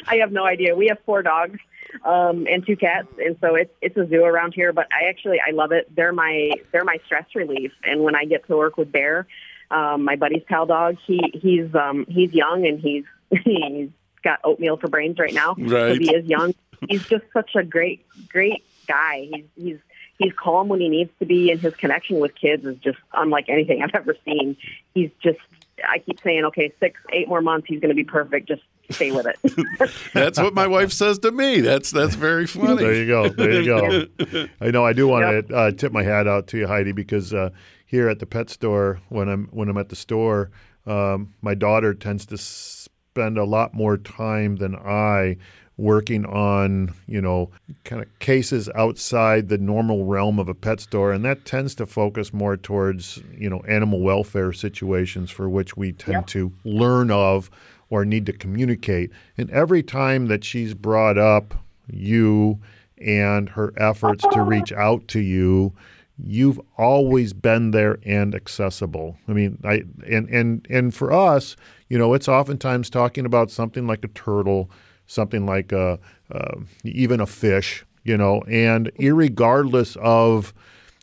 I 0.07 0.17
have 0.17 0.33
no 0.33 0.45
idea. 0.45 0.75
We 0.75 0.89
have 0.89 0.99
four 1.07 1.23
dogs 1.23 1.59
um, 2.05 2.47
and 2.51 2.67
two 2.67 2.77
cats, 2.77 3.09
and 3.19 3.37
so 3.41 3.55
it's 3.55 3.73
it's 3.81 3.97
a 3.97 4.07
zoo 4.09 4.25
around 4.25 4.55
here. 4.55 4.73
But 4.73 4.89
I 4.93 5.09
actually 5.09 5.39
I 5.47 5.53
love 5.53 5.73
it. 5.73 5.95
They're 5.95 6.13
my 6.13 6.53
they're 6.73 6.85
my 6.85 6.99
stress 7.07 7.27
relief. 7.35 7.73
And 7.85 8.03
when 8.03 8.17
I 8.17 8.25
get 8.25 8.47
to 8.49 8.57
work 8.57 8.77
with 8.77 8.91
Bear, 8.91 9.27
um, 9.71 10.05
my 10.05 10.17
buddy's 10.17 10.43
pal 10.49 10.67
dog, 10.67 10.97
he 11.07 11.21
he's 11.35 11.75
um, 11.75 12.07
he's 12.09 12.33
young 12.33 12.67
and 12.67 12.81
he's 12.81 13.05
he's 13.45 13.91
got 14.23 14.41
oatmeal 14.45 14.77
for 14.77 14.89
brains 14.89 15.19
right 15.19 15.35
now. 15.35 15.55
Right. 15.57 16.01
He 16.01 16.15
is 16.15 16.27
young. 16.27 16.55
He's 16.89 17.07
just 17.07 17.25
such 17.33 17.55
a 17.55 17.63
great 17.63 18.07
great 18.29 18.65
guy. 18.87 19.29
He's 19.33 19.45
he's 19.57 19.79
he's 20.19 20.33
calm 20.33 20.69
when 20.69 20.81
he 20.81 20.89
needs 20.89 21.11
to 21.19 21.27
be, 21.27 21.51
and 21.51 21.61
his 21.61 21.75
connection 21.77 22.19
with 22.19 22.35
kids 22.35 22.65
is 22.65 22.77
just 22.79 22.99
unlike 23.13 23.49
anything 23.49 23.83
I've 23.83 23.95
ever 23.95 24.17
seen. 24.25 24.57
He's 24.95 25.11
just 25.23 25.41
I 25.87 25.99
keep 25.99 26.21
saying, 26.21 26.45
okay, 26.47 26.73
six, 26.81 27.01
eight 27.13 27.29
more 27.29 27.41
months, 27.41 27.67
he's 27.69 27.81
going 27.81 27.91
to 27.91 27.97
be 27.97 28.05
perfect. 28.05 28.49
Just 28.49 28.63
stay 28.91 29.11
with 29.11 29.27
it. 29.27 30.11
that's 30.15 30.39
what 30.39 30.55
my 30.55 30.67
wife 30.67 30.93
says 30.93 31.19
to 31.21 31.31
me. 31.31 31.61
That's 31.61 31.91
that's 31.91 32.15
very 32.15 32.47
funny. 32.47 32.83
There 32.83 32.95
you 32.95 33.07
go. 33.07 33.29
There 33.29 33.61
you 33.61 33.65
go. 33.67 34.47
I 34.61 34.71
know. 34.71 34.85
I 34.85 34.93
do 34.93 35.09
want 35.09 35.27
yep. 35.27 35.49
to 35.49 35.57
uh, 35.57 35.71
tip 35.73 35.93
my 35.93 36.03
hat 36.03 36.27
out 36.27 36.47
to 36.49 36.59
you, 36.59 36.67
Heidi, 36.67 36.93
because 36.93 37.33
uh, 37.33 37.51
here 37.87 38.09
at 38.09 38.19
the 38.19 38.27
pet 38.27 38.51
store, 38.51 39.01
when 39.09 39.29
I'm 39.29 39.49
when 39.53 39.69
I'm 39.69 39.79
at 39.79 39.89
the 39.89 39.97
store, 39.97 40.51
um, 40.87 41.35
my 41.41 41.55
daughter 41.55 41.95
tends 41.95 42.27
to 42.27 42.39
spend 42.39 43.39
a 43.39 43.45
lot 43.45 43.75
more 43.75 43.97
time 43.97 44.57
than 44.57 44.75
I 44.75 45.37
working 45.77 46.25
on, 46.27 46.95
you 47.07 47.21
know, 47.21 47.51
kind 47.85 48.01
of 48.01 48.19
cases 48.21 48.69
outside 48.77 49.49
the 49.49 49.59
normal 49.59 50.05
realm 50.05 50.39
of 50.39 50.49
a 50.49 50.55
pet 50.55 50.81
store. 50.81 51.13
And 51.13 51.25
that 51.25 51.45
tends 51.45 51.75
to 51.77 51.87
focus 51.87 52.33
more 52.33 52.57
towards, 52.57 53.23
you 53.37 53.51
know, 53.51 53.61
animal 53.67 54.01
welfare 54.01 54.53
situations 54.53 55.31
for 55.31 55.49
which 55.49 55.77
we 55.77 55.93
tend 55.93 56.15
yep. 56.15 56.27
to 56.29 56.53
learn 56.65 57.11
of 57.11 57.51
or 57.91 58.05
need 58.05 58.27
to 58.27 58.33
communicate. 58.33 59.11
And 59.37 59.51
every 59.51 59.83
time 59.83 60.27
that 60.27 60.45
she's 60.45 60.75
brought 60.75 61.19
up 61.19 61.55
you 61.91 62.59
and 62.99 63.49
her 63.51 63.73
efforts 63.77 64.25
to 64.33 64.43
reach 64.43 64.73
out 64.73 65.07
to 65.09 65.21
you, 65.21 65.73
you've 66.19 66.61
always 66.79 67.33
been 67.33 67.73
there 67.73 67.99
and 68.05 68.35
accessible. 68.35 69.17
I 69.29 69.33
mean, 69.33 69.59
I 69.65 69.85
and 70.09 70.29
and 70.29 70.67
and 70.71 70.95
for 70.95 71.13
us, 71.13 71.57
you 71.89 71.99
know, 71.99 72.15
it's 72.15 72.29
oftentimes 72.29 72.89
talking 72.91 73.27
about 73.27 73.51
something 73.51 73.87
like 73.87 74.05
a 74.05 74.09
turtle, 74.09 74.71
something 75.07 75.47
like 75.47 75.73
a 75.73 75.99
uh, 76.33 76.57
even 76.85 77.21
a 77.21 77.27
fish, 77.27 77.85
you 78.05 78.17
know, 78.17 78.43
and 78.49 78.91
regardless 78.99 79.97
of 79.97 80.53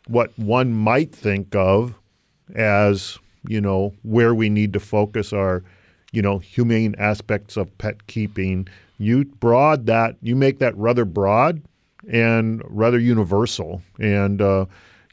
what 0.07 0.31
one 0.37 0.73
might 0.73 1.13
think 1.13 1.55
of 1.55 1.93
as 2.55 3.17
you 3.47 3.61
know 3.61 3.93
where 4.03 4.33
we 4.35 4.49
need 4.49 4.73
to 4.73 4.79
focus 4.79 5.31
our 5.31 5.63
you 6.11 6.21
know, 6.21 6.37
humane 6.37 6.95
aspects 6.97 7.57
of 7.57 7.75
pet 7.77 8.07
keeping. 8.07 8.67
You 8.97 9.25
broad 9.25 9.85
that, 9.87 10.15
you 10.21 10.35
make 10.35 10.59
that 10.59 10.77
rather 10.77 11.05
broad 11.05 11.61
and 12.09 12.61
rather 12.65 12.99
universal. 12.99 13.81
And, 13.99 14.41
uh, 14.41 14.65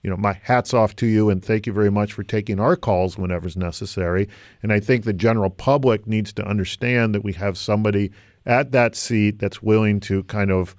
you 0.02 0.10
know, 0.10 0.16
my 0.16 0.34
hat's 0.42 0.74
off 0.74 0.96
to 0.96 1.06
you 1.06 1.30
and 1.30 1.44
thank 1.44 1.66
you 1.66 1.72
very 1.72 1.90
much 1.90 2.12
for 2.12 2.22
taking 2.22 2.60
our 2.60 2.76
calls 2.76 3.16
whenever's 3.16 3.56
necessary. 3.56 4.28
And 4.62 4.72
I 4.72 4.80
think 4.80 5.04
the 5.04 5.12
general 5.12 5.50
public 5.50 6.06
needs 6.06 6.32
to 6.34 6.44
understand 6.44 7.14
that 7.14 7.24
we 7.24 7.32
have 7.34 7.56
somebody 7.56 8.10
at 8.48 8.72
that 8.72 8.96
seat 8.96 9.38
that's 9.38 9.62
willing 9.62 10.00
to 10.00 10.24
kind 10.24 10.50
of 10.50 10.74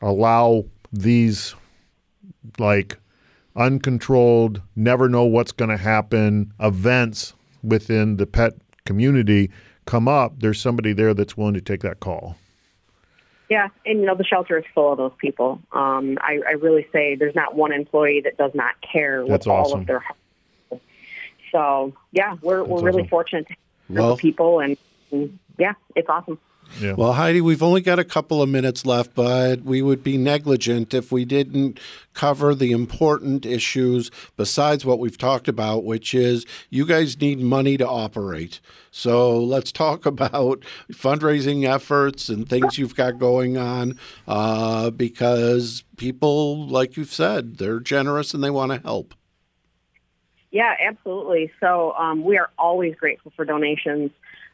allow 0.00 0.64
these 0.92 1.54
like 2.58 2.98
uncontrolled, 3.56 4.62
never 4.76 5.08
know 5.08 5.24
what's 5.24 5.50
going 5.52 5.70
to 5.70 5.76
happen 5.76 6.52
events 6.60 7.34
within 7.62 8.16
the 8.16 8.26
pet 8.26 8.54
community 8.84 9.50
come 9.86 10.06
up, 10.06 10.34
there's 10.38 10.60
somebody 10.60 10.92
there 10.92 11.14
that's 11.14 11.36
willing 11.36 11.54
to 11.54 11.60
take 11.60 11.80
that 11.80 11.98
call. 12.00 12.36
Yeah, 13.48 13.68
and 13.84 13.98
you 14.00 14.06
know 14.06 14.14
the 14.14 14.22
shelter 14.24 14.56
is 14.58 14.64
full 14.72 14.92
of 14.92 14.98
those 14.98 15.12
people. 15.18 15.60
Um, 15.72 16.16
I, 16.20 16.40
I 16.46 16.52
really 16.52 16.86
say 16.92 17.16
there's 17.16 17.34
not 17.34 17.56
one 17.56 17.72
employee 17.72 18.20
that 18.22 18.36
does 18.36 18.52
not 18.54 18.74
care 18.80 19.26
That's 19.26 19.46
with 19.46 19.48
awesome. 19.48 19.72
all 19.72 19.80
of 19.80 19.86
their 19.88 19.98
heart. 19.98 20.80
So 21.50 21.92
yeah, 22.12 22.36
we're 22.42 22.58
That's 22.58 22.68
we're 22.70 22.82
really 22.82 23.00
awesome. 23.02 23.08
fortunate 23.10 23.46
to 23.48 23.54
have 23.88 23.96
Well- 23.96 24.16
people, 24.16 24.60
and, 24.60 24.76
and 25.10 25.36
yeah, 25.58 25.72
it's 25.96 26.08
awesome. 26.08 26.38
Yeah. 26.78 26.92
Well, 26.92 27.14
Heidi, 27.14 27.40
we've 27.40 27.62
only 27.62 27.80
got 27.80 27.98
a 27.98 28.04
couple 28.04 28.42
of 28.42 28.48
minutes 28.48 28.86
left, 28.86 29.14
but 29.14 29.62
we 29.62 29.82
would 29.82 30.02
be 30.02 30.16
negligent 30.16 30.94
if 30.94 31.10
we 31.10 31.24
didn't 31.24 31.80
cover 32.14 32.54
the 32.54 32.72
important 32.72 33.44
issues 33.44 34.10
besides 34.36 34.84
what 34.84 34.98
we've 34.98 35.18
talked 35.18 35.48
about, 35.48 35.84
which 35.84 36.14
is 36.14 36.46
you 36.68 36.86
guys 36.86 37.20
need 37.20 37.40
money 37.40 37.76
to 37.76 37.88
operate. 37.88 38.60
So 38.90 39.38
let's 39.38 39.72
talk 39.72 40.06
about 40.06 40.64
fundraising 40.92 41.68
efforts 41.68 42.28
and 42.28 42.48
things 42.48 42.78
you've 42.78 42.96
got 42.96 43.18
going 43.18 43.56
on 43.56 43.98
uh, 44.26 44.90
because 44.90 45.84
people, 45.96 46.66
like 46.66 46.96
you've 46.96 47.12
said, 47.12 47.58
they're 47.58 47.80
generous 47.80 48.34
and 48.34 48.42
they 48.42 48.50
want 48.50 48.72
to 48.72 48.78
help. 48.78 49.14
Yeah, 50.50 50.74
absolutely. 50.84 51.52
So 51.60 51.92
um, 51.92 52.24
we 52.24 52.36
are 52.36 52.50
always 52.58 52.96
grateful 52.96 53.32
for 53.36 53.44
donations. 53.44 54.10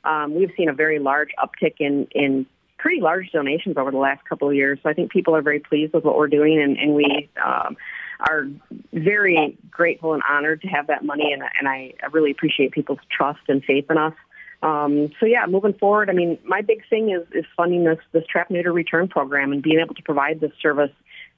Um, 0.06 0.34
we've 0.34 0.52
seen 0.56 0.68
a 0.68 0.72
very 0.72 0.98
large 0.98 1.30
uptick 1.38 1.74
in, 1.80 2.06
in 2.12 2.46
pretty 2.78 3.00
large 3.00 3.30
donations 3.32 3.76
over 3.76 3.90
the 3.90 3.98
last 3.98 4.24
couple 4.28 4.48
of 4.48 4.54
years. 4.54 4.78
So 4.82 4.88
I 4.88 4.92
think 4.92 5.10
people 5.10 5.34
are 5.34 5.42
very 5.42 5.60
pleased 5.60 5.92
with 5.92 6.04
what 6.04 6.16
we're 6.16 6.28
doing, 6.28 6.60
and, 6.62 6.76
and 6.76 6.94
we 6.94 7.28
um, 7.44 7.76
are 8.20 8.46
very 8.92 9.56
grateful 9.70 10.14
and 10.14 10.22
honored 10.28 10.62
to 10.62 10.68
have 10.68 10.86
that 10.86 11.04
money. 11.04 11.32
And, 11.32 11.42
and 11.58 11.68
I, 11.68 11.94
really 12.12 12.30
appreciate 12.30 12.72
people's 12.72 13.00
trust 13.10 13.40
and 13.48 13.62
faith 13.64 13.86
in 13.90 13.98
us. 13.98 14.14
Um, 14.62 15.12
so 15.20 15.26
yeah, 15.26 15.44
moving 15.46 15.74
forward, 15.74 16.08
I 16.08 16.12
mean, 16.12 16.38
my 16.44 16.62
big 16.62 16.82
thing 16.88 17.10
is, 17.10 17.26
is 17.32 17.44
funding 17.56 17.84
this 17.84 17.98
this 18.12 18.24
trap 18.26 18.50
neuter 18.50 18.72
return 18.72 19.06
program 19.06 19.52
and 19.52 19.62
being 19.62 19.80
able 19.80 19.94
to 19.94 20.02
provide 20.02 20.40
this 20.40 20.52
service 20.62 20.90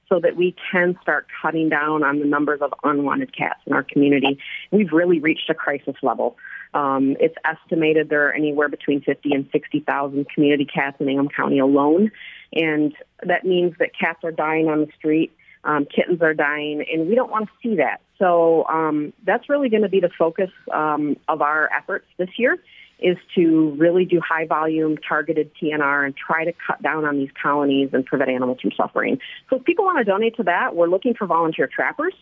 so 0.09 0.21
that 0.21 0.37
we 0.37 0.55
can 0.71 0.97
start 1.03 1.27
cutting 1.43 1.69
down 1.69 2.03
on 2.03 2.21
the 2.21 2.25
numbers 2.25 2.61
of 2.63 2.73
unwanted 2.85 3.37
cats 3.37 3.61
in 3.67 3.73
our 3.73 3.83
community. 3.83 4.39
We've 4.71 4.93
really 4.93 5.19
reached 5.19 5.51
a 5.51 5.55
crisis 5.55 5.97
level. 6.03 6.37
Um, 6.75 7.17
it's 7.19 7.35
estimated 7.45 8.09
there 8.09 8.29
are 8.29 8.33
anywhere 8.33 8.69
between 8.69 9.01
50 9.01 9.33
and 9.33 9.49
60,000 9.53 10.27
community 10.29 10.67
cats 10.67 10.97
in 11.01 11.09
Ingham 11.09 11.29
County 11.29 11.59
alone, 11.59 12.11
and 12.53 12.95
that 13.23 13.45
means 13.45 13.75
that 13.79 13.91
cats 13.99 14.21
are 14.25 14.33
dying 14.33 14.69
on 14.69 14.81
the 14.81 14.89
street. 14.97 15.33
Um, 15.65 15.87
kittens 15.87 16.23
are 16.23 16.35
dying, 16.35 16.85
and 16.93 17.09
we 17.09 17.15
don't 17.15 17.31
want 17.31 17.47
to 17.47 17.53
see 17.63 17.77
that. 17.77 18.01
So 18.19 18.65
um, 18.67 19.13
that's 19.25 19.49
really 19.49 19.69
going 19.69 19.83
to 19.83 19.89
be 19.89 20.01
the 20.01 20.11
focus 20.19 20.51
um, 20.73 21.17
of 21.29 21.43
our 21.43 21.69
efforts 21.77 22.07
this 22.17 22.31
year 22.37 22.59
is 23.01 23.17
to 23.35 23.71
really 23.79 24.05
do 24.05 24.21
high 24.21 24.45
volume 24.47 24.97
targeted 24.97 25.51
TNR 25.55 26.05
and 26.05 26.17
try 26.17 26.45
to 26.45 26.53
cut 26.67 26.83
down 26.83 27.05
on 27.05 27.17
these 27.17 27.31
colonies 27.41 27.91
and 27.93 28.05
prevent 28.05 28.31
animals 28.31 28.59
from 28.61 28.73
suffering. 28.77 29.19
So 29.49 29.57
if 29.57 29.65
people 29.65 29.85
want 29.85 29.99
to 29.99 30.05
donate 30.05 30.37
to 30.37 30.43
that, 30.45 30.75
we're 30.75 30.89
looking 30.89 31.15
for 31.15 31.27
volunteer 31.27 31.69
trappers. 31.73 32.15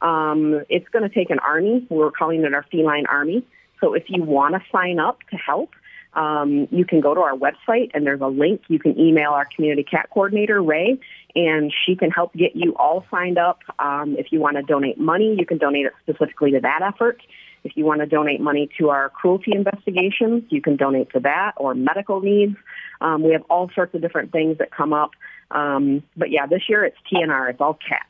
Um, 0.00 0.62
it's 0.68 0.88
going 0.88 1.02
to 1.08 1.14
take 1.14 1.30
an 1.30 1.40
army. 1.40 1.86
We're 1.90 2.12
calling 2.12 2.42
it 2.44 2.54
our 2.54 2.64
feline 2.70 3.06
army. 3.06 3.44
So 3.80 3.94
if 3.94 4.04
you 4.08 4.22
want 4.22 4.54
to 4.54 4.60
sign 4.70 4.98
up 4.98 5.18
to 5.30 5.36
help, 5.36 5.70
um, 6.14 6.66
you 6.70 6.84
can 6.84 7.00
go 7.00 7.14
to 7.14 7.20
our 7.20 7.36
website 7.36 7.90
and 7.94 8.04
there's 8.04 8.20
a 8.20 8.26
link. 8.26 8.62
You 8.68 8.78
can 8.78 8.98
email 8.98 9.30
our 9.30 9.46
community 9.54 9.84
cat 9.84 10.08
coordinator, 10.12 10.62
Ray, 10.62 10.98
and 11.34 11.72
she 11.86 11.94
can 11.94 12.10
help 12.10 12.32
get 12.34 12.56
you 12.56 12.74
all 12.76 13.04
signed 13.10 13.38
up. 13.38 13.60
Um, 13.78 14.16
if 14.18 14.32
you 14.32 14.40
want 14.40 14.56
to 14.56 14.62
donate 14.62 14.98
money, 14.98 15.36
you 15.38 15.46
can 15.46 15.58
donate 15.58 15.86
it 15.86 15.92
specifically 16.02 16.50
to 16.52 16.60
that 16.60 16.82
effort. 16.82 17.22
If 17.62 17.76
you 17.76 17.84
want 17.84 18.00
to 18.00 18.06
donate 18.06 18.40
money 18.40 18.70
to 18.78 18.88
our 18.88 19.10
cruelty 19.10 19.52
investigations, 19.54 20.44
you 20.48 20.62
can 20.62 20.76
donate 20.76 21.10
to 21.12 21.20
that 21.20 21.52
or 21.56 21.74
medical 21.74 22.20
needs. 22.20 22.56
Um, 23.00 23.22
we 23.22 23.32
have 23.32 23.42
all 23.50 23.70
sorts 23.74 23.94
of 23.94 24.00
different 24.00 24.32
things 24.32 24.58
that 24.58 24.70
come 24.70 24.92
up. 24.92 25.10
Um, 25.50 26.02
but 26.16 26.30
yeah, 26.30 26.46
this 26.46 26.62
year 26.68 26.84
it's 26.84 26.96
TNR. 27.12 27.50
It's 27.50 27.60
all 27.60 27.74
cats. 27.74 28.06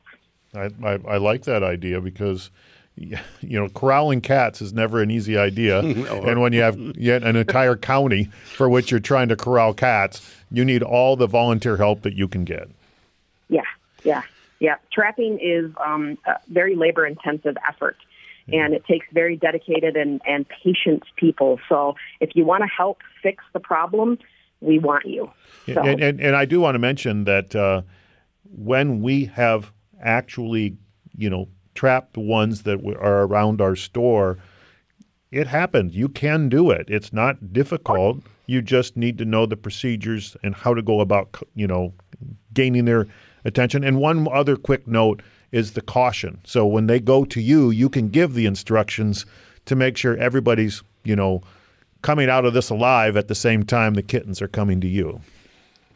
I, 0.55 0.71
I, 0.87 1.15
I 1.15 1.17
like 1.19 1.43
that 1.45 1.63
idea 1.63 2.01
because 2.01 2.51
you 3.01 3.19
know, 3.59 3.69
corralling 3.71 4.21
cats 4.21 4.61
is 4.61 4.73
never 4.73 5.01
an 5.01 5.11
easy 5.11 5.37
idea. 5.39 5.81
and 5.81 6.41
when 6.41 6.53
you 6.53 6.61
have 6.61 6.79
yet 6.97 7.23
an 7.23 7.37
entire 7.37 7.77
county 7.77 8.25
for 8.55 8.69
which 8.69 8.91
you're 8.91 9.01
trying 9.01 9.29
to 9.29 9.37
corral 9.37 9.73
cats, 9.73 10.31
you 10.51 10.65
need 10.65 10.83
all 10.83 11.17
the 11.17 11.27
volunteer 11.27 11.77
help 11.77 12.03
that 12.03 12.15
you 12.15 12.29
can 12.29 12.45
get. 12.45 12.69
Yeah, 13.49 13.63
yeah, 14.05 14.23
yeah. 14.59 14.77
Trapping 14.93 15.39
is 15.41 15.71
um, 15.85 16.19
a 16.27 16.37
very 16.49 16.77
labor 16.77 17.07
intensive 17.07 17.57
effort. 17.69 17.97
And 18.53 18.75
it 18.75 18.85
takes 18.85 19.07
very 19.13 19.37
dedicated 19.37 19.97
and, 19.97 20.21
and 20.27 20.45
patient 20.49 21.05
people. 21.15 21.61
So 21.69 21.95
if 22.19 22.35
you 22.35 22.45
want 22.45 22.65
to 22.65 22.67
help 22.67 22.99
fix 23.23 23.45
the 23.53 23.61
problem, 23.61 24.19
we 24.61 24.81
want 24.81 25.07
you. 25.07 25.31
So. 25.67 25.81
And, 25.81 26.03
and, 26.03 26.21
and 26.21 26.35
I 26.35 26.47
do 26.47 26.61
want 26.61 26.75
to 26.75 26.81
mention 26.81 27.25
that 27.25 27.55
uh, 27.55 27.83
when 28.45 29.03
we 29.03 29.27
have 29.27 29.71
actually, 30.03 30.77
you 31.17 31.31
know, 31.31 31.49
trapped 31.81 32.19
ones 32.19 32.65
that 32.65 32.79
are 33.01 33.23
around 33.23 33.59
our 33.59 33.75
store, 33.75 34.37
it 35.31 35.47
happens. 35.47 35.97
You 35.97 36.11
can 36.11 36.51
do 36.51 36.71
it. 36.71 36.85
It's 36.91 37.11
not 37.11 37.55
difficult. 37.55 38.19
You 38.45 38.61
just 38.61 38.99
need 38.99 39.17
to 39.17 39.25
know 39.25 39.47
the 39.47 39.57
procedures 39.57 40.37
and 40.43 40.55
how 40.55 40.75
to 40.75 40.83
go 40.83 41.01
about, 41.01 41.43
you 41.55 41.67
know, 41.67 41.95
gaining 42.53 42.85
their 42.85 43.07
attention. 43.47 43.83
And 43.83 43.99
one 43.99 44.29
other 44.31 44.57
quick 44.57 44.87
note 44.87 45.23
is 45.53 45.73
the 45.73 45.81
caution. 45.81 46.39
So 46.45 46.67
when 46.67 46.87
they 46.87 47.01
go 47.01 47.25
to 47.25 47.41
you, 47.41 47.71
you 47.71 47.89
can 47.89 48.11
give 48.11 48.35
the 48.35 48.45
instructions 48.45 49.25
to 49.65 49.75
make 49.75 49.97
sure 49.97 50.19
everybody's, 50.19 50.83
you 51.05 51.17
know, 51.17 51.41
coming 52.03 52.29
out 52.29 52.45
of 52.45 52.53
this 52.53 52.69
alive 52.69 53.17
at 53.17 53.29
the 53.29 53.35
same 53.35 53.63
time 53.63 53.95
the 53.95 54.03
kittens 54.03 54.43
are 54.43 54.49
coming 54.49 54.83
to 54.83 54.87
you. 54.87 55.19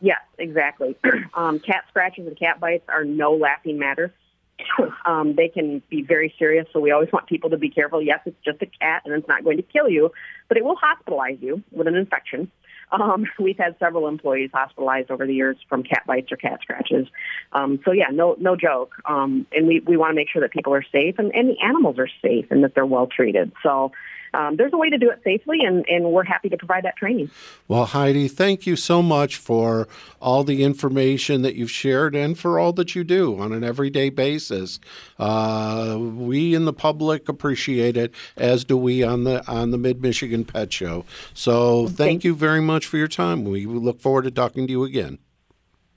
Yes, 0.00 0.22
exactly. 0.38 0.96
um, 1.34 1.58
cat 1.58 1.84
scratches 1.90 2.26
and 2.26 2.38
cat 2.38 2.58
bites 2.58 2.88
are 2.88 3.04
no 3.04 3.34
laughing 3.34 3.78
matter. 3.78 4.14
um, 5.06 5.34
they 5.36 5.48
can 5.48 5.82
be 5.90 6.02
very 6.02 6.34
serious, 6.38 6.66
so 6.72 6.80
we 6.80 6.90
always 6.90 7.10
want 7.12 7.26
people 7.26 7.50
to 7.50 7.58
be 7.58 7.70
careful. 7.70 8.02
Yes, 8.02 8.20
it's 8.26 8.36
just 8.44 8.62
a 8.62 8.66
cat 8.66 9.02
and 9.04 9.14
it's 9.14 9.28
not 9.28 9.44
going 9.44 9.56
to 9.56 9.62
kill 9.62 9.88
you, 9.88 10.10
but 10.48 10.56
it 10.56 10.64
will 10.64 10.76
hospitalize 10.76 11.40
you 11.42 11.62
with 11.72 11.86
an 11.86 11.94
infection. 11.94 12.50
Um, 12.92 13.26
we've 13.38 13.58
had 13.58 13.76
several 13.78 14.08
employees 14.08 14.50
hospitalized 14.52 15.10
over 15.10 15.26
the 15.26 15.34
years 15.34 15.56
from 15.68 15.82
cat 15.82 16.02
bites 16.06 16.30
or 16.32 16.36
cat 16.36 16.60
scratches. 16.62 17.06
Um, 17.52 17.80
so 17.84 17.92
yeah, 17.92 18.08
no 18.12 18.36
no 18.38 18.56
joke. 18.56 18.92
Um, 19.06 19.46
and 19.52 19.66
we, 19.66 19.80
we 19.80 19.96
want 19.96 20.10
to 20.10 20.14
make 20.14 20.28
sure 20.30 20.42
that 20.42 20.52
people 20.52 20.74
are 20.74 20.84
safe 20.92 21.16
and, 21.18 21.34
and 21.34 21.48
the 21.48 21.60
animals 21.62 21.98
are 21.98 22.08
safe 22.22 22.46
and 22.50 22.62
that 22.64 22.74
they're 22.74 22.86
well 22.86 23.06
treated. 23.06 23.52
So 23.62 23.92
um, 24.34 24.56
there's 24.56 24.72
a 24.72 24.76
way 24.76 24.90
to 24.90 24.98
do 24.98 25.10
it 25.10 25.20
safely, 25.22 25.60
and, 25.64 25.84
and 25.88 26.04
we're 26.04 26.24
happy 26.24 26.48
to 26.48 26.56
provide 26.56 26.84
that 26.84 26.96
training. 26.96 27.30
Well, 27.68 27.86
Heidi, 27.86 28.28
thank 28.28 28.66
you 28.66 28.76
so 28.76 29.02
much 29.02 29.36
for 29.36 29.88
all 30.20 30.44
the 30.44 30.64
information 30.64 31.42
that 31.42 31.54
you've 31.54 31.70
shared 31.70 32.14
and 32.14 32.38
for 32.38 32.58
all 32.58 32.72
that 32.74 32.94
you 32.94 33.04
do 33.04 33.38
on 33.38 33.52
an 33.52 33.62
everyday 33.62 34.10
basis. 34.10 34.80
Uh, 35.18 35.96
we 35.98 36.54
in 36.54 36.64
the 36.64 36.72
public 36.72 37.28
appreciate 37.28 37.96
it, 37.96 38.12
as 38.36 38.64
do 38.64 38.76
we 38.76 39.02
on 39.02 39.24
the 39.24 39.46
on 39.46 39.70
the 39.70 39.78
Mid 39.78 40.02
Michigan 40.02 40.44
Pet 40.44 40.72
Show. 40.72 41.04
So 41.32 41.86
thank, 41.86 41.96
thank 41.96 42.24
you 42.24 42.34
very 42.34 42.60
much 42.60 42.86
for 42.86 42.96
your 42.96 43.08
time. 43.08 43.44
We 43.44 43.66
look 43.66 44.00
forward 44.00 44.22
to 44.22 44.30
talking 44.30 44.66
to 44.66 44.72
you 44.72 44.84
again. 44.84 45.18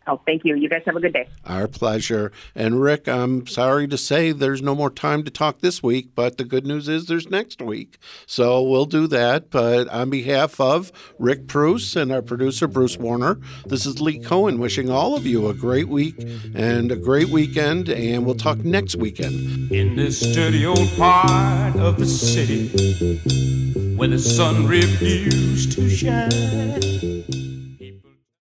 Oh, 0.07 0.21
thank 0.25 0.45
you. 0.45 0.55
You 0.55 0.69
guys 0.69 0.83
have 0.85 0.95
a 0.95 1.01
good 1.01 1.13
day. 1.13 1.27
Our 1.45 1.67
pleasure. 1.67 2.31
And 2.55 2.81
Rick, 2.81 3.09
I'm 3.09 3.45
sorry 3.45 3.87
to 3.89 3.97
say 3.97 4.31
there's 4.31 4.61
no 4.61 4.73
more 4.73 4.89
time 4.89 5.23
to 5.23 5.31
talk 5.31 5.59
this 5.59 5.83
week, 5.83 6.09
but 6.15 6.37
the 6.37 6.45
good 6.45 6.65
news 6.65 6.87
is 6.87 7.07
there's 7.07 7.29
next 7.29 7.61
week. 7.61 7.97
So 8.25 8.61
we'll 8.61 8.85
do 8.85 9.07
that. 9.07 9.49
But 9.49 9.89
on 9.89 10.09
behalf 10.09 10.61
of 10.61 10.91
Rick 11.19 11.47
Preuss 11.47 11.95
and 11.97 12.11
our 12.11 12.21
producer, 12.21 12.67
Bruce 12.67 12.97
Warner, 12.97 13.39
this 13.65 13.85
is 13.85 13.99
Lee 13.99 14.19
Cohen 14.19 14.59
wishing 14.59 14.89
all 14.89 15.15
of 15.15 15.25
you 15.25 15.47
a 15.49 15.53
great 15.53 15.89
week 15.89 16.15
and 16.55 16.91
a 16.91 16.95
great 16.95 17.29
weekend. 17.29 17.89
And 17.89 18.25
we'll 18.25 18.35
talk 18.35 18.59
next 18.59 18.95
weekend. 18.95 19.71
In 19.71 19.97
this 19.97 20.21
dirty 20.33 20.65
old 20.65 20.89
part 20.95 21.75
of 21.75 21.97
the 21.97 22.05
city 22.05 22.67
where 23.97 24.07
the 24.07 24.19
sun 24.19 24.67
refused 24.67 25.73
to 25.73 25.89
shine. 25.89 27.46